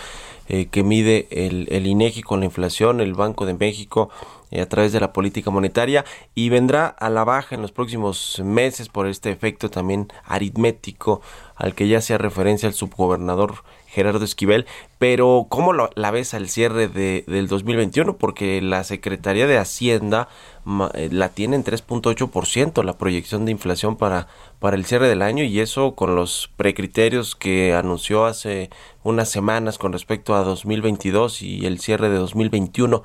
eh, 0.48 0.66
que 0.66 0.84
mide 0.84 1.26
el, 1.30 1.66
el 1.70 1.86
INEGI 1.86 2.22
con 2.22 2.40
la 2.40 2.46
inflación, 2.46 3.00
el 3.00 3.14
Banco 3.14 3.46
de 3.46 3.54
México 3.54 4.10
eh, 4.50 4.62
a 4.62 4.68
través 4.68 4.92
de 4.92 5.00
la 5.00 5.12
política 5.12 5.50
monetaria 5.50 6.06
y 6.34 6.48
vendrá 6.48 6.86
a 6.86 7.10
la 7.10 7.24
baja 7.24 7.54
en 7.54 7.60
los 7.60 7.72
próximos 7.72 8.40
meses 8.42 8.88
por 8.88 9.06
este 9.06 9.30
efecto 9.30 9.70
también 9.70 10.08
aritmético 10.24 11.20
al 11.54 11.74
que 11.74 11.86
ya 11.86 11.98
hacía 11.98 12.16
referencia 12.16 12.66
el 12.66 12.72
subgobernador 12.72 13.56
Gerardo 13.98 14.24
Esquivel, 14.24 14.64
pero 14.98 15.46
¿cómo 15.48 15.72
la 15.72 16.10
ves 16.12 16.32
al 16.32 16.48
cierre 16.48 16.86
de, 16.86 17.24
del 17.26 17.48
2021? 17.48 18.16
Porque 18.16 18.62
la 18.62 18.84
Secretaría 18.84 19.48
de 19.48 19.58
Hacienda 19.58 20.28
eh, 20.94 21.08
la 21.10 21.30
tiene 21.30 21.56
en 21.56 21.64
3.8% 21.64 22.84
la 22.84 22.96
proyección 22.96 23.44
de 23.44 23.50
inflación 23.50 23.96
para, 23.96 24.28
para 24.60 24.76
el 24.76 24.84
cierre 24.84 25.08
del 25.08 25.22
año 25.22 25.42
y 25.42 25.58
eso 25.58 25.96
con 25.96 26.14
los 26.14 26.48
precriterios 26.56 27.34
que 27.34 27.74
anunció 27.74 28.24
hace 28.24 28.70
unas 29.02 29.28
semanas 29.30 29.78
con 29.78 29.92
respecto 29.92 30.36
a 30.36 30.44
2022 30.44 31.42
y 31.42 31.66
el 31.66 31.80
cierre 31.80 32.08
de 32.08 32.18
2021. 32.18 33.02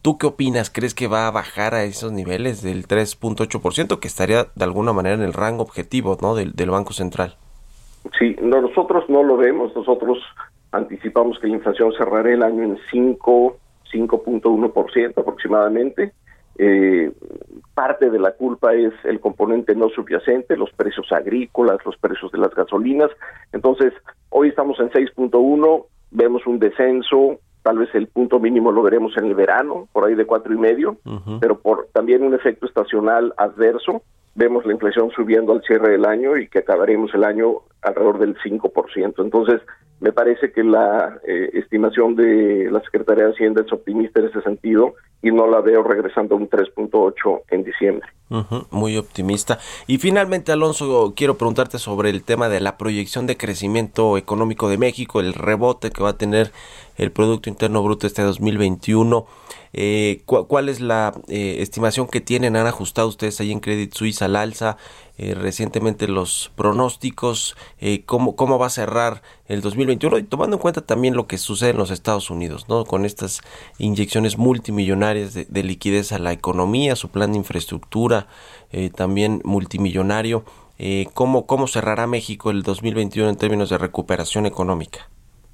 ¿Tú 0.00 0.18
qué 0.18 0.28
opinas? 0.28 0.70
¿Crees 0.70 0.94
que 0.94 1.08
va 1.08 1.26
a 1.26 1.32
bajar 1.32 1.74
a 1.74 1.82
esos 1.82 2.12
niveles 2.12 2.62
del 2.62 2.86
3.8% 2.86 3.98
que 3.98 4.06
estaría 4.06 4.46
de 4.54 4.64
alguna 4.64 4.92
manera 4.92 5.16
en 5.16 5.22
el 5.22 5.32
rango 5.32 5.64
objetivo 5.64 6.16
¿no? 6.22 6.36
del, 6.36 6.70
Banco 6.70 6.92
Central? 6.92 7.36
Sí, 8.18 8.36
nosotros 8.40 9.04
no 9.08 9.22
lo 9.22 9.36
vemos, 9.36 9.74
nosotros 9.74 10.18
anticipamos 10.72 11.38
que 11.38 11.48
la 11.48 11.54
inflación 11.54 11.92
cerrará 11.96 12.32
el 12.32 12.42
año 12.42 12.62
en 12.62 12.78
5, 12.90 13.56
5.1% 13.92 15.18
aproximadamente. 15.18 16.12
Eh, 16.58 17.12
parte 17.74 18.10
de 18.10 18.18
la 18.18 18.32
culpa 18.32 18.74
es 18.74 18.92
el 19.04 19.20
componente 19.20 19.74
no 19.74 19.88
subyacente, 19.90 20.56
los 20.56 20.70
precios 20.72 21.10
agrícolas, 21.12 21.84
los 21.84 21.96
precios 21.98 22.32
de 22.32 22.38
las 22.38 22.54
gasolinas. 22.54 23.10
Entonces, 23.52 23.92
hoy 24.30 24.48
estamos 24.48 24.78
en 24.80 24.90
6.1, 24.90 25.84
vemos 26.10 26.46
un 26.46 26.58
descenso 26.58 27.38
tal 27.66 27.78
vez 27.78 27.92
el 27.96 28.06
punto 28.06 28.38
mínimo 28.38 28.70
lo 28.70 28.80
veremos 28.80 29.16
en 29.16 29.24
el 29.24 29.34
verano, 29.34 29.88
por 29.92 30.06
ahí 30.06 30.14
de 30.14 30.24
cuatro 30.24 30.54
y 30.54 30.56
medio, 30.56 30.98
pero 31.40 31.58
por 31.58 31.88
también 31.92 32.22
un 32.22 32.32
efecto 32.32 32.64
estacional 32.64 33.34
adverso, 33.38 34.02
vemos 34.36 34.64
la 34.66 34.72
inflación 34.72 35.10
subiendo 35.10 35.52
al 35.52 35.62
cierre 35.62 35.90
del 35.90 36.04
año 36.04 36.36
y 36.36 36.46
que 36.46 36.60
acabaremos 36.60 37.12
el 37.12 37.24
año 37.24 37.62
alrededor 37.86 38.18
del 38.18 38.36
5%. 38.36 39.14
Entonces, 39.24 39.62
me 40.00 40.12
parece 40.12 40.52
que 40.52 40.62
la 40.62 41.18
eh, 41.26 41.50
estimación 41.54 42.16
de 42.16 42.68
la 42.70 42.80
Secretaría 42.82 43.24
de 43.24 43.32
Hacienda 43.32 43.62
es 43.64 43.72
optimista 43.72 44.20
en 44.20 44.26
ese 44.26 44.42
sentido 44.42 44.94
y 45.22 45.30
no 45.30 45.46
la 45.46 45.60
veo 45.60 45.82
regresando 45.82 46.34
a 46.34 46.38
un 46.38 46.50
3.8 46.50 47.42
en 47.50 47.64
diciembre. 47.64 48.06
muy 48.70 48.96
optimista. 48.98 49.58
Y 49.86 49.98
finalmente, 49.98 50.52
Alonso, 50.52 51.14
quiero 51.16 51.38
preguntarte 51.38 51.78
sobre 51.78 52.10
el 52.10 52.24
tema 52.24 52.48
de 52.48 52.60
la 52.60 52.76
proyección 52.76 53.26
de 53.26 53.36
crecimiento 53.36 54.18
económico 54.18 54.68
de 54.68 54.78
México, 54.78 55.20
el 55.20 55.32
rebote 55.32 55.90
que 55.90 56.02
va 56.02 56.10
a 56.10 56.18
tener 56.18 56.52
el 56.98 57.10
Producto 57.10 57.48
Interno 57.48 57.82
Bruto 57.82 58.06
este 58.06 58.22
2021. 58.22 59.26
Eh, 59.72 60.22
¿Cuál 60.26 60.68
es 60.68 60.80
la 60.80 61.14
eh, 61.28 61.56
estimación 61.60 62.06
que 62.08 62.20
tienen? 62.20 62.56
¿Han 62.56 62.66
ajustado 62.66 63.08
ustedes 63.08 63.40
ahí 63.40 63.52
en 63.52 63.60
Credit 63.60 63.92
Suisse 63.94 64.22
al 64.22 64.36
alza 64.36 64.76
eh, 65.18 65.34
recientemente 65.34 66.08
los 66.08 66.52
pronósticos? 66.56 67.56
Eh, 67.80 68.04
¿cómo, 68.04 68.36
¿Cómo 68.36 68.58
va 68.58 68.66
a 68.66 68.70
cerrar 68.70 69.22
el 69.46 69.60
2021? 69.60 70.18
Y 70.18 70.22
tomando 70.24 70.56
en 70.56 70.62
cuenta 70.62 70.80
también 70.80 71.14
lo 71.14 71.26
que 71.26 71.38
sucede 71.38 71.70
en 71.70 71.78
los 71.78 71.90
Estados 71.90 72.30
Unidos, 72.30 72.68
¿no? 72.68 72.84
Con 72.84 73.04
estas 73.04 73.40
inyecciones 73.78 74.38
multimillonarias 74.38 75.34
de, 75.34 75.62
liquidez 75.62 76.12
a 76.12 76.18
la 76.18 76.32
economía, 76.32 76.96
su 76.96 77.10
plan 77.10 77.32
de 77.32 77.38
infraestructura 77.38 78.26
también 78.94 79.40
multimillonario. 79.44 80.44
¿cómo, 81.14 81.46
¿Cómo 81.46 81.66
cerrará 81.66 82.06
México 82.06 82.50
el 82.50 82.62
2021 82.62 83.30
en 83.30 83.36
términos 83.36 83.70
de 83.70 83.78
recuperación 83.78 84.44
económica? 84.46 85.08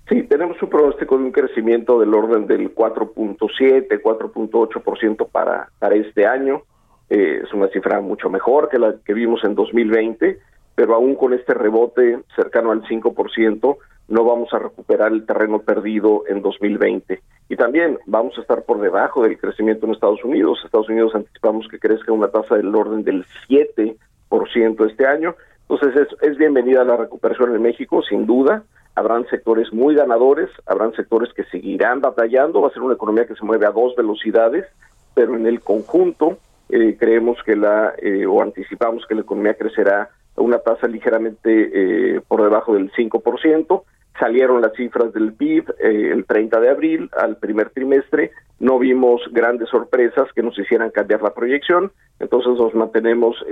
Sí, 0.08 0.22
tenemos 0.24 0.60
un 0.62 0.68
pronóstico 0.68 1.16
de 1.16 1.24
un 1.24 1.32
crecimiento 1.32 1.98
del 2.00 2.12
orden 2.12 2.46
del 2.46 2.74
4.7, 2.74 4.02
4.8% 4.02 5.28
para, 5.30 5.70
para 5.78 5.94
este 5.94 6.26
año. 6.26 6.64
Eh, 7.10 7.42
es 7.44 7.52
una 7.52 7.68
cifra 7.68 8.00
mucho 8.00 8.30
mejor 8.30 8.68
que 8.68 8.78
la 8.78 8.94
que 9.04 9.14
vimos 9.14 9.44
en 9.44 9.54
2020, 9.54 10.38
pero 10.74 10.94
aún 10.94 11.14
con 11.14 11.32
este 11.34 11.54
rebote 11.54 12.20
cercano 12.34 12.70
al 12.70 12.82
5%, 12.82 13.76
no 14.08 14.24
vamos 14.24 14.52
a 14.52 14.58
recuperar 14.58 15.12
el 15.12 15.26
terreno 15.26 15.60
perdido 15.60 16.24
en 16.28 16.42
2020. 16.42 17.20
Y 17.48 17.56
también 17.56 17.98
vamos 18.06 18.36
a 18.38 18.40
estar 18.40 18.62
por 18.64 18.80
debajo 18.80 19.22
del 19.22 19.38
crecimiento 19.38 19.86
en 19.86 19.92
Estados 19.92 20.24
Unidos. 20.24 20.60
Estados 20.64 20.88
Unidos 20.88 21.14
anticipamos 21.14 21.68
que 21.68 21.78
crezca 21.78 22.12
una 22.12 22.28
tasa 22.28 22.56
del 22.56 22.74
orden 22.74 23.04
del 23.04 23.24
7% 23.48 24.90
este 24.90 25.06
año. 25.06 25.34
Entonces 25.68 26.08
es, 26.08 26.30
es 26.30 26.36
bienvenida 26.36 26.84
la 26.84 26.96
recuperación 26.96 27.54
en 27.54 27.62
México, 27.62 28.02
sin 28.02 28.26
duda 28.26 28.64
habrán 28.94 29.26
sectores 29.28 29.72
muy 29.72 29.94
ganadores, 29.94 30.50
habrán 30.66 30.92
sectores 30.94 31.32
que 31.32 31.44
seguirán 31.44 32.00
batallando, 32.00 32.60
va 32.60 32.68
a 32.68 32.72
ser 32.72 32.82
una 32.82 32.94
economía 32.94 33.26
que 33.26 33.34
se 33.34 33.44
mueve 33.44 33.66
a 33.66 33.70
dos 33.70 33.94
velocidades, 33.96 34.66
pero 35.14 35.34
en 35.34 35.46
el 35.46 35.60
conjunto 35.60 36.38
eh, 36.68 36.96
creemos 36.98 37.38
que 37.44 37.56
la, 37.56 37.94
eh, 38.00 38.26
o 38.26 38.42
anticipamos 38.42 39.06
que 39.06 39.14
la 39.14 39.22
economía 39.22 39.54
crecerá 39.54 40.10
a 40.36 40.40
una 40.40 40.58
tasa 40.58 40.86
ligeramente 40.86 42.16
eh, 42.16 42.20
por 42.26 42.42
debajo 42.42 42.74
del 42.74 42.90
5%. 42.92 43.82
Salieron 44.18 44.60
las 44.60 44.74
cifras 44.74 45.12
del 45.12 45.32
PIB 45.32 45.72
el 45.80 46.26
30 46.26 46.60
de 46.60 46.68
abril 46.68 47.10
al 47.16 47.38
primer 47.38 47.70
trimestre, 47.70 48.30
no 48.60 48.78
vimos 48.78 49.22
grandes 49.32 49.70
sorpresas 49.70 50.30
que 50.34 50.42
nos 50.42 50.58
hicieran 50.58 50.90
cambiar 50.90 51.22
la 51.22 51.32
proyección, 51.32 51.92
entonces 52.20 52.52
nos 52.58 52.74
mantenemos 52.74 53.42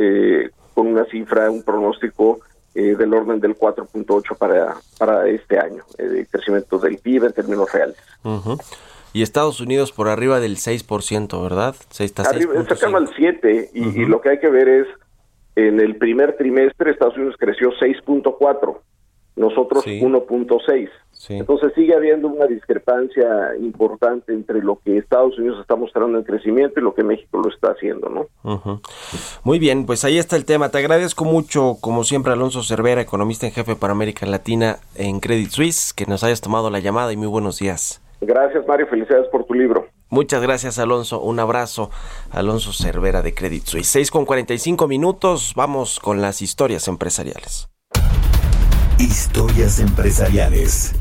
con 0.75 0.89
una 0.89 1.07
cifra, 1.07 1.51
un 1.51 1.63
pronóstico 1.63 2.41
eh, 2.73 2.95
del 2.97 3.13
orden 3.13 3.41
del 3.41 3.59
4.8 3.59 4.39
para, 4.39 4.77
para 4.97 5.27
este 5.27 5.59
año, 5.59 5.83
eh, 5.99 6.25
crecimiento 6.31 6.79
del 6.79 6.99
PIB 6.99 7.25
en 7.25 7.33
términos 7.33 7.73
reales. 7.73 7.97
Y 9.13 9.23
Estados 9.23 9.61
Unidos 9.61 9.93
por 9.93 10.09
arriba 10.09 10.41
del 10.41 10.57
6%, 10.57 11.43
¿verdad? 11.43 11.75
está 11.99 12.23
arriba, 12.23 12.55
cercano 12.65 12.99
al 12.99 13.09
7 13.15 13.71
y, 13.75 14.01
y, 14.01 14.05
lo 14.07 14.21
que 14.21 14.31
hay 14.31 14.39
que 14.39 14.49
ver 14.49 14.69
es, 14.69 14.87
en 15.57 15.81
el 15.81 15.97
primer 15.97 16.37
trimestre 16.37 16.93
Estados 16.93 17.17
Unidos 17.17 17.35
creció 17.39 17.71
6.4, 17.73 18.79
nosotros 19.37 19.85
1.6. 19.87 20.91
Entonces 21.29 21.73
sigue 21.75 21.95
habiendo 21.95 22.29
una 22.29 22.47
discrepancia 22.47 23.55
importante 23.61 24.33
entre 24.33 24.63
lo 24.63 24.81
que 24.83 24.97
Estados 24.97 25.39
Unidos 25.39 25.61
está 25.61 25.77
mostrando 25.77 26.17
en 26.17 26.25
crecimiento 26.25 26.81
y 26.81 26.83
lo 26.83 26.95
que 26.95 27.05
México 27.05 27.39
lo 27.39 27.51
está 27.51 27.73
haciendo, 27.73 28.09
¿no? 28.09 28.81
Muy 29.45 29.59
bien, 29.59 29.85
pues 29.85 30.05
ahí 30.05 30.19
está 30.19 30.37
el 30.37 30.47
tema. 30.47 30.71
Te 30.71 30.79
agradezco 30.79 31.25
mucho, 31.25 31.77
como 31.81 32.05
siempre, 32.05 32.33
Alonso 32.33 32.63
Cervera, 32.63 33.03
economista 33.03 33.47
en 33.47 33.53
jefe 33.53 33.77
para 33.77 33.93
América 33.93 34.25
Latina 34.25 34.79
en 34.95 35.21
Credit 35.21 35.51
Suisse, 35.51 35.93
que 35.93 36.07
nos 36.07 36.25
hayas 36.25 36.41
tomado 36.41 36.71
la 36.71 36.79
llamada 36.79 37.13
y 37.13 37.17
muy 37.17 37.29
buenos 37.29 37.59
días. 37.59 38.01
Gracias, 38.21 38.67
Mario. 38.67 38.87
Felicidades 38.89 39.29
por 39.29 39.45
tu 39.45 39.55
libro. 39.55 39.87
Muchas 40.09 40.43
gracias, 40.43 40.79
Alonso. 40.79 41.21
Un 41.21 41.39
abrazo, 41.39 41.91
Alonso 42.31 42.73
Cervera 42.73 43.23
de 43.23 43.33
Credit 43.33 43.65
Suisse. 43.65 43.89
6 43.89 44.11
con 44.11 44.27
45 44.27 44.89
minutos. 44.89 45.53
Vamos 45.55 46.01
con 46.01 46.21
las 46.21 46.43
historias 46.43 46.89
empresariales. 46.89 47.69
Historias 48.99 49.81
empresariales. 49.81 50.95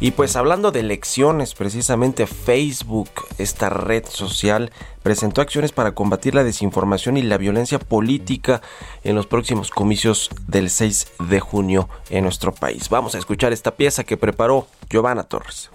Y 0.00 0.12
pues 0.12 0.36
hablando 0.36 0.70
de 0.70 0.80
elecciones, 0.80 1.54
precisamente 1.54 2.28
Facebook, 2.28 3.10
esta 3.38 3.68
red 3.68 4.04
social, 4.06 4.70
presentó 5.02 5.40
acciones 5.40 5.72
para 5.72 5.92
combatir 5.92 6.36
la 6.36 6.44
desinformación 6.44 7.16
y 7.16 7.22
la 7.22 7.36
violencia 7.36 7.80
política 7.80 8.62
en 9.02 9.16
los 9.16 9.26
próximos 9.26 9.70
comicios 9.70 10.30
del 10.46 10.70
6 10.70 11.08
de 11.28 11.40
junio 11.40 11.88
en 12.10 12.22
nuestro 12.22 12.54
país. 12.54 12.88
Vamos 12.90 13.16
a 13.16 13.18
escuchar 13.18 13.52
esta 13.52 13.72
pieza 13.72 14.04
que 14.04 14.16
preparó 14.16 14.68
Giovanna 14.88 15.24
Torres. 15.24 15.68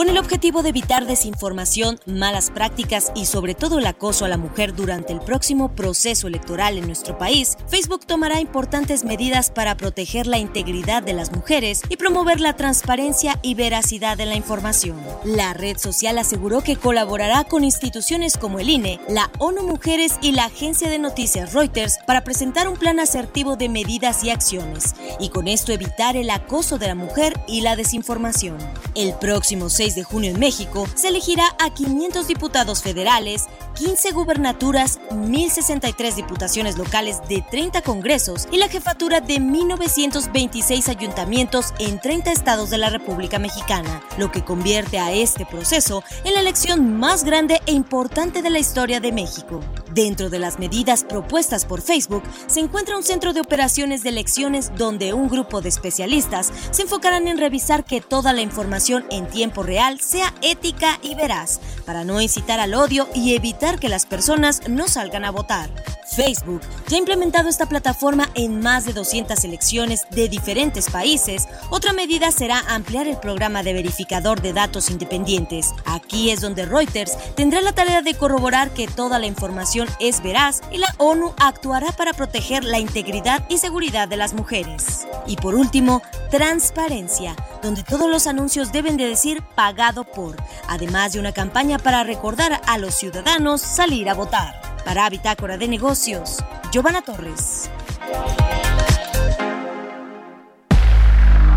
Con 0.00 0.08
el 0.08 0.16
objetivo 0.16 0.62
de 0.62 0.70
evitar 0.70 1.04
desinformación, 1.04 2.00
malas 2.06 2.50
prácticas 2.50 3.12
y 3.14 3.26
sobre 3.26 3.54
todo 3.54 3.78
el 3.78 3.84
acoso 3.84 4.24
a 4.24 4.28
la 4.28 4.38
mujer 4.38 4.74
durante 4.74 5.12
el 5.12 5.20
próximo 5.20 5.74
proceso 5.74 6.26
electoral 6.26 6.78
en 6.78 6.86
nuestro 6.86 7.18
país, 7.18 7.58
Facebook 7.68 8.06
tomará 8.06 8.40
importantes 8.40 9.04
medidas 9.04 9.50
para 9.50 9.76
proteger 9.76 10.26
la 10.26 10.38
integridad 10.38 11.02
de 11.02 11.12
las 11.12 11.32
mujeres 11.32 11.82
y 11.90 11.98
promover 11.98 12.40
la 12.40 12.56
transparencia 12.56 13.38
y 13.42 13.54
veracidad 13.56 14.16
de 14.16 14.24
la 14.24 14.36
información. 14.36 14.96
La 15.22 15.52
red 15.52 15.76
social 15.76 16.16
aseguró 16.16 16.62
que 16.62 16.76
colaborará 16.76 17.44
con 17.44 17.62
instituciones 17.62 18.38
como 18.38 18.58
el 18.58 18.70
INE, 18.70 19.00
la 19.06 19.30
ONU 19.38 19.64
Mujeres 19.64 20.14
y 20.22 20.32
la 20.32 20.46
agencia 20.46 20.88
de 20.88 20.98
noticias 20.98 21.52
Reuters 21.52 21.98
para 22.06 22.24
presentar 22.24 22.68
un 22.68 22.78
plan 22.78 23.00
asertivo 23.00 23.56
de 23.56 23.68
medidas 23.68 24.24
y 24.24 24.30
acciones, 24.30 24.94
y 25.20 25.28
con 25.28 25.46
esto 25.46 25.72
evitar 25.72 26.16
el 26.16 26.30
acoso 26.30 26.78
de 26.78 26.86
la 26.86 26.94
mujer 26.94 27.38
y 27.46 27.60
la 27.60 27.76
desinformación. 27.76 28.56
El 28.94 29.12
próximo 29.18 29.68
6 29.68 29.89
de 29.94 30.04
junio 30.04 30.30
en 30.30 30.38
México 30.38 30.86
se 30.94 31.08
elegirá 31.08 31.44
a 31.58 31.72
500 31.72 32.26
diputados 32.26 32.82
federales, 32.82 33.46
15 33.76 34.12
gubernaturas, 34.12 35.00
1.063 35.10 36.14
diputaciones 36.14 36.76
locales 36.76 37.20
de 37.28 37.44
30 37.50 37.82
congresos 37.82 38.48
y 38.50 38.58
la 38.58 38.68
jefatura 38.68 39.20
de 39.20 39.36
1.926 39.36 40.88
ayuntamientos 40.88 41.72
en 41.78 42.00
30 42.00 42.32
estados 42.32 42.70
de 42.70 42.78
la 42.78 42.90
República 42.90 43.38
Mexicana, 43.38 44.02
lo 44.18 44.30
que 44.30 44.44
convierte 44.44 44.98
a 44.98 45.12
este 45.12 45.46
proceso 45.46 46.02
en 46.24 46.34
la 46.34 46.40
elección 46.40 46.98
más 46.98 47.24
grande 47.24 47.60
e 47.66 47.72
importante 47.72 48.42
de 48.42 48.50
la 48.50 48.58
historia 48.58 49.00
de 49.00 49.12
México. 49.12 49.60
Dentro 49.92 50.30
de 50.30 50.38
las 50.38 50.58
medidas 50.58 51.02
propuestas 51.02 51.64
por 51.64 51.80
Facebook 51.80 52.22
se 52.46 52.60
encuentra 52.60 52.96
un 52.96 53.02
centro 53.02 53.32
de 53.32 53.40
operaciones 53.40 54.02
de 54.02 54.10
elecciones 54.10 54.70
donde 54.76 55.14
un 55.14 55.28
grupo 55.28 55.60
de 55.60 55.68
especialistas 55.68 56.52
se 56.70 56.82
enfocarán 56.82 57.26
en 57.26 57.38
revisar 57.38 57.84
que 57.84 58.00
toda 58.00 58.32
la 58.32 58.42
información 58.42 59.04
en 59.10 59.26
tiempo 59.26 59.62
real 59.62 59.79
sea 59.98 60.34
ética 60.42 60.98
y 61.02 61.14
veraz, 61.14 61.60
para 61.90 62.04
no 62.04 62.20
incitar 62.20 62.60
al 62.60 62.74
odio 62.74 63.08
y 63.16 63.34
evitar 63.34 63.80
que 63.80 63.88
las 63.88 64.06
personas 64.06 64.62
no 64.68 64.86
salgan 64.86 65.24
a 65.24 65.32
votar. 65.32 65.68
Facebook 66.06 66.60
ya 66.86 66.96
ha 66.96 67.00
implementado 67.00 67.48
esta 67.48 67.66
plataforma 67.66 68.30
en 68.34 68.60
más 68.60 68.84
de 68.84 68.92
200 68.92 69.42
elecciones 69.44 70.06
de 70.10 70.28
diferentes 70.28 70.88
países. 70.88 71.48
Otra 71.68 71.92
medida 71.92 72.30
será 72.30 72.60
ampliar 72.68 73.08
el 73.08 73.16
programa 73.16 73.62
de 73.62 73.72
verificador 73.72 74.40
de 74.40 74.52
datos 74.52 74.90
independientes. 74.90 75.72
Aquí 75.84 76.30
es 76.30 76.40
donde 76.40 76.64
Reuters 76.64 77.16
tendrá 77.34 77.60
la 77.60 77.72
tarea 77.72 78.02
de 78.02 78.14
corroborar 78.14 78.70
que 78.70 78.86
toda 78.86 79.18
la 79.18 79.26
información 79.26 79.88
es 79.98 80.22
veraz 80.22 80.60
y 80.70 80.78
la 80.78 80.94
ONU 80.98 81.34
actuará 81.38 81.90
para 81.92 82.12
proteger 82.12 82.64
la 82.64 82.78
integridad 82.78 83.44
y 83.48 83.58
seguridad 83.58 84.06
de 84.06 84.16
las 84.16 84.32
mujeres. 84.32 85.06
Y 85.26 85.36
por 85.36 85.54
último, 85.54 86.02
transparencia, 86.30 87.34
donde 87.62 87.82
todos 87.82 88.08
los 88.08 88.26
anuncios 88.26 88.72
deben 88.72 88.96
de 88.96 89.06
decir 89.06 89.42
pagado 89.54 90.04
por, 90.04 90.36
además 90.68 91.12
de 91.12 91.20
una 91.20 91.32
campaña 91.32 91.78
para 91.80 92.04
recordar 92.04 92.60
a 92.66 92.78
los 92.78 92.94
ciudadanos 92.94 93.60
salir 93.60 94.08
a 94.08 94.14
votar. 94.14 94.60
Para 94.84 95.08
Bitácora 95.10 95.56
de 95.56 95.68
Negocios, 95.68 96.38
Giovanna 96.72 97.02
Torres. 97.02 97.70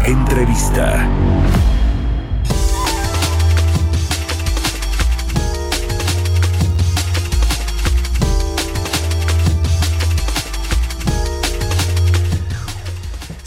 Entrevista. 0.05 1.07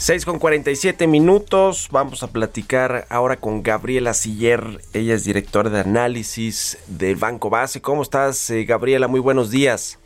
Seis 0.07 0.23
con 0.23 0.39
47 0.39 1.05
minutos. 1.05 1.89
Vamos 1.91 2.23
a 2.23 2.27
platicar 2.27 3.05
ahora 3.09 3.35
con 3.35 3.61
Gabriela 3.61 4.13
Siller. 4.13 4.79
Ella 4.93 5.15
es 5.15 5.25
directora 5.25 5.69
de 5.69 5.81
análisis 5.81 6.77
del 6.87 7.17
Banco 7.17 7.49
Base. 7.49 7.81
¿Cómo 7.81 8.03
estás, 8.03 8.49
eh, 8.49 8.63
Gabriela? 8.63 9.09
Muy 9.09 9.19
buenos 9.19 9.51
días. 9.51 9.99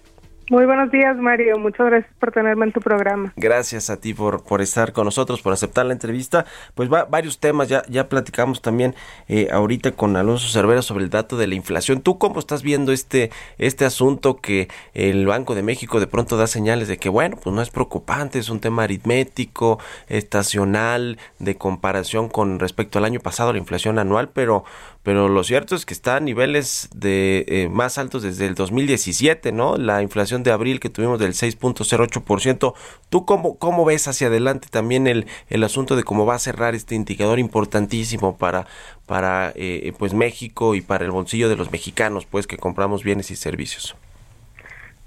Muy 0.51 0.65
buenos 0.65 0.91
días, 0.91 1.15
Mario. 1.15 1.57
Muchas 1.59 1.85
gracias 1.87 2.13
por 2.19 2.33
tenerme 2.33 2.65
en 2.65 2.73
tu 2.73 2.81
programa. 2.81 3.31
Gracias 3.37 3.89
a 3.89 4.01
ti 4.01 4.13
por, 4.13 4.43
por 4.43 4.59
estar 4.59 4.91
con 4.91 5.05
nosotros, 5.05 5.41
por 5.41 5.53
aceptar 5.53 5.85
la 5.85 5.93
entrevista. 5.93 6.45
Pues 6.75 6.91
va, 6.91 7.05
varios 7.05 7.39
temas, 7.39 7.69
ya, 7.69 7.83
ya 7.87 8.09
platicamos 8.09 8.61
también 8.61 8.93
eh, 9.29 9.47
ahorita 9.49 9.93
con 9.93 10.17
Alonso 10.17 10.49
Cervera 10.49 10.81
sobre 10.81 11.05
el 11.05 11.09
dato 11.09 11.37
de 11.37 11.47
la 11.47 11.55
inflación. 11.55 12.01
¿Tú 12.01 12.17
cómo 12.17 12.37
estás 12.37 12.63
viendo 12.63 12.91
este, 12.91 13.31
este 13.59 13.85
asunto 13.85 14.41
que 14.41 14.67
el 14.93 15.25
Banco 15.25 15.55
de 15.55 15.63
México 15.63 16.01
de 16.01 16.07
pronto 16.07 16.35
da 16.35 16.47
señales 16.47 16.89
de 16.89 16.97
que, 16.97 17.07
bueno, 17.07 17.37
pues 17.41 17.55
no 17.55 17.61
es 17.61 17.69
preocupante, 17.69 18.37
es 18.37 18.49
un 18.49 18.59
tema 18.59 18.83
aritmético, 18.83 19.79
estacional, 20.09 21.17
de 21.39 21.55
comparación 21.55 22.27
con 22.27 22.59
respecto 22.59 22.99
al 22.99 23.05
año 23.05 23.21
pasado, 23.21 23.53
la 23.53 23.59
inflación 23.59 23.99
anual, 23.99 24.27
pero, 24.27 24.65
pero 25.01 25.29
lo 25.29 25.45
cierto 25.45 25.75
es 25.75 25.85
que 25.85 25.93
está 25.93 26.17
a 26.17 26.19
niveles 26.19 26.89
de 26.93 27.45
eh, 27.47 27.69
más 27.69 27.97
altos 27.97 28.23
desde 28.23 28.47
el 28.47 28.55
2017, 28.55 29.53
¿no? 29.53 29.77
La 29.77 30.01
inflación 30.01 30.40
de 30.43 30.51
abril 30.51 30.79
que 30.79 30.89
tuvimos 30.89 31.19
del 31.19 31.33
6.08%. 31.33 32.73
¿Tú 33.09 33.25
cómo, 33.25 33.57
cómo 33.57 33.85
ves 33.85 34.07
hacia 34.07 34.27
adelante 34.27 34.67
también 34.69 35.07
el, 35.07 35.25
el 35.49 35.63
asunto 35.63 35.95
de 35.95 36.03
cómo 36.03 36.25
va 36.25 36.35
a 36.35 36.39
cerrar 36.39 36.75
este 36.75 36.95
indicador 36.95 37.39
importantísimo 37.39 38.37
para, 38.37 38.65
para 39.05 39.51
eh, 39.55 39.93
pues 39.97 40.13
México 40.13 40.75
y 40.75 40.81
para 40.81 41.05
el 41.05 41.11
bolsillo 41.11 41.49
de 41.49 41.55
los 41.55 41.71
mexicanos, 41.71 42.25
pues 42.25 42.47
que 42.47 42.57
compramos 42.57 43.03
bienes 43.03 43.31
y 43.31 43.35
servicios? 43.35 43.95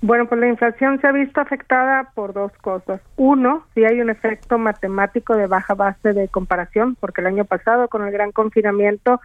Bueno, 0.02 0.26
pues 0.26 0.38
la 0.38 0.48
inflación 0.48 1.00
se 1.00 1.06
ha 1.06 1.12
visto 1.12 1.40
afectada 1.40 2.10
por 2.14 2.34
dos 2.34 2.52
cosas. 2.60 3.00
Uno, 3.16 3.64
si 3.74 3.84
hay 3.86 4.02
un 4.02 4.10
efecto 4.10 4.58
matemático 4.58 5.34
de 5.34 5.46
baja 5.46 5.72
base 5.72 6.12
de 6.12 6.28
comparación, 6.28 6.94
porque 7.00 7.22
el 7.22 7.28
año 7.28 7.46
pasado 7.46 7.88
con 7.88 8.04
el 8.04 8.12
gran 8.12 8.30
confinamiento 8.30 9.20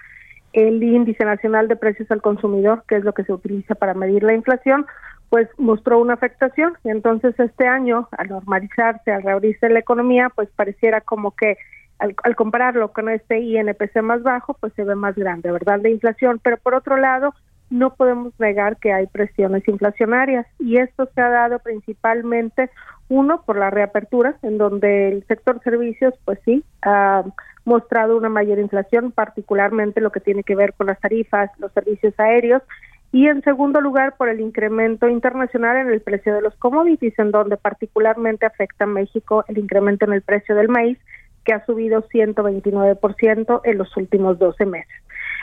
el 0.54 0.82
índice 0.82 1.26
nacional 1.26 1.68
de 1.68 1.76
precios 1.76 2.10
al 2.12 2.22
consumidor, 2.22 2.84
que 2.88 2.96
es 2.96 3.04
lo 3.04 3.14
que 3.14 3.24
se 3.24 3.34
utiliza 3.34 3.76
para 3.76 3.94
medir 3.94 4.24
la 4.24 4.34
inflación, 4.34 4.86
pues 5.30 5.48
mostró 5.58 6.00
una 6.00 6.16
afectación 6.16 6.74
y 6.84 6.90
entonces 6.90 7.40
este 7.40 7.68
año 7.68 8.08
al 8.18 8.30
normalizarse, 8.30 9.12
al 9.12 9.24
reabrirse 9.24 9.70
la 9.70 9.80
economía, 9.80 10.30
pues 10.34 10.50
pareciera 10.56 11.02
como 11.02 11.36
que 11.36 11.58
al, 12.00 12.36
compararlo 12.36 12.92
con 12.94 13.10
este 13.10 13.40
INPC 13.40 14.02
más 14.02 14.24
bajo, 14.24 14.56
pues 14.56 14.74
se 14.74 14.84
ve 14.84 14.96
más 14.96 15.16
grande, 15.16 15.52
¿verdad? 15.52 15.80
La 15.82 15.90
inflación, 15.90 16.40
pero 16.42 16.58
por 16.58 16.74
otro 16.74 16.98
lado, 16.98 17.34
no 17.70 17.94
podemos 17.94 18.34
negar 18.40 18.78
que 18.78 18.92
hay 18.92 19.06
presiones 19.08 19.68
inflacionarias 19.68 20.48
y 20.58 20.78
esto 20.78 21.08
se 21.14 21.22
ha 21.22 21.30
dado 21.30 21.60
principalmente 21.60 22.70
uno 23.10 23.44
por 23.46 23.58
la 23.58 23.70
reapertura 23.70 24.38
en 24.42 24.58
donde 24.58 25.10
el 25.10 25.28
sector 25.28 25.62
servicios 25.64 26.14
pues 26.26 26.40
sí 26.46 26.64
ha 26.82 27.24
mostrado 27.66 28.18
una 28.18 28.30
mayor 28.30 28.58
inflación 28.58 29.12
particularmente 29.12 30.02
lo 30.02 30.12
que 30.12 30.20
tiene 30.20 30.44
que 30.44 30.56
ver 30.56 30.74
con 30.74 30.88
las 30.88 31.00
tarifas 31.00 31.52
los 31.60 31.72
servicios 31.74 32.14
aéreos 32.18 32.64
y 33.12 33.28
en 33.28 33.42
segundo 33.42 33.82
lugar 33.82 34.16
por 34.18 34.30
el 34.30 34.40
incremento 34.40 35.08
internacional 35.08 35.78
en 35.78 35.90
el 35.90 36.02
precio 36.02 36.34
de 36.34 36.42
los 36.42 36.56
commodities, 36.56 37.18
en 37.18 37.32
donde 37.32 37.58
particularmente 37.58 38.46
afecta 38.46 38.84
a 38.84 38.88
México 38.88 39.44
el 39.48 39.58
incremento 39.58 40.06
en 40.06 40.14
el 40.14 40.22
precio 40.22 40.56
del 40.56 40.70
maíz, 40.70 40.98
que 41.44 41.54
ha 41.54 41.66
subido 41.66 42.04
129% 42.10 43.62
en 43.64 43.78
los 43.78 43.98
últimos 43.98 44.38
12 44.38 44.66
meses. 44.66 44.94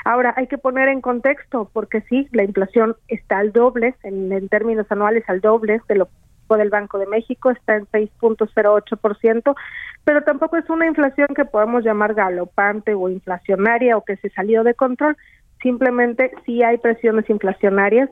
Ahora, 0.05 0.35
hay 0.37 0.47
que 0.47 0.59
poner 0.59 0.89
en 0.89 1.01
contexto, 1.01 1.69
porque 1.73 2.03
sí, 2.03 2.29
la 2.31 2.45
inflación 2.45 2.95
está 3.09 3.39
al 3.39 3.53
doble, 3.53 3.97
en, 4.05 4.49
términos 4.49 4.87
anuales 4.91 5.25
al 5.27 5.41
doble 5.41 5.81
de 5.89 5.97
lo 5.97 6.09
del 6.49 6.71
Banco 6.71 6.99
de 6.99 7.07
México, 7.07 7.51
está 7.51 7.75
en 7.75 7.87
6.08%, 7.87 9.57
pero 10.05 10.23
tampoco 10.23 10.57
es 10.57 10.71
una 10.71 10.87
inflación 10.87 11.27
que 11.35 11.45
podemos 11.45 11.83
llamar 11.83 12.15
galopante 12.15 12.95
o 12.95 13.09
inflacionaria 13.09 13.97
o 13.97 14.05
que 14.05 14.17
se 14.19 14.31
salió 14.31 14.63
de 14.63 14.75
control, 14.75 15.17
simplemente 15.63 16.33
sí 16.45 16.63
hay 16.63 16.79
presiones 16.79 17.29
inflacionarias, 17.31 18.11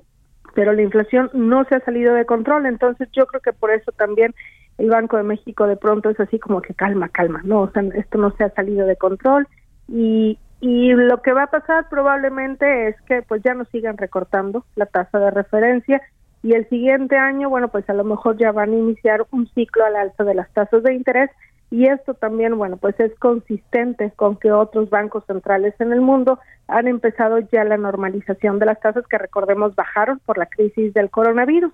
pero 0.54 0.72
la 0.72 0.82
inflación 0.82 1.30
no 1.32 1.64
se 1.64 1.76
ha 1.76 1.80
salido 1.80 2.14
de 2.14 2.26
control, 2.26 2.66
entonces 2.66 3.08
yo 3.12 3.26
creo 3.26 3.40
que 3.40 3.52
por 3.52 3.70
eso 3.70 3.92
también 3.92 4.34
el 4.78 4.90
Banco 4.90 5.16
de 5.16 5.22
México 5.22 5.66
de 5.66 5.76
pronto 5.76 6.10
es 6.10 6.18
así 6.20 6.38
como 6.38 6.62
que 6.62 6.74
calma, 6.74 7.08
calma, 7.08 7.40
no, 7.44 7.62
o 7.62 7.70
sea, 7.70 7.82
esto 7.94 8.18
no 8.18 8.30
se 8.36 8.44
ha 8.44 8.50
salido 8.50 8.86
de 8.86 8.96
control. 8.96 9.46
Y 9.88 10.38
y 10.66 10.94
lo 10.94 11.20
que 11.20 11.34
va 11.34 11.42
a 11.42 11.50
pasar 11.50 11.90
probablemente 11.90 12.88
es 12.88 12.98
que 13.02 13.20
pues 13.20 13.42
ya 13.42 13.52
no 13.52 13.66
sigan 13.66 13.98
recortando 13.98 14.64
la 14.76 14.86
tasa 14.86 15.18
de 15.18 15.30
referencia 15.30 16.00
y 16.42 16.54
el 16.54 16.66
siguiente 16.70 17.18
año, 17.18 17.50
bueno, 17.50 17.68
pues 17.68 17.86
a 17.90 17.92
lo 17.92 18.02
mejor 18.02 18.38
ya 18.38 18.50
van 18.50 18.70
a 18.70 18.76
iniciar 18.76 19.26
un 19.30 19.46
ciclo 19.48 19.84
al 19.84 19.96
alza 19.96 20.24
de 20.24 20.34
las 20.34 20.50
tasas 20.54 20.82
de 20.82 20.94
interés 20.94 21.30
y 21.70 21.88
esto 21.88 22.14
también, 22.14 22.56
bueno, 22.56 22.76
pues 22.76 22.98
es 23.00 23.14
consistente 23.18 24.12
con 24.16 24.36
que 24.36 24.52
otros 24.52 24.90
bancos 24.90 25.24
centrales 25.26 25.74
en 25.80 25.92
el 25.92 26.00
mundo 26.00 26.38
han 26.68 26.86
empezado 26.86 27.38
ya 27.52 27.64
la 27.64 27.76
normalización 27.76 28.58
de 28.58 28.66
las 28.66 28.80
tasas 28.80 29.06
que 29.08 29.18
recordemos 29.18 29.74
bajaron 29.74 30.20
por 30.24 30.38
la 30.38 30.46
crisis 30.46 30.94
del 30.94 31.10
coronavirus. 31.10 31.72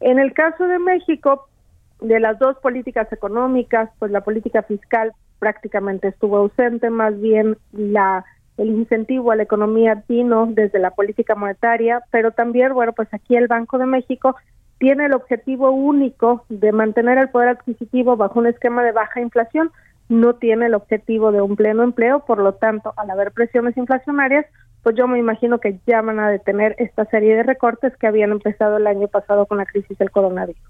En 0.00 0.18
el 0.18 0.32
caso 0.32 0.66
de 0.66 0.78
México, 0.78 1.48
de 2.00 2.18
las 2.18 2.38
dos 2.38 2.56
políticas 2.58 3.12
económicas, 3.12 3.90
pues 3.98 4.10
la 4.10 4.22
política 4.22 4.62
fiscal 4.62 5.12
prácticamente 5.38 6.08
estuvo 6.08 6.38
ausente, 6.38 6.90
más 6.90 7.20
bien 7.20 7.56
la 7.72 8.24
el 8.58 8.68
incentivo 8.68 9.32
a 9.32 9.36
la 9.36 9.44
economía 9.44 10.04
vino 10.08 10.46
desde 10.46 10.78
la 10.78 10.90
política 10.90 11.34
monetaria, 11.34 12.02
pero 12.10 12.32
también, 12.32 12.74
bueno, 12.74 12.92
pues 12.92 13.08
aquí 13.12 13.34
el 13.34 13.48
Banco 13.48 13.78
de 13.78 13.86
México 13.86 14.36
tiene 14.82 15.06
el 15.06 15.12
objetivo 15.12 15.70
único 15.70 16.44
de 16.48 16.72
mantener 16.72 17.16
el 17.16 17.28
poder 17.28 17.50
adquisitivo 17.50 18.16
bajo 18.16 18.40
un 18.40 18.48
esquema 18.48 18.82
de 18.82 18.90
baja 18.90 19.20
inflación, 19.20 19.70
no 20.08 20.34
tiene 20.34 20.66
el 20.66 20.74
objetivo 20.74 21.30
de 21.30 21.40
un 21.40 21.54
pleno 21.54 21.84
empleo, 21.84 22.24
por 22.26 22.38
lo 22.38 22.54
tanto, 22.54 22.92
al 22.96 23.08
haber 23.08 23.30
presiones 23.30 23.76
inflacionarias, 23.76 24.44
pues 24.82 24.96
yo 24.96 25.06
me 25.06 25.20
imagino 25.20 25.60
que 25.60 25.78
ya 25.86 26.02
van 26.02 26.18
a 26.18 26.28
detener 26.28 26.74
esta 26.78 27.04
serie 27.04 27.36
de 27.36 27.44
recortes 27.44 27.96
que 27.96 28.08
habían 28.08 28.32
empezado 28.32 28.76
el 28.78 28.88
año 28.88 29.06
pasado 29.06 29.46
con 29.46 29.58
la 29.58 29.66
crisis 29.66 29.96
del 29.98 30.10
coronavirus. 30.10 30.60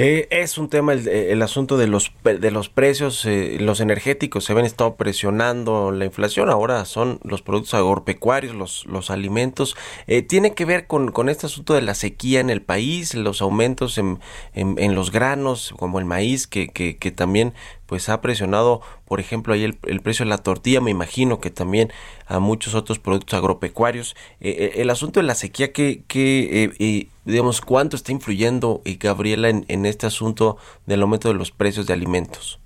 Eh, 0.00 0.28
es 0.30 0.58
un 0.58 0.68
tema 0.68 0.92
el, 0.92 1.08
el, 1.08 1.42
asunto 1.42 1.76
de 1.76 1.88
los 1.88 2.12
de 2.22 2.52
los 2.52 2.68
precios, 2.68 3.24
eh, 3.24 3.56
los 3.60 3.80
energéticos 3.80 4.44
se 4.44 4.54
ven 4.54 4.64
estado 4.64 4.94
presionando 4.94 5.90
la 5.90 6.04
inflación. 6.04 6.50
Ahora 6.50 6.84
son 6.84 7.18
los 7.24 7.42
productos 7.42 7.74
agropecuarios, 7.74 8.54
los 8.54 8.86
los 8.86 9.10
alimentos. 9.10 9.76
Eh, 10.06 10.22
tiene 10.22 10.54
que 10.54 10.64
ver 10.64 10.86
con, 10.86 11.10
con 11.10 11.28
este 11.28 11.46
asunto 11.46 11.74
de 11.74 11.82
la 11.82 11.94
sequía 11.94 12.38
en 12.38 12.48
el 12.48 12.62
país, 12.62 13.14
los 13.14 13.42
aumentos 13.42 13.98
en, 13.98 14.20
en, 14.54 14.76
en 14.78 14.94
los 14.94 15.10
granos 15.10 15.74
como 15.76 15.98
el 15.98 16.04
maíz 16.04 16.46
que, 16.46 16.68
que, 16.68 16.96
que 16.96 17.10
también 17.10 17.52
pues 17.88 18.10
ha 18.10 18.20
presionado, 18.20 18.82
por 19.06 19.18
ejemplo, 19.18 19.54
ahí 19.54 19.64
el, 19.64 19.78
el, 19.86 20.00
precio 20.00 20.26
de 20.26 20.28
la 20.28 20.36
tortilla, 20.36 20.82
me 20.82 20.90
imagino 20.90 21.40
que 21.40 21.50
también 21.50 21.88
a 22.26 22.38
muchos 22.38 22.74
otros 22.74 22.98
productos 22.98 23.38
agropecuarios. 23.38 24.14
Eh, 24.40 24.50
eh, 24.58 24.72
el 24.82 24.90
asunto 24.90 25.20
de 25.20 25.26
la 25.26 25.34
sequía, 25.34 25.72
que, 25.72 26.02
que 26.06 26.70
eh, 26.78 27.08
digamos, 27.24 27.62
cuánto 27.62 27.96
está 27.96 28.12
influyendo, 28.12 28.82
Gabriela, 29.00 29.48
en, 29.48 29.64
en 29.68 29.86
este 29.86 30.06
asunto 30.06 30.58
del 30.86 31.00
aumento 31.00 31.28
de 31.28 31.34
los 31.34 31.50
precios 31.50 31.86
de 31.86 31.94
alimentos? 31.94 32.60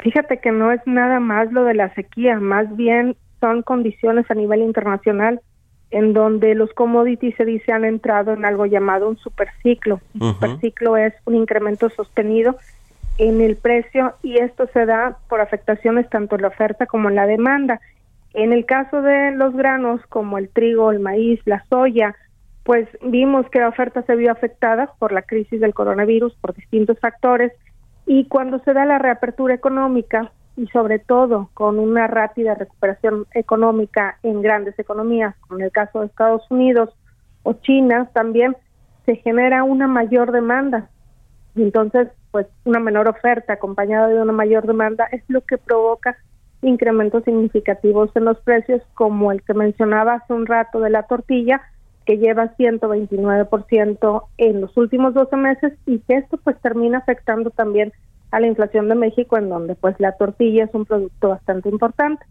Fíjate 0.00 0.38
que 0.38 0.52
no 0.52 0.70
es 0.72 0.80
nada 0.84 1.20
más 1.20 1.50
lo 1.50 1.64
de 1.64 1.72
la 1.72 1.94
sequía, 1.94 2.38
más 2.38 2.76
bien 2.76 3.16
son 3.40 3.62
condiciones 3.62 4.30
a 4.30 4.34
nivel 4.34 4.60
internacional 4.60 5.40
en 5.90 6.12
donde 6.12 6.54
los 6.54 6.72
commodities 6.74 7.36
se 7.36 7.44
dice 7.44 7.72
han 7.72 7.84
entrado 7.84 8.32
en 8.32 8.44
algo 8.44 8.66
llamado 8.66 9.08
un 9.08 9.16
superciclo. 9.16 10.00
Un 10.14 10.22
uh 10.22 10.30
-huh. 10.30 10.34
superciclo 10.34 10.96
es 10.96 11.14
un 11.24 11.36
incremento 11.36 11.88
sostenido 11.88 12.56
en 13.18 13.40
el 13.40 13.56
precio 13.56 14.14
y 14.22 14.38
esto 14.38 14.68
se 14.72 14.86
da 14.86 15.18
por 15.28 15.40
afectaciones 15.40 16.08
tanto 16.10 16.36
en 16.36 16.42
la 16.42 16.48
oferta 16.48 16.86
como 16.86 17.08
en 17.08 17.14
la 17.14 17.26
demanda. 17.26 17.80
En 18.32 18.52
el 18.52 18.66
caso 18.66 19.02
de 19.02 19.30
los 19.32 19.54
granos 19.54 20.00
como 20.08 20.38
el 20.38 20.48
trigo, 20.48 20.90
el 20.90 20.98
maíz, 20.98 21.40
la 21.44 21.64
soya, 21.68 22.16
pues 22.64 22.88
vimos 23.02 23.48
que 23.50 23.60
la 23.60 23.68
oferta 23.68 24.02
se 24.02 24.16
vio 24.16 24.32
afectada 24.32 24.92
por 24.98 25.12
la 25.12 25.22
crisis 25.22 25.60
del 25.60 25.74
coronavirus, 25.74 26.34
por 26.40 26.54
distintos 26.54 26.98
factores, 26.98 27.52
y 28.06 28.26
cuando 28.26 28.58
se 28.60 28.72
da 28.72 28.84
la 28.84 28.98
reapertura 28.98 29.54
económica 29.54 30.32
y 30.56 30.66
sobre 30.68 30.98
todo 30.98 31.50
con 31.54 31.78
una 31.78 32.06
rápida 32.06 32.54
recuperación 32.54 33.26
económica 33.34 34.18
en 34.22 34.42
grandes 34.42 34.78
economías, 34.78 35.34
como 35.40 35.58
en 35.60 35.66
el 35.66 35.72
caso 35.72 36.00
de 36.00 36.06
Estados 36.06 36.42
Unidos 36.50 36.90
o 37.42 37.54
China, 37.54 38.08
también 38.12 38.56
se 39.04 39.16
genera 39.16 39.64
una 39.64 39.86
mayor 39.86 40.32
demanda. 40.32 40.88
Entonces, 41.56 42.08
pues 42.34 42.48
una 42.64 42.80
menor 42.80 43.06
oferta 43.06 43.52
acompañada 43.52 44.08
de 44.08 44.20
una 44.20 44.32
mayor 44.32 44.66
demanda 44.66 45.06
es 45.12 45.22
lo 45.28 45.42
que 45.42 45.56
provoca 45.56 46.16
incrementos 46.62 47.22
significativos 47.22 48.10
en 48.16 48.24
los 48.24 48.40
precios, 48.40 48.82
como 48.94 49.30
el 49.30 49.40
que 49.44 49.54
mencionaba 49.54 50.14
hace 50.14 50.32
un 50.32 50.44
rato 50.44 50.80
de 50.80 50.90
la 50.90 51.04
tortilla, 51.04 51.62
que 52.04 52.18
lleva 52.18 52.56
129% 52.56 54.24
en 54.38 54.60
los 54.60 54.76
últimos 54.76 55.14
12 55.14 55.36
meses 55.36 55.74
y 55.86 56.00
que 56.00 56.16
esto 56.16 56.36
pues 56.38 56.60
termina 56.60 56.98
afectando 56.98 57.50
también 57.50 57.92
a 58.32 58.40
la 58.40 58.48
inflación 58.48 58.88
de 58.88 58.96
México, 58.96 59.38
en 59.38 59.48
donde 59.48 59.76
pues 59.76 59.94
la 60.00 60.16
tortilla 60.16 60.64
es 60.64 60.74
un 60.74 60.86
producto 60.86 61.28
bastante 61.28 61.68
importante. 61.68 62.26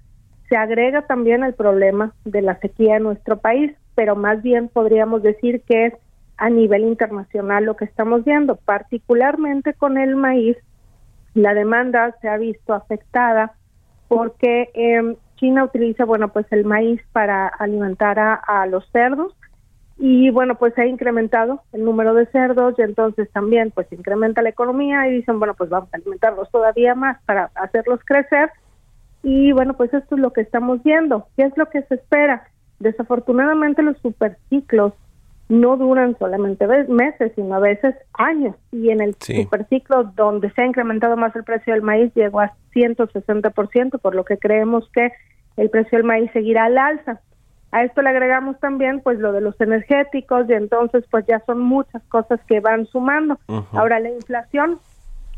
Se 0.49 0.57
agrega 0.57 1.03
también 1.03 1.45
el 1.45 1.53
problema 1.53 2.13
de 2.25 2.41
la 2.41 2.59
sequía 2.59 2.97
en 2.97 3.03
nuestro 3.03 3.37
país, 3.37 3.71
pero 3.95 4.17
más 4.17 4.43
bien 4.43 4.67
podríamos 4.67 5.23
decir 5.23 5.61
que 5.61 5.85
es 5.85 5.93
a 6.43 6.49
nivel 6.49 6.81
internacional 6.83 7.63
lo 7.63 7.77
que 7.77 7.85
estamos 7.85 8.25
viendo, 8.25 8.57
particularmente 8.57 9.73
con 9.73 9.97
el 9.97 10.17
maíz, 10.17 10.57
la 11.35 11.53
demanda 11.53 12.17
se 12.19 12.27
ha 12.27 12.35
visto 12.35 12.73
afectada 12.73 13.53
porque 14.09 14.69
eh, 14.73 15.15
China 15.37 15.63
utiliza, 15.63 16.03
bueno, 16.03 16.33
pues 16.33 16.45
el 16.51 16.65
maíz 16.65 17.01
para 17.13 17.47
alimentar 17.47 18.19
a, 18.19 18.33
a, 18.33 18.65
los 18.65 18.85
cerdos 18.91 19.33
y 19.97 20.31
bueno, 20.31 20.55
pues 20.55 20.77
ha 20.77 20.85
incrementado 20.85 21.61
el 21.71 21.85
número 21.85 22.13
de 22.13 22.25
cerdos 22.25 22.75
y 22.77 22.81
entonces 22.81 23.31
también 23.31 23.71
pues 23.71 23.87
incrementa 23.93 24.41
la 24.41 24.49
economía 24.49 25.07
y 25.07 25.13
dicen, 25.13 25.39
bueno, 25.39 25.53
pues 25.53 25.69
vamos 25.69 25.87
a 25.93 25.95
alimentarlos 25.95 26.51
todavía 26.51 26.93
más 26.93 27.23
para 27.23 27.51
hacerlos 27.55 28.01
crecer 28.03 28.51
y 29.23 29.53
bueno, 29.53 29.75
pues 29.77 29.93
esto 29.93 30.15
es 30.15 30.21
lo 30.21 30.33
que 30.33 30.41
estamos 30.41 30.83
viendo. 30.83 31.25
¿Qué 31.37 31.43
es 31.43 31.57
lo 31.57 31.69
que 31.69 31.83
se 31.83 31.95
espera? 31.95 32.49
Desafortunadamente 32.79 33.81
los 33.81 33.97
superciclos 33.99 34.91
no 35.49 35.77
duran 35.77 36.17
solamente 36.17 36.65
meses, 36.87 37.31
sino 37.35 37.55
a 37.55 37.59
veces 37.59 37.95
años. 38.13 38.55
Y 38.71 38.89
en 38.89 39.01
el 39.01 39.15
sí. 39.19 39.43
superciclo 39.43 40.05
donde 40.15 40.49
se 40.51 40.61
ha 40.61 40.65
incrementado 40.65 41.17
más 41.17 41.35
el 41.35 41.43
precio 41.43 41.73
del 41.73 41.81
maíz 41.81 42.13
llegó 42.15 42.39
a 42.39 42.53
160%, 42.73 43.99
por 43.99 44.15
lo 44.15 44.25
que 44.25 44.37
creemos 44.37 44.89
que 44.93 45.11
el 45.57 45.69
precio 45.69 45.97
del 45.97 46.07
maíz 46.07 46.31
seguirá 46.31 46.65
al 46.65 46.77
alza. 46.77 47.19
A 47.71 47.83
esto 47.83 48.01
le 48.01 48.09
agregamos 48.09 48.59
también 48.59 49.01
pues 49.01 49.19
lo 49.19 49.31
de 49.31 49.41
los 49.41 49.59
energéticos 49.59 50.47
y 50.47 50.53
entonces 50.53 51.03
pues 51.09 51.25
ya 51.27 51.41
son 51.45 51.59
muchas 51.59 52.03
cosas 52.03 52.39
que 52.47 52.59
van 52.59 52.85
sumando. 52.85 53.39
Uh 53.47 53.55
-huh. 53.55 53.65
Ahora 53.73 53.99
la 53.99 54.09
inflación 54.09 54.79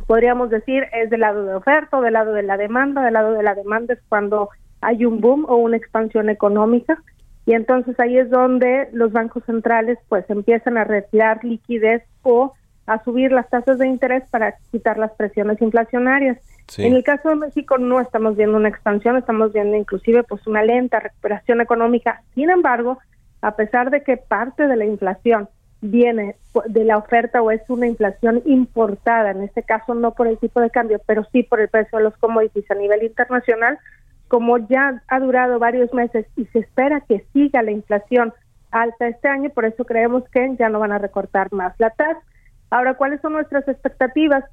podríamos 0.06 0.50
decir 0.50 0.86
es 0.94 1.10
del 1.10 1.22
lado 1.22 1.46
de 1.46 1.56
oferta, 1.56 2.00
del 2.02 2.14
lado 2.14 2.34
de 2.34 2.44
la 2.44 2.58
demanda, 2.58 3.02
del 3.04 3.14
lado 3.14 3.32
de 3.32 3.44
la 3.44 3.56
demanda 3.56 3.94
es 3.94 4.00
cuando 4.10 4.50
hay 4.82 5.06
un 5.06 5.22
boom 5.22 5.46
o 5.48 5.56
una 5.56 5.78
expansión 5.78 6.30
económica 6.30 7.02
y 7.46 7.54
entonces 7.54 8.00
ahí 8.00 8.18
es 8.18 8.30
donde 8.30 8.90
los 8.92 9.12
bancos 9.12 9.44
centrales 9.46 10.00
pues 10.10 10.28
empiezan 10.30 10.78
a 10.78 10.84
retirar 10.84 11.44
liquidez 11.44 12.04
o 12.24 12.54
a 12.88 13.04
subir 13.04 13.32
las 13.32 13.50
tasas 13.50 13.78
de 13.78 13.88
interés 13.88 14.24
para 14.30 14.56
quitar 14.72 14.98
las 14.98 15.12
presiones 15.12 15.62
inflacionarias. 15.62 16.38
Sí. 16.68 16.86
En 16.86 16.94
el 16.94 17.04
caso 17.04 17.30
de 17.30 17.36
México 17.36 17.78
no 17.78 18.00
estamos 18.00 18.36
viendo 18.36 18.58
una 18.58 18.70
expansión, 18.70 19.18
estamos 19.18 19.54
viendo 19.54 19.76
inclusive 19.78 20.24
pues 20.24 20.46
una 20.48 20.64
lenta 20.64 21.00
recuperación 21.00 21.62
económica. 21.62 22.24
Sin 22.34 22.50
embargo, 22.50 22.98
a 23.42 23.56
pesar 23.56 23.92
de 23.92 24.04
que 24.04 24.18
parte 24.18 24.68
de 24.68 24.76
la 24.76 24.86
inflación 24.86 25.48
viene 25.82 26.36
de 26.66 26.84
la 26.84 26.98
oferta 26.98 27.42
o 27.42 27.52
es 27.52 27.62
una 27.70 27.86
inflación 27.86 28.42
importada, 28.46 29.32
en 29.32 29.44
este 29.44 29.62
caso 29.62 29.94
no 29.94 30.14
por 30.14 30.28
el 30.28 30.40
tipo 30.40 30.60
de 30.62 30.72
cambio, 30.72 31.00
pero 31.06 31.26
sí 31.32 31.44
por 31.44 31.60
el 31.60 31.70
precio 31.70 32.00
de 32.00 32.06
los 32.06 32.18
commodities 32.18 32.70
a 32.72 32.76
nivel 32.76 33.04
internacional, 33.04 33.78
como 34.36 34.58
ya 34.58 35.02
ha 35.08 35.20
durado 35.22 35.60
varios 35.60 35.94
meses 35.94 36.26
y 36.36 36.44
se 36.48 36.60
espera 36.60 37.00
que 37.08 37.26
siga 37.32 37.64
la 37.64 37.72
inflación 37.72 38.34
alta 38.70 39.08
este 39.08 39.30
año, 39.30 39.50
por 39.50 39.64
eso 39.64 39.86
creemos 39.86 40.26
que 40.28 40.58
ya 40.60 40.68
no 40.68 40.80
van 40.80 40.92
a 40.92 40.98
recortar 40.98 41.54
más 41.54 41.74
la 41.78 41.92
tasa. 41.92 42.20
Ahora, 42.70 42.96
¿cuáles 42.96 43.22
son 43.22 43.32
nuestras 43.32 43.66
expectativas? 43.70 44.44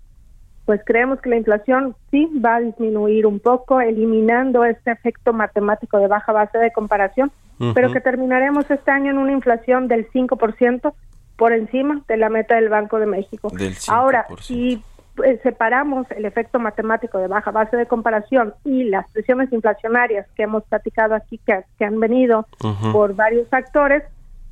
Pues 0.66 0.80
creemos 0.86 1.20
que 1.20 1.30
la 1.30 1.36
inflación 1.36 1.96
sí 2.12 2.30
va 2.38 2.54
a 2.54 2.60
disminuir 2.60 3.26
un 3.26 3.40
poco, 3.40 3.80
eliminando 3.80 4.64
este 4.64 4.92
efecto 4.92 5.32
matemático 5.32 5.98
de 5.98 6.06
baja 6.06 6.30
base 6.30 6.58
de 6.58 6.70
comparación, 6.70 7.32
uh 7.58 7.64
-huh. 7.64 7.74
pero 7.74 7.92
que 7.92 8.00
terminaremos 8.00 8.70
este 8.70 8.88
año 8.92 9.10
en 9.10 9.18
una 9.18 9.32
inflación 9.32 9.88
del 9.88 10.08
5% 10.12 10.94
por 11.36 11.52
encima 11.52 12.02
de 12.06 12.18
la 12.18 12.28
meta 12.28 12.54
del 12.54 12.68
Banco 12.68 13.00
de 13.00 13.06
México. 13.06 13.50
Ahora, 13.88 14.26
si 14.42 14.80
eh, 15.24 15.38
separamos 15.42 16.06
el 16.10 16.24
efecto 16.24 16.58
matemático 16.58 17.18
de 17.18 17.28
baja 17.28 17.50
base 17.50 17.76
de 17.76 17.86
comparación 17.86 18.54
y 18.64 18.84
las 18.84 19.08
presiones 19.10 19.52
inflacionarias 19.52 20.26
que 20.34 20.44
hemos 20.44 20.64
platicado 20.64 21.14
aquí 21.14 21.38
que, 21.38 21.64
que 21.78 21.84
han 21.84 22.00
venido 22.00 22.46
uh 22.62 22.68
-huh. 22.68 22.92
por 22.92 23.14
varios 23.14 23.46
factores, 23.48 24.02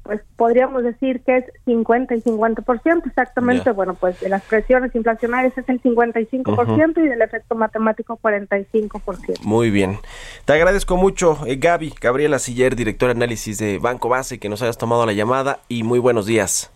pues 0.02 0.20
podríamos 0.36 0.82
decir 0.82 1.22
que 1.22 1.38
es 1.38 1.44
50 1.64 2.14
y 2.14 2.20
50%, 2.22 3.06
exactamente, 3.06 3.64
yeah. 3.64 3.72
bueno, 3.72 3.94
pues 3.94 4.20
de 4.20 4.28
las 4.28 4.42
presiones 4.42 4.94
inflacionarias 4.94 5.56
es 5.56 5.68
el 5.68 5.80
55% 5.80 6.46
uh 6.46 6.54
-huh. 6.54 7.04
y 7.04 7.08
del 7.08 7.22
efecto 7.22 7.54
matemático 7.54 8.18
45%. 8.22 9.42
Muy 9.42 9.70
bien. 9.70 9.98
Te 10.44 10.52
agradezco 10.52 10.96
mucho, 10.96 11.38
eh, 11.46 11.56
Gaby, 11.56 11.94
Gabriela 12.00 12.38
Siller, 12.38 12.76
directora 12.76 13.14
de 13.14 13.18
análisis 13.18 13.58
de 13.58 13.78
Banco 13.78 14.08
Base, 14.08 14.38
que 14.38 14.48
nos 14.48 14.62
hayas 14.62 14.78
tomado 14.78 15.06
la 15.06 15.12
llamada 15.12 15.60
y 15.68 15.84
muy 15.84 15.98
buenos 15.98 16.26
días. 16.26 16.70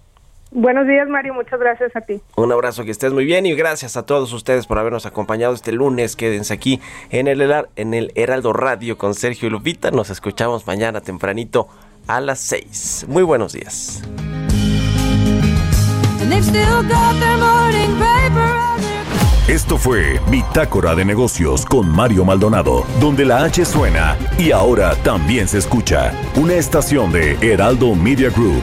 Buenos 0.55 0.87
días, 0.87 1.09
Mario. 1.09 1.35
Muchas 1.35 1.59
gracias 1.59 1.95
a 1.97 2.01
ti. 2.01 2.23
Un 2.37 2.53
abrazo, 2.53 2.85
que 2.85 2.93
estés 2.93 3.13
muy 3.13 3.25
bien 3.25 3.45
y 3.45 3.55
gracias 3.57 3.97
a 3.97 4.07
todos 4.07 4.33
ustedes 4.33 4.69
por 4.69 4.79
habernos 4.79 5.05
acompañado 5.05 5.53
este 5.53 5.73
lunes. 5.73 6.15
Quédense 6.15 6.55
aquí 6.55 6.81
en 7.11 7.27
el, 7.27 7.43
en 7.75 7.93
el 7.93 8.13
Heraldo 8.15 8.53
Radio 8.53 8.97
con 8.97 9.15
Sergio 9.15 9.49
y 9.49 9.51
Lupita. 9.51 9.91
Nos 9.91 10.11
escuchamos 10.11 10.65
mañana 10.69 11.01
tempranito 11.01 11.67
a 12.07 12.21
las 12.21 12.39
6. 12.39 13.07
Muy 13.09 13.25
buenos 13.25 13.53
días. 13.53 14.05
Esto 19.49 19.77
fue 19.77 20.21
Bitácora 20.31 20.95
de 20.95 21.05
Negocios 21.05 21.67
con 21.67 21.89
Mario 21.89 22.25
Maldonado, 22.25 22.87
donde 23.01 23.25
la 23.25 23.43
H 23.43 23.65
suena 23.65 24.17
y 24.39 24.53
ahora 24.53 24.95
también 25.03 25.49
se 25.49 25.59
escucha 25.59 26.13
una 26.37 26.55
estación 26.55 27.11
de 27.11 27.37
Heraldo 27.43 27.97
Media 27.97 28.31
Group. 28.31 28.63